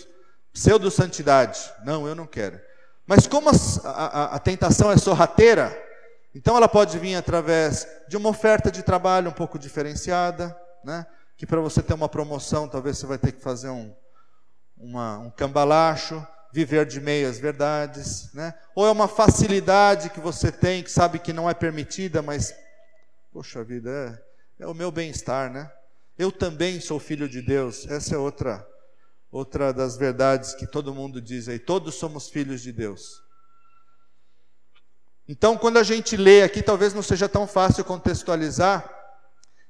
pseudo 0.51 0.89
santidade, 0.89 1.59
não, 1.83 2.07
eu 2.07 2.15
não 2.15 2.25
quero. 2.25 2.59
Mas 3.05 3.27
como 3.27 3.49
a, 3.49 3.53
a, 3.85 4.35
a 4.35 4.39
tentação 4.39 4.91
é 4.91 4.97
sorrateira, 4.97 5.77
então 6.33 6.57
ela 6.57 6.67
pode 6.67 6.97
vir 6.99 7.15
através 7.15 7.87
de 8.07 8.17
uma 8.17 8.29
oferta 8.29 8.71
de 8.71 8.83
trabalho 8.83 9.29
um 9.29 9.33
pouco 9.33 9.59
diferenciada, 9.59 10.57
né? 10.83 11.05
que 11.35 11.45
para 11.45 11.61
você 11.61 11.83
ter 11.83 11.93
uma 11.93 12.09
promoção, 12.09 12.67
talvez 12.67 12.97
você 12.97 13.05
vai 13.05 13.17
ter 13.17 13.31
que 13.31 13.41
fazer 13.41 13.69
um, 13.69 13.93
uma, 14.77 15.19
um 15.19 15.29
cambalacho, 15.29 16.25
viver 16.51 16.85
de 16.85 16.99
meias 16.99 17.39
verdades, 17.39 18.31
né? 18.33 18.53
Ou 18.75 18.87
é 18.87 18.91
uma 18.91 19.07
facilidade 19.07 20.09
que 20.09 20.19
você 20.19 20.51
tem, 20.51 20.83
que 20.83 20.91
sabe 20.91 21.19
que 21.19 21.33
não 21.33 21.49
é 21.49 21.53
permitida, 21.53 22.21
mas, 22.21 22.53
poxa 23.31 23.63
vida, 23.63 24.21
é, 24.59 24.63
é 24.63 24.67
o 24.67 24.73
meu 24.73 24.91
bem-estar, 24.91 25.51
né? 25.51 25.71
Eu 26.17 26.31
também 26.31 26.79
sou 26.79 26.99
filho 26.99 27.29
de 27.29 27.41
Deus. 27.41 27.85
Essa 27.87 28.15
é 28.15 28.17
outra, 28.17 28.67
outra 29.31 29.71
das 29.71 29.97
verdades 29.97 30.55
que 30.55 30.65
todo 30.65 30.95
mundo 30.95 31.21
diz 31.21 31.47
aí. 31.47 31.59
Todos 31.59 31.95
somos 31.95 32.27
filhos 32.29 32.61
de 32.61 32.71
Deus. 32.71 33.21
Então, 35.27 35.57
quando 35.57 35.77
a 35.77 35.83
gente 35.83 36.15
lê 36.15 36.41
aqui, 36.41 36.61
talvez 36.63 36.93
não 36.93 37.03
seja 37.03 37.27
tão 37.27 37.45
fácil 37.45 37.83
contextualizar. 37.83 38.89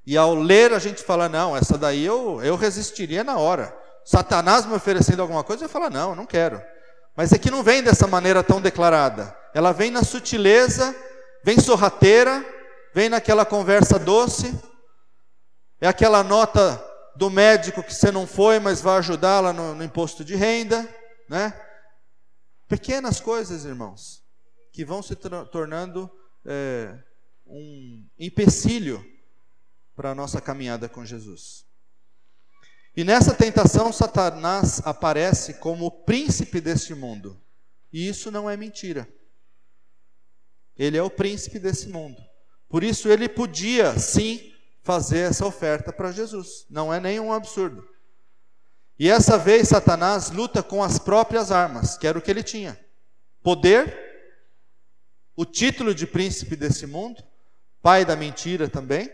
E 0.05 0.15
ao 0.15 0.35
ler, 0.35 0.71
a 0.71 0.79
gente 0.79 1.03
fala: 1.03 1.27
não, 1.27 1.57
essa 1.57 1.77
daí 1.77 2.05
eu, 2.05 2.41
eu 2.41 2.55
resistiria 2.55 3.23
na 3.23 3.37
hora. 3.37 3.75
Satanás 4.07 4.65
me 4.65 4.73
oferecendo 4.73 5.21
alguma 5.21 5.43
coisa, 5.43 5.65
eu 5.65 5.69
falo, 5.69 5.89
não, 5.89 6.15
não 6.15 6.25
quero. 6.25 6.63
Mas 7.13 7.33
é 7.33 7.37
que 7.37 7.51
não 7.51 7.61
vem 7.61 7.83
dessa 7.83 8.07
maneira 8.07 8.41
tão 8.41 8.61
declarada. 8.61 9.37
Ela 9.53 9.73
vem 9.73 9.91
na 9.91 10.01
sutileza, 10.01 10.95
vem 11.43 11.59
sorrateira, 11.59 12.41
vem 12.93 13.09
naquela 13.09 13.45
conversa 13.45 13.99
doce. 13.99 14.57
É 15.81 15.89
aquela 15.89 16.23
nota 16.23 16.81
do 17.17 17.29
médico 17.29 17.83
que 17.83 17.93
você 17.93 18.09
não 18.09 18.25
foi, 18.25 18.59
mas 18.59 18.79
vai 18.79 18.97
ajudá-la 18.97 19.51
no, 19.51 19.75
no 19.75 19.83
imposto 19.83 20.23
de 20.23 20.35
renda, 20.35 20.87
né? 21.27 21.53
Pequenas 22.65 23.19
coisas, 23.19 23.65
irmãos, 23.65 24.23
que 24.71 24.85
vão 24.85 25.03
se 25.03 25.17
tornando 25.51 26.09
é, 26.45 26.97
um 27.45 28.07
empecilho 28.17 29.05
para 29.97 30.11
a 30.11 30.15
nossa 30.15 30.39
caminhada 30.39 30.87
com 30.87 31.03
Jesus. 31.03 31.66
E 32.97 33.03
nessa 33.03 33.31
tentação, 33.31 33.93
Satanás 33.93 34.81
aparece 34.83 35.53
como 35.53 35.85
o 35.85 35.91
príncipe 35.91 36.59
deste 36.59 36.95
mundo. 36.95 37.39
E 37.93 38.09
isso 38.09 38.31
não 38.31 38.49
é 38.49 38.57
mentira. 38.57 39.07
Ele 40.75 40.97
é 40.97 41.03
o 41.03 41.09
príncipe 41.09 41.59
desse 41.59 41.89
mundo. 41.89 42.19
Por 42.67 42.83
isso 42.83 43.07
ele 43.07 43.29
podia, 43.29 43.99
sim, 43.99 44.51
fazer 44.81 45.29
essa 45.29 45.45
oferta 45.45 45.93
para 45.93 46.11
Jesus. 46.11 46.65
Não 46.71 46.91
é 46.91 46.99
nenhum 46.99 47.31
absurdo. 47.31 47.87
E 48.97 49.11
essa 49.11 49.37
vez 49.37 49.67
Satanás 49.67 50.31
luta 50.31 50.63
com 50.63 50.83
as 50.83 50.97
próprias 50.97 51.51
armas, 51.51 51.99
que 51.99 52.07
era 52.07 52.17
o 52.17 52.21
que 52.21 52.31
ele 52.31 52.41
tinha: 52.41 52.79
poder, 53.43 53.95
o 55.35 55.45
título 55.45 55.93
de 55.93 56.07
príncipe 56.07 56.55
desse 56.55 56.87
mundo, 56.87 57.23
pai 57.79 58.03
da 58.03 58.15
mentira 58.15 58.67
também, 58.67 59.07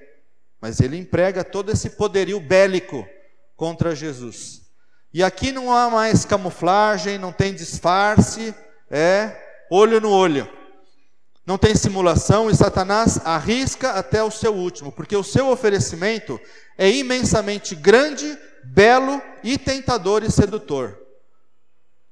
mas 0.62 0.80
ele 0.80 0.96
emprega 0.96 1.44
todo 1.44 1.70
esse 1.70 1.90
poderio 1.90 2.40
bélico 2.40 3.06
contra 3.64 3.96
Jesus. 3.96 4.62
E 5.14 5.24
aqui 5.24 5.50
não 5.50 5.72
há 5.72 5.90
mais 5.90 6.26
camuflagem, 6.26 7.18
não 7.18 7.32
tem 7.32 7.54
disfarce, 7.54 8.54
é 8.92 9.64
olho 9.72 10.02
no 10.02 10.10
olho. 10.10 10.50
Não 11.46 11.58
tem 11.58 11.74
simulação 11.74 12.50
e 12.50 12.56
Satanás 12.58 13.26
arrisca 13.26 13.92
até 13.92 14.22
o 14.22 14.30
seu 14.30 14.54
último, 14.54 14.92
porque 14.92 15.16
o 15.16 15.24
seu 15.24 15.48
oferecimento 15.48 16.38
é 16.78 16.92
imensamente 16.92 17.74
grande, 17.74 18.38
belo 18.66 19.22
e 19.42 19.58
tentador 19.58 20.26
e 20.26 20.30
sedutor. 20.30 21.00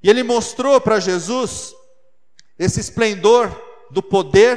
E 0.02 0.10
ele 0.10 0.24
mostrou 0.24 0.80
para 0.80 1.02
Jesus 1.02 1.74
esse 2.58 2.80
esplendor 2.80 3.52
do 3.92 4.02
poder, 4.02 4.56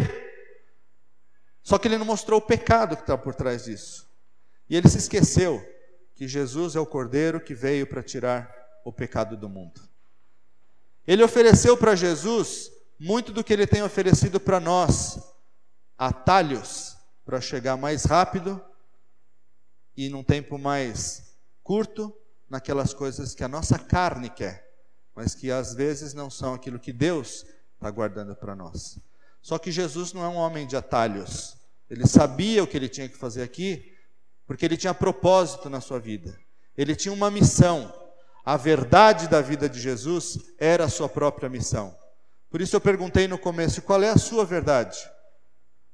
só 1.61 1.76
que 1.76 1.88
ele 1.88 1.99
não 1.99 2.07
mostrou 2.07 2.38
o 2.38 2.47
pecado 2.47 2.95
que 2.95 3.03
está 3.03 3.18
por 3.18 3.34
trás 3.34 3.64
disso. 3.64 4.09
E 4.70 4.76
ele 4.76 4.88
se 4.88 4.99
esqueceu 4.99 5.74
que 6.15 6.29
Jesus 6.29 6.77
é 6.77 6.81
o 6.81 6.87
Cordeiro 6.87 7.41
que 7.41 7.55
veio 7.55 7.87
para 7.87 8.03
tirar 8.03 8.53
o 8.85 8.93
pecado 8.93 9.37
do 9.37 9.49
mundo. 9.49 9.81
Ele 11.07 11.23
ofereceu 11.23 11.77
para 11.77 11.95
Jesus 11.95 12.71
muito 12.99 13.33
do 13.33 13.43
que 13.43 13.53
ele 13.53 13.67
tem 13.67 13.83
oferecido 13.83 14.39
para 14.39 14.61
nós, 14.61 15.19
atalhos 15.99 16.97
para 17.25 17.41
chegar 17.41 17.77
mais 17.77 18.05
rápido 18.05 18.62
e 19.97 20.09
num 20.09 20.23
tempo 20.23 20.59
mais 20.59 21.37
curto 21.62 22.15
naquelas 22.49 22.95
coisas 22.95 23.35
que 23.35 23.43
a 23.43 23.49
nossa 23.49 23.79
carne 23.79 24.31
quer, 24.31 24.71
mas 25.15 25.35
que 25.35 25.51
às 25.51 25.75
vezes 25.75 26.15
não 26.15 26.31
são 26.31 26.55
aquilo 26.55 26.79
que 26.79 26.93
Deus 26.93 27.45
está 27.75 27.91
guardando 27.91 28.37
para 28.37 28.55
nós. 28.55 28.99
Só 29.43 29.59
que 29.59 29.73
Jesus 29.73 30.12
não 30.12 30.25
é 30.25 30.29
um 30.29 30.37
homem 30.37 30.67
de 30.67 30.77
atalhos. 30.77 31.57
Ele 31.91 32.07
sabia 32.07 32.62
o 32.62 32.67
que 32.67 32.77
ele 32.77 32.89
tinha 32.89 33.09
que 33.09 33.17
fazer 33.17 33.43
aqui 33.43 33.93
porque 34.47 34.64
ele 34.64 34.76
tinha 34.76 34.95
propósito 34.95 35.70
na 35.70 35.80
sua 35.80 35.99
vida. 35.99 36.38
Ele 36.76 36.95
tinha 36.95 37.12
uma 37.12 37.30
missão. 37.30 37.92
A 38.45 38.57
verdade 38.57 39.28
da 39.28 39.40
vida 39.40 39.68
de 39.68 39.80
Jesus 39.80 40.38
era 40.59 40.84
a 40.84 40.88
sua 40.88 41.09
própria 41.09 41.49
missão. 41.49 41.97
Por 42.51 42.61
isso 42.61 42.76
eu 42.76 42.80
perguntei 42.80 43.26
no 43.26 43.38
começo: 43.38 43.82
qual 43.82 44.03
é 44.03 44.11
a 44.11 44.18
sua 44.18 44.45
verdade? 44.45 44.99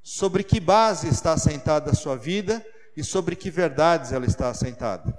Sobre 0.03 0.43
que 0.43 0.59
base 0.59 1.09
está 1.09 1.33
assentada 1.33 1.91
a 1.91 1.95
sua 1.95 2.17
vida 2.17 2.65
e 2.97 3.05
sobre 3.05 3.37
que 3.37 3.51
verdades 3.51 4.13
ela 4.13 4.27
está 4.27 4.49
assentada? 4.49 5.17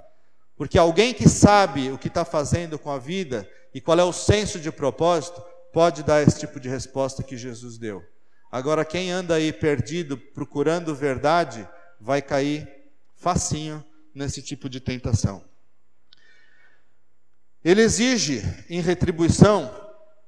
Porque 0.56 0.78
alguém 0.78 1.14
que 1.14 1.28
sabe 1.28 1.90
o 1.90 1.98
que 1.98 2.08
está 2.08 2.24
fazendo 2.24 2.78
com 2.78 2.90
a 2.90 2.98
vida 2.98 3.48
e 3.74 3.80
qual 3.80 3.98
é 3.98 4.04
o 4.04 4.12
senso 4.12 4.60
de 4.60 4.70
propósito, 4.70 5.42
pode 5.72 6.02
dar 6.02 6.22
esse 6.22 6.38
tipo 6.38 6.60
de 6.60 6.68
resposta 6.68 7.22
que 7.22 7.36
Jesus 7.36 7.78
deu. 7.78 8.02
Agora, 8.50 8.84
quem 8.84 9.10
anda 9.10 9.36
aí 9.36 9.50
perdido 9.50 10.18
procurando 10.18 10.94
verdade, 10.94 11.66
vai 11.98 12.20
cair 12.20 12.68
facinho 13.22 13.84
nesse 14.12 14.42
tipo 14.42 14.68
de 14.68 14.80
tentação. 14.80 15.44
Ele 17.64 17.80
exige 17.80 18.42
em 18.68 18.80
retribuição 18.80 19.72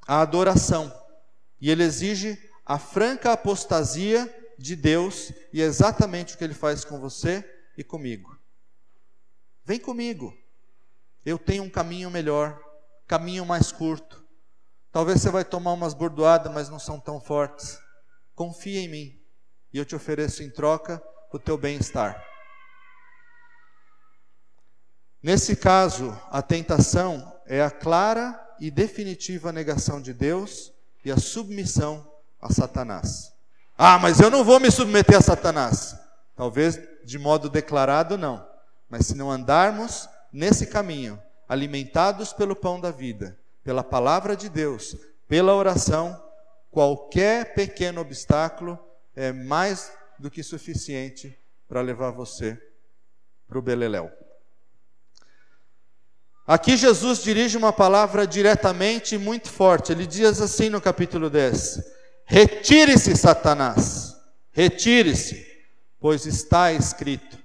a 0.06 0.20
adoração, 0.20 0.94
e 1.60 1.70
ele 1.70 1.82
exige 1.82 2.38
a 2.64 2.78
franca 2.78 3.32
apostasia 3.32 4.32
de 4.56 4.76
Deus, 4.76 5.32
e 5.52 5.60
é 5.60 5.64
exatamente 5.64 6.34
o 6.34 6.38
que 6.38 6.44
ele 6.44 6.54
faz 6.54 6.84
com 6.84 7.00
você 7.00 7.44
e 7.76 7.82
comigo. 7.82 8.38
Vem 9.64 9.80
comigo, 9.80 10.32
eu 11.26 11.36
tenho 11.36 11.64
um 11.64 11.70
caminho 11.70 12.10
melhor, 12.10 12.60
caminho 13.08 13.44
mais 13.44 13.72
curto. 13.72 14.24
Talvez 14.92 15.20
você 15.20 15.30
vai 15.30 15.44
tomar 15.44 15.72
umas 15.72 15.94
bordoadas, 15.94 16.52
mas 16.52 16.68
não 16.68 16.78
são 16.78 17.00
tão 17.00 17.20
fortes. 17.20 17.76
Confia 18.36 18.78
em 18.78 18.88
mim, 18.88 19.20
e 19.72 19.78
eu 19.78 19.84
te 19.84 19.96
ofereço 19.96 20.44
em 20.44 20.50
troca 20.50 21.02
o 21.32 21.40
teu 21.40 21.58
bem-estar. 21.58 22.33
Nesse 25.24 25.56
caso, 25.56 26.14
a 26.30 26.42
tentação 26.42 27.32
é 27.46 27.62
a 27.62 27.70
clara 27.70 28.38
e 28.60 28.70
definitiva 28.70 29.50
negação 29.50 29.98
de 29.98 30.12
Deus 30.12 30.70
e 31.02 31.10
a 31.10 31.16
submissão 31.16 32.06
a 32.38 32.52
Satanás. 32.52 33.32
Ah, 33.74 33.98
mas 33.98 34.20
eu 34.20 34.30
não 34.30 34.44
vou 34.44 34.60
me 34.60 34.70
submeter 34.70 35.16
a 35.16 35.22
Satanás. 35.22 35.96
Talvez 36.36 36.78
de 37.06 37.18
modo 37.18 37.48
declarado, 37.48 38.18
não. 38.18 38.46
Mas 38.86 39.06
se 39.06 39.14
não 39.14 39.30
andarmos 39.30 40.06
nesse 40.30 40.66
caminho, 40.66 41.18
alimentados 41.48 42.34
pelo 42.34 42.54
pão 42.54 42.78
da 42.78 42.90
vida, 42.90 43.34
pela 43.62 43.82
palavra 43.82 44.36
de 44.36 44.50
Deus, 44.50 44.94
pela 45.26 45.54
oração, 45.54 46.22
qualquer 46.70 47.54
pequeno 47.54 48.02
obstáculo 48.02 48.78
é 49.16 49.32
mais 49.32 49.90
do 50.18 50.30
que 50.30 50.42
suficiente 50.42 51.34
para 51.66 51.80
levar 51.80 52.10
você 52.10 52.62
para 53.48 53.58
o 53.58 53.62
Beleléu. 53.62 54.12
Aqui 56.46 56.76
Jesus 56.76 57.22
dirige 57.22 57.56
uma 57.56 57.72
palavra 57.72 58.26
diretamente 58.26 59.16
muito 59.16 59.48
forte. 59.48 59.92
Ele 59.92 60.06
diz 60.06 60.40
assim 60.42 60.68
no 60.68 60.80
capítulo 60.80 61.30
10: 61.30 61.82
Retire-se, 62.26 63.16
Satanás, 63.16 64.14
retire-se, 64.52 65.46
pois 65.98 66.26
está 66.26 66.70
escrito. 66.72 67.38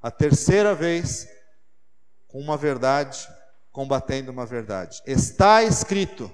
A 0.00 0.10
terceira 0.10 0.74
vez, 0.74 1.28
com 2.26 2.40
uma 2.40 2.56
verdade, 2.56 3.28
combatendo 3.70 4.32
uma 4.32 4.46
verdade. 4.46 5.02
Está 5.06 5.62
escrito: 5.62 6.30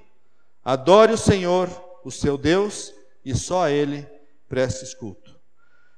adore 0.65 1.13
o 1.13 1.19
Senhor, 1.19 1.69
o 2.05 2.13
seu 2.13 2.39
Deus, 2.39 2.93
e 3.25 3.35
só 3.35 3.65
a 3.65 3.71
Ele 3.73 4.09
preste 4.49 4.97
culto. 4.97 5.35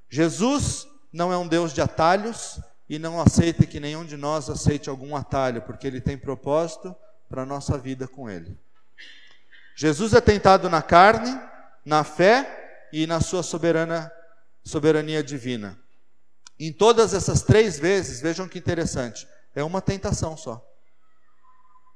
Jesus 0.09 0.87
não 1.13 1.31
é 1.31 1.37
um 1.37 1.47
Deus 1.47 1.75
de 1.75 1.83
atalhos, 1.83 2.59
e 2.89 2.99
não 2.99 3.21
aceita 3.21 3.67
que 3.67 3.81
nenhum 3.81 4.05
de 4.05 4.17
nós 4.17 4.49
aceite 4.49 4.89
algum 4.89 5.17
atalho, 5.17 5.63
porque 5.63 5.87
ele 5.87 6.01
tem 6.01 6.17
propósito 6.17 6.95
para 7.29 7.43
a 7.43 7.47
nossa 7.47 7.77
vida 7.77 8.07
com 8.07 8.31
ele. 8.31 8.57
Jesus 9.75 10.15
é 10.15 10.21
tentado 10.21 10.71
na 10.71 10.81
carne, 10.81 11.39
na 11.85 12.05
fé 12.05 12.89
e 12.93 13.07
na 13.07 13.21
sua 13.21 13.43
soberana 13.43 14.11
soberania 14.65 15.23
divina. 15.23 15.79
Em 16.59 16.73
todas 16.73 17.13
essas 17.13 17.43
três 17.43 17.79
vezes, 17.79 18.21
vejam 18.21 18.49
que 18.49 18.59
interessante, 18.59 19.29
é 19.55 19.63
uma 19.63 19.81
tentação 19.81 20.37
só. 20.37 20.65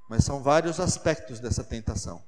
Mas 0.08 0.24
são 0.24 0.42
vários 0.42 0.78
aspectos 0.78 1.40
dessa 1.40 1.64
tentação. 1.64 2.22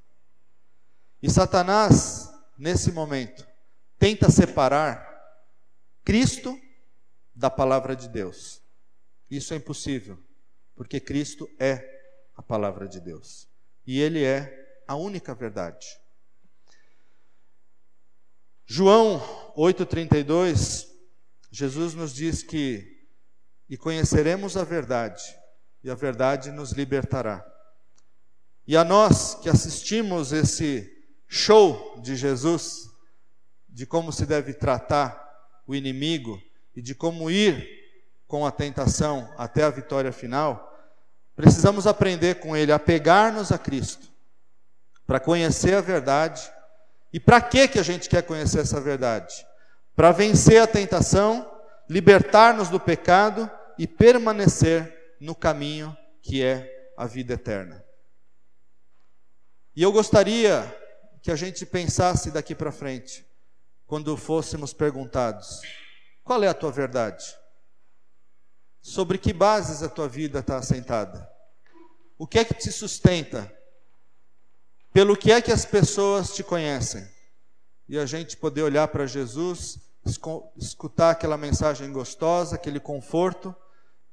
E 1.22 1.30
Satanás, 1.30 2.32
nesse 2.56 2.90
momento, 2.90 3.46
tenta 3.98 4.30
separar 4.30 5.08
Cristo 6.04 6.58
da 7.43 7.51
palavra 7.51 7.97
de 7.97 8.09
Deus. 8.09 8.62
Isso 9.28 9.53
é 9.53 9.57
impossível, 9.57 10.16
porque 10.76 11.01
Cristo 11.01 11.51
é 11.59 12.30
a 12.36 12.40
palavra 12.40 12.86
de 12.86 13.01
Deus 13.01 13.49
e 13.84 14.01
Ele 14.01 14.22
é 14.22 14.80
a 14.86 14.95
única 14.95 15.34
verdade. 15.34 15.88
João 18.64 19.18
8,32, 19.57 20.86
Jesus 21.51 21.95
nos 21.95 22.14
diz 22.14 22.45
que 22.45 23.09
e 23.68 23.76
conheceremos 23.76 24.57
a 24.57 24.62
verdade, 24.62 25.24
e 25.82 25.90
a 25.90 25.97
verdade 25.97 26.53
nos 26.53 26.70
libertará. 26.70 27.45
E 28.64 28.76
a 28.76 28.84
nós 28.84 29.34
que 29.34 29.49
assistimos 29.49 30.30
esse 30.30 30.88
show 31.26 32.01
de 32.01 32.14
Jesus, 32.14 32.88
de 33.68 33.84
como 33.84 34.12
se 34.12 34.26
deve 34.26 34.55
tratar 34.55 35.20
o 35.66 35.74
inimigo, 35.74 36.40
e 36.75 36.83
de 36.83 36.95
como 36.95 37.31
ir 37.31 37.68
com 38.27 38.47
a 38.47 38.51
tentação 38.51 39.33
até 39.37 39.62
a 39.62 39.70
vitória 39.70 40.12
final, 40.12 40.73
precisamos 41.37 41.87
aprender 41.87 42.37
com 42.37 42.57
ele 42.57 42.73
a 42.73 42.79
pegar-nos 42.79 43.53
a 43.53 43.59
Cristo, 43.59 44.09
para 45.07 45.20
conhecer 45.20 45.75
a 45.75 45.81
verdade. 45.81 46.51
E 47.12 47.20
para 47.20 47.41
que 47.41 47.68
que 47.68 47.79
a 47.79 47.83
gente 47.83 48.09
quer 48.09 48.23
conhecer 48.23 48.61
essa 48.61 48.81
verdade? 48.81 49.47
Para 49.95 50.12
vencer 50.12 50.62
a 50.62 50.66
tentação, 50.66 51.51
libertar-nos 51.89 52.70
do 52.70 52.81
pecado 52.81 53.51
e 53.79 53.87
permanecer 53.87 55.16
no 55.20 55.35
caminho 55.35 55.95
que 56.23 56.43
é 56.43 56.91
a 56.97 57.07
vida 57.07 57.35
eterna. 57.35 57.85
E 59.77 59.83
eu 59.83 59.93
gostaria 59.93 60.64
que 61.23 61.31
a 61.31 61.37
gente 61.37 61.64
pensasse 61.64 62.31
daqui 62.31 62.55
para 62.55 62.73
frente, 62.73 63.27
quando 63.87 64.16
fôssemos 64.16 64.73
perguntados: 64.73 65.61
qual 66.25 66.43
é 66.43 66.49
a 66.49 66.55
tua 66.55 66.70
verdade? 66.70 67.25
Sobre 68.81 69.18
que 69.18 69.33
bases 69.33 69.83
a 69.83 69.89
tua 69.89 70.09
vida 70.09 70.41
está 70.41 70.57
assentada? 70.57 71.31
O 72.18 72.27
que 72.27 72.39
é 72.39 72.45
que 72.45 72.55
te 72.55 72.70
sustenta? 72.70 73.53
Pelo 74.93 75.16
que 75.16 75.33
é 75.33 75.41
que 75.41 75.53
as 75.53 75.64
pessoas 75.64 76.35
te 76.35 76.43
conhecem? 76.43 77.09
E 77.89 77.99
a 77.99 78.07
gente 78.07 78.37
poder 78.37 78.62
olhar 78.62 78.89
para 78.89 79.07
Jesus 79.07 79.79
escutar 80.57 81.11
aquela 81.11 81.37
mensagem 81.37 81.93
gostosa, 81.93 82.57
aquele 82.57 82.81
conforto 82.81 83.55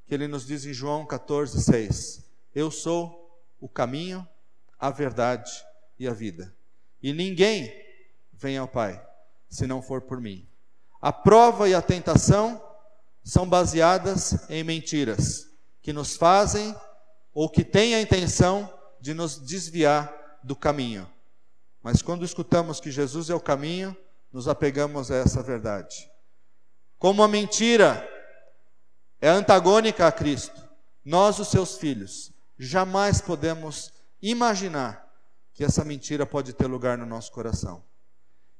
que 0.05 0.13
ele 0.13 0.27
nos 0.27 0.45
diz 0.45 0.65
em 0.65 0.73
João 0.73 1.05
14, 1.05 1.61
6. 1.61 2.23
Eu 2.53 2.71
sou 2.71 3.39
o 3.59 3.67
caminho, 3.67 4.27
a 4.79 4.89
verdade 4.89 5.51
e 5.97 6.07
a 6.07 6.13
vida. 6.13 6.53
E 7.01 7.13
ninguém 7.13 7.71
vem 8.33 8.57
ao 8.57 8.67
Pai 8.67 9.03
se 9.49 9.65
não 9.65 9.81
for 9.81 10.01
por 10.01 10.21
mim. 10.21 10.47
A 11.01 11.13
prova 11.13 11.69
e 11.69 11.73
a 11.73 11.81
tentação 11.81 12.61
são 13.23 13.47
baseadas 13.47 14.49
em 14.49 14.63
mentiras 14.63 15.49
que 15.81 15.93
nos 15.93 16.17
fazem 16.17 16.75
ou 17.33 17.49
que 17.49 17.63
têm 17.63 17.95
a 17.95 18.01
intenção 18.01 18.71
de 18.99 19.13
nos 19.13 19.39
desviar 19.39 20.13
do 20.43 20.55
caminho. 20.55 21.09
Mas 21.81 22.01
quando 22.01 22.25
escutamos 22.25 22.79
que 22.79 22.91
Jesus 22.91 23.29
é 23.29 23.35
o 23.35 23.39
caminho, 23.39 23.95
nos 24.31 24.47
apegamos 24.47 25.09
a 25.09 25.15
essa 25.15 25.41
verdade. 25.41 26.09
Como 26.97 27.23
a 27.23 27.27
mentira 27.27 28.07
é 29.21 29.29
antagônica 29.29 30.05
a 30.05 30.11
Cristo, 30.11 30.61
nós, 31.03 31.39
os 31.39 31.47
seus 31.47 31.77
filhos, 31.77 32.31
jamais 32.57 33.21
podemos 33.21 33.93
imaginar 34.21 35.07
que 35.53 35.63
essa 35.63 35.83
mentira 35.85 36.25
pode 36.25 36.53
ter 36.53 36.67
lugar 36.67 36.97
no 36.97 37.05
nosso 37.05 37.31
coração. 37.31 37.83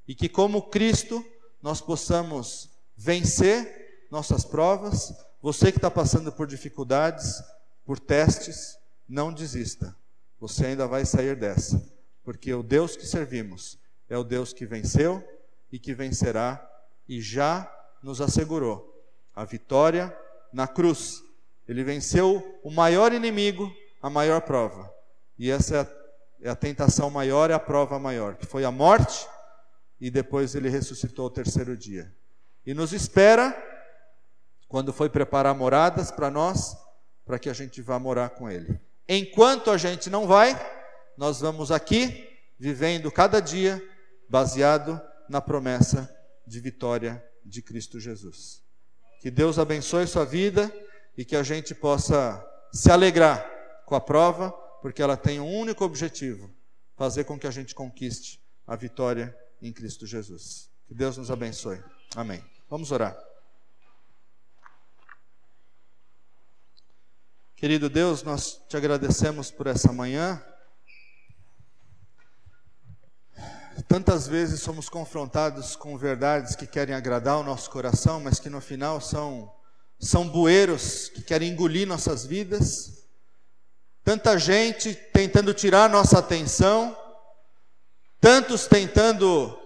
E 0.08 0.16
que, 0.16 0.30
como 0.30 0.70
Cristo, 0.70 1.24
nós 1.62 1.82
possamos 1.82 2.70
vencer 2.96 4.08
nossas 4.12 4.46
provas. 4.46 5.14
Você 5.42 5.72
que 5.72 5.78
está 5.78 5.90
passando 5.90 6.32
por 6.32 6.48
dificuldades, 6.48 7.42
por 7.86 8.00
testes, 8.00 8.78
não 9.08 9.34
desista. 9.34 9.96
Você 10.40 10.68
ainda 10.68 10.88
vai 10.88 11.06
sair 11.06 11.36
dessa, 11.36 11.82
porque 12.24 12.54
o 12.54 12.64
Deus 12.64 12.96
que 12.96 13.06
servimos 13.06 13.78
é 14.10 14.18
o 14.18 14.24
Deus 14.24 14.54
que 14.54 14.66
venceu 14.66 15.24
e 15.72 15.78
que 15.78 15.94
vencerá 15.94 16.66
e 17.08 17.22
já 17.22 17.70
nos 18.02 18.22
assegurou 18.22 18.90
a 19.36 19.44
vitória 19.44 20.16
na 20.52 20.68
cruz. 20.68 21.22
Ele 21.68 21.84
venceu 21.84 22.60
o 22.64 22.72
maior 22.72 23.14
inimigo, 23.14 23.72
a 24.02 24.10
maior 24.10 24.42
prova. 24.42 24.92
E 25.38 25.52
essa 25.52 25.76
é 25.76 25.80
a, 25.80 25.88
é 26.44 26.50
a 26.50 26.56
tentação 26.56 27.10
maior, 27.10 27.50
é 27.50 27.54
a 27.54 27.60
prova 27.60 28.00
maior, 28.00 28.36
que 28.36 28.46
foi 28.46 28.64
a 28.64 28.72
morte, 28.72 29.28
e 30.00 30.10
depois 30.10 30.56
ele 30.56 30.70
ressuscitou 30.70 31.26
o 31.26 31.30
terceiro 31.30 31.76
dia. 31.76 32.14
E 32.66 32.74
nos 32.74 32.94
espera, 32.94 33.56
quando 34.68 34.94
foi 34.94 35.10
preparar 35.10 35.54
moradas 35.56 36.12
para 36.12 36.30
nós, 36.30 36.78
para 37.26 37.40
que 37.40 37.50
a 37.50 37.54
gente 37.54 37.82
vá 37.82 38.00
morar 38.00 38.30
com 38.30 38.50
ele. 38.50 38.80
Enquanto 39.08 39.72
a 39.72 39.78
gente 39.78 40.10
não 40.10 40.28
vai, 40.28 40.56
nós 41.18 41.42
vamos 41.42 41.72
aqui, 41.72 42.28
vivendo 42.58 43.12
cada 43.12 43.40
dia, 43.40 43.82
baseado 44.30 45.02
na 45.28 45.42
promessa 45.42 46.10
de 46.46 46.60
vitória 46.60 47.24
de 47.44 47.62
Cristo 47.62 48.00
Jesus. 48.00 48.62
Que 49.20 49.30
Deus 49.30 49.60
abençoe 49.60 50.08
sua 50.08 50.26
vida 50.26 50.72
e 51.18 51.26
que 51.26 51.36
a 51.36 51.44
gente 51.44 51.76
possa 51.76 52.44
se 52.72 52.92
alegrar 52.92 53.46
com 53.86 53.96
a 53.96 54.02
prova, 54.02 54.52
porque 54.82 55.02
ela 55.02 55.18
tem 55.18 55.40
um 55.40 55.52
único 55.52 55.84
objetivo: 55.84 56.50
fazer 56.96 57.24
com 57.26 57.38
que 57.38 57.48
a 57.48 57.52
gente 57.52 57.76
conquiste 57.76 58.40
a 58.66 58.76
vitória 58.76 59.36
em 59.62 59.72
Cristo 59.72 60.06
Jesus. 60.06 60.70
Que 60.88 60.94
Deus 60.94 61.18
nos 61.18 61.30
abençoe. 61.30 61.84
Amém. 62.16 62.44
Vamos 62.70 62.92
orar. 62.92 63.18
Querido 67.56 67.90
Deus, 67.90 68.24
nós 68.24 68.62
te 68.70 68.78
agradecemos 68.78 69.52
por 69.52 69.68
essa 69.68 69.92
manhã. 69.92 70.42
Tantas 73.88 74.28
vezes 74.28 74.62
somos 74.62 74.88
confrontados 74.88 75.76
com 75.76 75.98
verdades 75.98 76.56
que 76.56 76.66
querem 76.66 76.96
agradar 76.96 77.38
o 77.38 77.44
nosso 77.44 77.70
coração, 77.70 78.20
mas 78.20 78.40
que 78.40 78.50
no 78.50 78.62
final 78.62 79.02
são, 79.02 79.52
são 80.00 80.28
bueiros 80.28 81.10
que 81.10 81.22
querem 81.22 81.52
engolir 81.52 81.88
nossas 81.88 82.26
vidas. 82.26 83.08
Tanta 84.04 84.38
gente 84.40 84.94
tentando 84.94 85.54
tirar 85.54 85.90
nossa 85.90 86.20
atenção, 86.20 86.96
tantos 88.20 88.68
tentando 88.68 89.58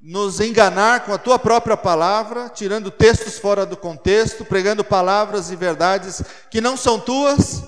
nos 0.00 0.40
enganar 0.40 1.04
com 1.04 1.12
a 1.12 1.18
tua 1.18 1.38
própria 1.38 1.76
palavra, 1.76 2.48
tirando 2.48 2.90
textos 2.90 3.38
fora 3.38 3.64
do 3.64 3.76
contexto, 3.76 4.44
pregando 4.44 4.82
palavras 4.82 5.50
e 5.50 5.56
verdades 5.56 6.22
que 6.50 6.60
não 6.60 6.76
são 6.76 6.98
tuas. 6.98 7.62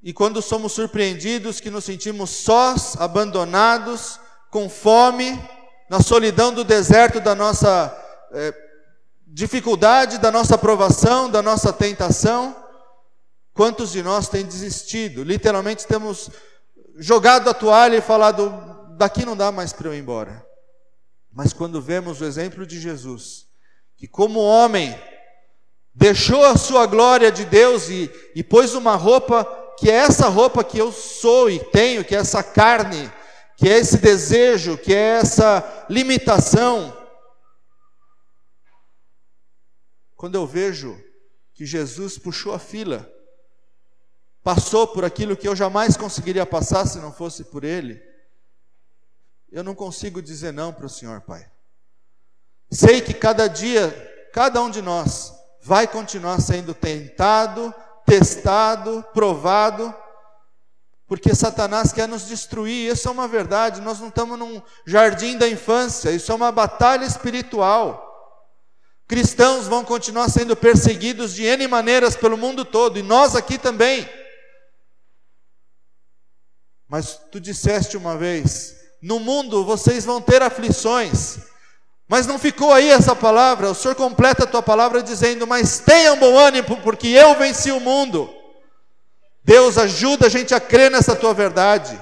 E 0.00 0.12
quando 0.12 0.40
somos 0.40 0.72
surpreendidos, 0.72 1.58
que 1.58 1.70
nos 1.70 1.84
sentimos 1.84 2.30
sós, 2.30 2.96
abandonados, 3.00 4.20
com 4.50 4.70
fome, 4.70 5.36
na 5.90 6.00
solidão 6.00 6.52
do 6.52 6.62
deserto 6.62 7.18
da 7.18 7.34
nossa 7.34 7.92
é, 8.32 8.54
dificuldade, 9.26 10.18
da 10.18 10.30
nossa 10.30 10.56
provação, 10.56 11.28
da 11.28 11.42
nossa 11.42 11.72
tentação, 11.72 12.54
quantos 13.52 13.90
de 13.90 14.00
nós 14.00 14.28
têm 14.28 14.46
desistido? 14.46 15.24
Literalmente 15.24 15.86
temos 15.86 16.30
jogado 16.98 17.48
a 17.48 17.54
toalha 17.54 17.96
e 17.96 18.02
falado: 18.02 18.50
daqui 18.96 19.24
não 19.24 19.36
dá 19.36 19.50
mais 19.50 19.72
para 19.72 19.88
eu 19.88 19.94
ir 19.94 19.98
embora. 19.98 20.44
Mas 21.32 21.52
quando 21.52 21.80
vemos 21.80 22.20
o 22.20 22.24
exemplo 22.24 22.66
de 22.66 22.80
Jesus, 22.80 23.46
que 23.96 24.08
como 24.08 24.40
homem 24.40 24.98
deixou 25.94 26.44
a 26.44 26.56
sua 26.56 26.86
glória 26.86 27.30
de 27.30 27.44
Deus 27.44 27.88
e, 27.88 28.10
e 28.34 28.42
pôs 28.42 28.74
uma 28.74 28.96
roupa 28.96 29.44
que 29.78 29.88
é 29.90 29.94
essa 29.94 30.28
roupa 30.28 30.64
que 30.64 30.78
eu 30.78 30.90
sou 30.90 31.48
e 31.48 31.60
tenho, 31.70 32.04
que 32.04 32.14
é 32.14 32.18
essa 32.18 32.42
carne, 32.42 33.10
que 33.56 33.68
é 33.68 33.78
esse 33.78 33.98
desejo, 33.98 34.76
que 34.76 34.92
é 34.92 35.18
essa 35.18 35.86
limitação. 35.88 36.96
Quando 40.16 40.34
eu 40.34 40.44
vejo 40.44 41.00
que 41.54 41.64
Jesus 41.64 42.18
puxou 42.18 42.52
a 42.52 42.58
fila, 42.58 43.08
passou 44.42 44.86
por 44.86 45.04
aquilo 45.04 45.36
que 45.36 45.48
eu 45.48 45.56
jamais 45.56 45.96
conseguiria 45.96 46.46
passar 46.46 46.86
se 46.86 46.98
não 46.98 47.12
fosse 47.12 47.44
por 47.44 47.64
Ele, 47.64 48.00
eu 49.50 49.64
não 49.64 49.74
consigo 49.74 50.20
dizer 50.20 50.52
não 50.52 50.72
para 50.72 50.86
o 50.86 50.90
Senhor, 50.90 51.20
Pai. 51.22 51.50
Sei 52.70 53.00
que 53.00 53.14
cada 53.14 53.48
dia, 53.48 53.90
cada 54.32 54.60
um 54.60 54.70
de 54.70 54.82
nós 54.82 55.32
vai 55.62 55.86
continuar 55.86 56.40
sendo 56.40 56.74
tentado, 56.74 57.74
testado, 58.04 59.04
provado, 59.14 59.94
porque 61.06 61.34
Satanás 61.34 61.90
quer 61.92 62.06
nos 62.06 62.26
destruir. 62.26 62.92
Isso 62.92 63.08
é 63.08 63.10
uma 63.10 63.26
verdade. 63.26 63.80
Nós 63.80 63.98
não 63.98 64.08
estamos 64.08 64.38
num 64.38 64.60
jardim 64.86 65.38
da 65.38 65.48
infância, 65.48 66.10
isso 66.10 66.30
é 66.30 66.34
uma 66.34 66.52
batalha 66.52 67.06
espiritual. 67.06 68.04
Cristãos 69.08 69.66
vão 69.66 69.82
continuar 69.82 70.28
sendo 70.28 70.54
perseguidos 70.54 71.32
de 71.32 71.44
N 71.44 71.66
maneiras 71.66 72.14
pelo 72.14 72.36
mundo 72.36 72.62
todo, 72.62 72.98
e 72.98 73.02
nós 73.02 73.34
aqui 73.34 73.56
também. 73.56 74.06
Mas 76.88 77.20
tu 77.30 77.38
disseste 77.38 77.96
uma 77.96 78.16
vez: 78.16 78.74
no 79.02 79.20
mundo 79.20 79.64
vocês 79.64 80.04
vão 80.04 80.20
ter 80.20 80.42
aflições, 80.42 81.38
mas 82.08 82.26
não 82.26 82.38
ficou 82.38 82.72
aí 82.72 82.88
essa 82.88 83.14
palavra, 83.14 83.70
o 83.70 83.74
Senhor 83.74 83.94
completa 83.94 84.44
a 84.44 84.46
tua 84.46 84.62
palavra 84.62 85.02
dizendo: 85.02 85.46
Mas 85.46 85.78
tenham 85.80 86.16
bom 86.16 86.38
ânimo, 86.38 86.78
porque 86.82 87.08
eu 87.08 87.34
venci 87.34 87.70
o 87.70 87.80
mundo. 87.80 88.34
Deus 89.44 89.76
ajuda 89.76 90.26
a 90.26 90.30
gente 90.30 90.54
a 90.54 90.60
crer 90.60 90.90
nessa 90.90 91.14
tua 91.14 91.32
verdade, 91.32 91.98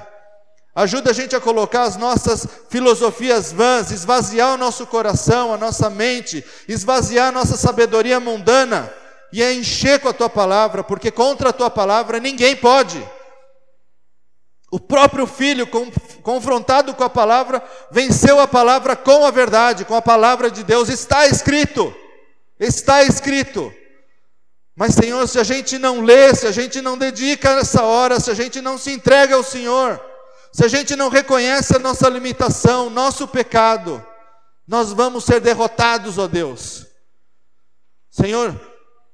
ajuda 0.74 1.10
a 1.10 1.14
gente 1.14 1.34
a 1.34 1.40
colocar 1.40 1.82
as 1.82 1.96
nossas 1.96 2.46
filosofias 2.68 3.52
vãs, 3.52 3.90
esvaziar 3.90 4.54
o 4.54 4.56
nosso 4.56 4.86
coração, 4.86 5.52
a 5.52 5.56
nossa 5.56 5.90
mente, 5.90 6.44
esvaziar 6.68 7.28
a 7.28 7.32
nossa 7.32 7.56
sabedoria 7.56 8.18
mundana 8.18 8.92
e 9.32 9.42
a 9.42 9.52
encher 9.52 10.00
com 10.00 10.08
a 10.08 10.12
tua 10.12 10.28
palavra, 10.28 10.82
porque 10.82 11.10
contra 11.10 11.50
a 11.50 11.52
tua 11.52 11.70
palavra 11.70 12.18
ninguém 12.18 12.54
pode. 12.56 13.00
O 14.70 14.80
próprio 14.80 15.26
filho, 15.26 15.68
confrontado 16.22 16.92
com 16.94 17.04
a 17.04 17.10
palavra, 17.10 17.62
venceu 17.90 18.40
a 18.40 18.48
palavra 18.48 18.96
com 18.96 19.24
a 19.24 19.30
verdade, 19.30 19.84
com 19.84 19.94
a 19.94 20.02
palavra 20.02 20.50
de 20.50 20.64
Deus. 20.64 20.88
Está 20.88 21.26
escrito, 21.26 21.94
está 22.58 23.04
escrito. 23.04 23.72
Mas, 24.74 24.94
Senhor, 24.94 25.26
se 25.26 25.38
a 25.38 25.44
gente 25.44 25.78
não 25.78 26.02
lê, 26.02 26.34
se 26.34 26.46
a 26.46 26.52
gente 26.52 26.82
não 26.82 26.98
dedica 26.98 27.50
essa 27.50 27.82
hora, 27.82 28.20
se 28.20 28.30
a 28.30 28.34
gente 28.34 28.60
não 28.60 28.76
se 28.76 28.90
entrega 28.90 29.36
ao 29.36 29.42
Senhor, 29.42 30.00
se 30.52 30.64
a 30.64 30.68
gente 30.68 30.96
não 30.96 31.08
reconhece 31.08 31.74
a 31.76 31.78
nossa 31.78 32.08
limitação, 32.08 32.90
nosso 32.90 33.26
pecado, 33.28 34.04
nós 34.66 34.92
vamos 34.92 35.24
ser 35.24 35.40
derrotados, 35.40 36.18
ó 36.18 36.26
Deus. 36.26 36.86
Senhor, 38.10 38.58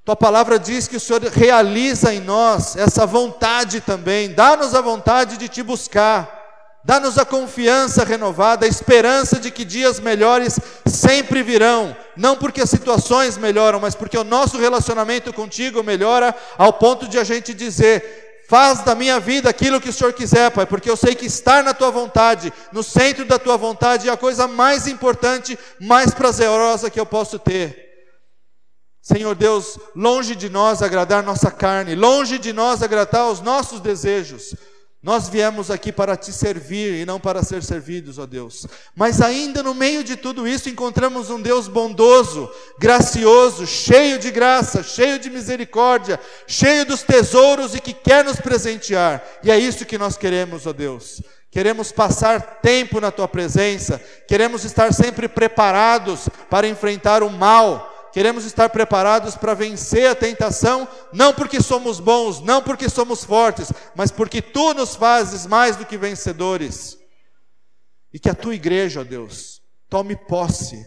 tua 0.05 0.17
palavra 0.17 0.59
diz 0.59 0.89
que 0.89 0.97
o 0.97 1.01
Senhor 1.01 1.23
realiza 1.23 2.13
em 2.13 2.21
nós 2.21 2.75
essa 2.75 3.07
vontade 3.07 3.81
também. 3.81 4.33
Dá-nos 4.35 4.75
a 4.75 4.81
vontade 4.81 5.37
de 5.37 5.49
te 5.49 5.63
buscar. 5.63 6.41
Dá-nos 6.85 7.17
a 7.17 7.25
confiança 7.25 8.03
renovada, 8.05 8.67
a 8.67 8.69
esperança 8.69 9.39
de 9.39 9.53
que 9.53 9.65
dias 9.65 10.01
melhores 10.01 10.59
sempre 10.85 11.41
virão. 11.41 11.97
Não 12.17 12.37
porque 12.37 12.61
as 12.61 12.71
situações 12.71 13.39
melhoram, 13.39 13.79
mas 13.79 13.95
porque 13.95 14.19
o 14.19 14.25
nosso 14.25 14.59
relacionamento 14.59 15.33
contigo 15.33 15.85
melhora 15.85 16.35
ao 16.59 16.73
ponto 16.73 17.07
de 17.07 17.21
a 17.21 17.23
gente 17.23 17.55
dizer: 17.55 18.43
Faz 18.49 18.81
da 18.81 18.97
minha 18.97 19.21
vida 19.21 19.49
aquilo 19.49 19.81
que 19.81 19.91
o 19.91 19.93
Senhor 19.93 20.13
quiser, 20.13 20.51
Pai, 20.51 20.67
porque 20.67 20.91
eu 20.91 20.97
sei 20.97 21.15
que 21.15 21.27
estar 21.27 21.63
na 21.63 21.73
tua 21.73 21.93
vontade, 21.93 22.53
no 22.73 22.83
centro 22.83 23.25
da 23.25 23.39
tua 23.39 23.57
vontade, 23.57 24.09
é 24.09 24.13
a 24.13 24.17
coisa 24.17 24.49
mais 24.49 24.89
importante, 24.89 25.57
mais 25.79 26.13
prazerosa 26.13 26.91
que 26.91 26.99
eu 26.99 27.07
posso 27.07 27.39
ter. 27.39 27.92
Senhor 29.03 29.35
Deus, 29.35 29.81
longe 29.97 30.37
de 30.37 30.49
nós 30.49 30.81
agradar 30.81 31.25
nossa 31.25 31.51
carne, 31.51 31.97
longe 31.97 32.39
de 32.39 32.53
nós 32.53 32.85
agradar 32.85 33.29
os 33.29 33.41
nossos 33.41 33.81
desejos, 33.81 34.55
nós 35.03 35.29
viemos 35.29 35.69
aqui 35.69 35.91
para 35.91 36.17
te 36.17 36.33
servir 36.33 36.95
e 36.95 37.05
não 37.05 37.19
para 37.19 37.43
ser 37.43 37.65
servidos, 37.65 38.21
ó 38.21 38.27
Deus. 38.27 38.69
Mas 38.95 39.21
ainda 39.21 39.61
no 39.61 39.75
meio 39.75 40.05
de 40.05 40.15
tudo 40.15 40.47
isso 40.47 40.69
encontramos 40.69 41.29
um 41.29 41.41
Deus 41.41 41.67
bondoso, 41.67 42.49
gracioso, 42.79 43.67
cheio 43.67 44.21
de 44.21 44.31
graça, 44.31 44.85
cheio 44.85 45.19
de 45.19 45.29
misericórdia, 45.29 46.21
cheio 46.47 46.87
dos 46.87 47.03
tesouros 47.03 47.75
e 47.75 47.81
que 47.81 47.93
quer 47.93 48.25
nos 48.25 48.37
presentear. 48.37 49.21
E 49.43 49.51
é 49.51 49.59
isso 49.59 49.85
que 49.85 49.99
nós 49.99 50.17
queremos, 50.17 50.65
ó 50.65 50.73
Deus. 50.73 51.21
Queremos 51.51 51.91
passar 51.91 52.61
tempo 52.63 53.01
na 53.01 53.11
tua 53.11 53.27
presença, 53.27 54.01
queremos 54.29 54.65
estar 54.65 54.95
sempre 54.95 55.27
preparados 55.27 56.29
para 56.49 56.69
enfrentar 56.69 57.25
o 57.25 57.29
mal, 57.29 57.92
queremos 58.13 58.45
estar 58.45 58.69
preparados 58.69 59.37
para 59.37 59.55
vencer 59.55 60.09
a 60.09 60.15
tentação, 60.15 60.87
não 61.13 61.33
porque 61.33 61.61
somos 61.61 61.99
bons, 61.99 62.41
não 62.41 62.63
porque 62.63 62.89
somos 62.89 63.25
fortes, 63.25 63.73
mas 63.95 64.11
porque 64.11 64.43
tu 64.43 64.75
nos 64.75 64.95
fazes 64.95 65.47
mais 65.47 65.77
do 65.77 65.87
que 65.87 65.97
vencedores. 65.97 66.99
E 68.13 68.19
que 68.19 68.29
a 68.29 68.35
tua 68.35 68.55
igreja, 68.55 69.01
ó 69.01 69.05
Deus, 69.05 69.63
tome 69.89 70.15
posse 70.15 70.87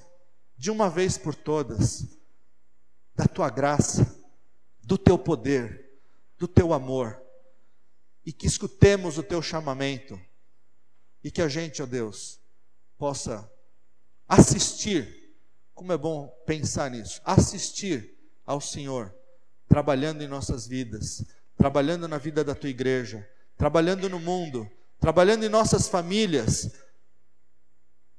de 0.57 0.69
uma 0.69 0.89
vez 0.89 1.17
por 1.17 1.33
todas 1.35 2.05
da 3.15 3.25
tua 3.25 3.49
graça, 3.49 4.23
do 4.83 4.97
teu 4.97 5.17
poder, 5.17 5.99
do 6.37 6.47
teu 6.47 6.73
amor, 6.73 7.19
e 8.25 8.31
que 8.31 8.45
escutemos 8.45 9.17
o 9.17 9.23
teu 9.23 9.41
chamamento, 9.41 10.19
e 11.23 11.31
que 11.31 11.41
a 11.41 11.47
gente, 11.47 11.81
ó 11.81 11.85
Deus, 11.85 12.39
possa 12.97 13.49
assistir 14.27 15.24
como 15.75 15.91
é 15.91 15.97
bom 15.97 16.27
pensar 16.45 16.89
nisso, 16.89 17.21
assistir 17.23 18.17
ao 18.45 18.61
Senhor 18.61 19.13
trabalhando 19.67 20.23
em 20.23 20.27
nossas 20.27 20.65
vidas, 20.65 21.25
trabalhando 21.57 22.07
na 22.07 22.17
vida 22.17 22.43
da 22.43 22.55
tua 22.55 22.69
igreja, 22.69 23.29
trabalhando 23.57 24.09
no 24.09 24.19
mundo, 24.19 24.69
trabalhando 24.99 25.43
em 25.43 25.49
nossas 25.49 25.89
famílias 25.89 26.71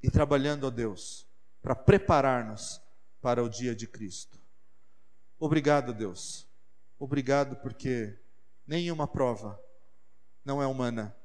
e 0.03 0.11
trabalhando, 0.11 0.65
ó 0.65 0.71
Deus, 0.71 1.27
para 1.63 1.75
preparar-nos 1.75 2.81
para 3.23 3.43
o 3.43 3.49
dia 3.49 3.75
de 3.75 3.87
Cristo. 3.87 4.39
Obrigado, 5.39 5.95
Deus. 5.95 6.47
Obrigado 6.99 7.57
porque 7.57 8.19
nenhuma 8.67 9.09
prova 9.09 9.59
não 10.45 10.63
é 10.63 10.67
humana, 10.67 11.17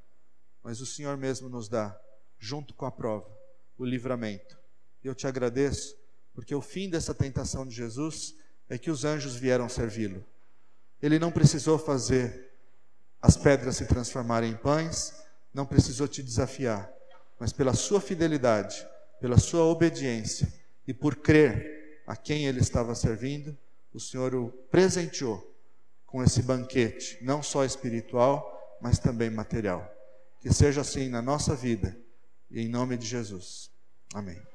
mas 0.62 0.80
o 0.80 0.86
Senhor 0.86 1.16
mesmo 1.16 1.48
nos 1.48 1.68
dá, 1.68 1.98
junto 2.38 2.74
com 2.74 2.86
a 2.86 2.90
prova, 2.90 3.30
o 3.76 3.84
livramento. 3.84 4.58
Eu 5.02 5.14
te 5.14 5.26
agradeço 5.26 6.01
porque 6.34 6.54
o 6.54 6.60
fim 6.60 6.88
dessa 6.88 7.14
tentação 7.14 7.66
de 7.66 7.74
Jesus 7.74 8.34
é 8.68 8.78
que 8.78 8.90
os 8.90 9.04
anjos 9.04 9.34
vieram 9.34 9.68
servi-lo. 9.68 10.24
Ele 11.00 11.18
não 11.18 11.30
precisou 11.30 11.78
fazer 11.78 12.50
as 13.20 13.36
pedras 13.36 13.76
se 13.76 13.86
transformarem 13.86 14.52
em 14.52 14.56
pães, 14.56 15.12
não 15.52 15.66
precisou 15.66 16.08
te 16.08 16.22
desafiar, 16.22 16.90
mas 17.38 17.52
pela 17.52 17.74
sua 17.74 18.00
fidelidade, 18.00 18.86
pela 19.20 19.38
sua 19.38 19.64
obediência 19.64 20.52
e 20.86 20.94
por 20.94 21.16
crer 21.16 22.02
a 22.06 22.16
quem 22.16 22.46
ele 22.46 22.60
estava 22.60 22.94
servindo, 22.94 23.56
o 23.92 24.00
Senhor 24.00 24.34
o 24.34 24.48
presenteou 24.70 25.52
com 26.06 26.22
esse 26.22 26.42
banquete, 26.42 27.18
não 27.22 27.42
só 27.42 27.64
espiritual, 27.64 28.78
mas 28.80 28.98
também 28.98 29.30
material. 29.30 29.88
Que 30.40 30.52
seja 30.52 30.80
assim 30.80 31.08
na 31.08 31.22
nossa 31.22 31.54
vida, 31.54 31.96
e 32.50 32.60
em 32.60 32.68
nome 32.68 32.96
de 32.96 33.06
Jesus. 33.06 33.70
Amém. 34.12 34.51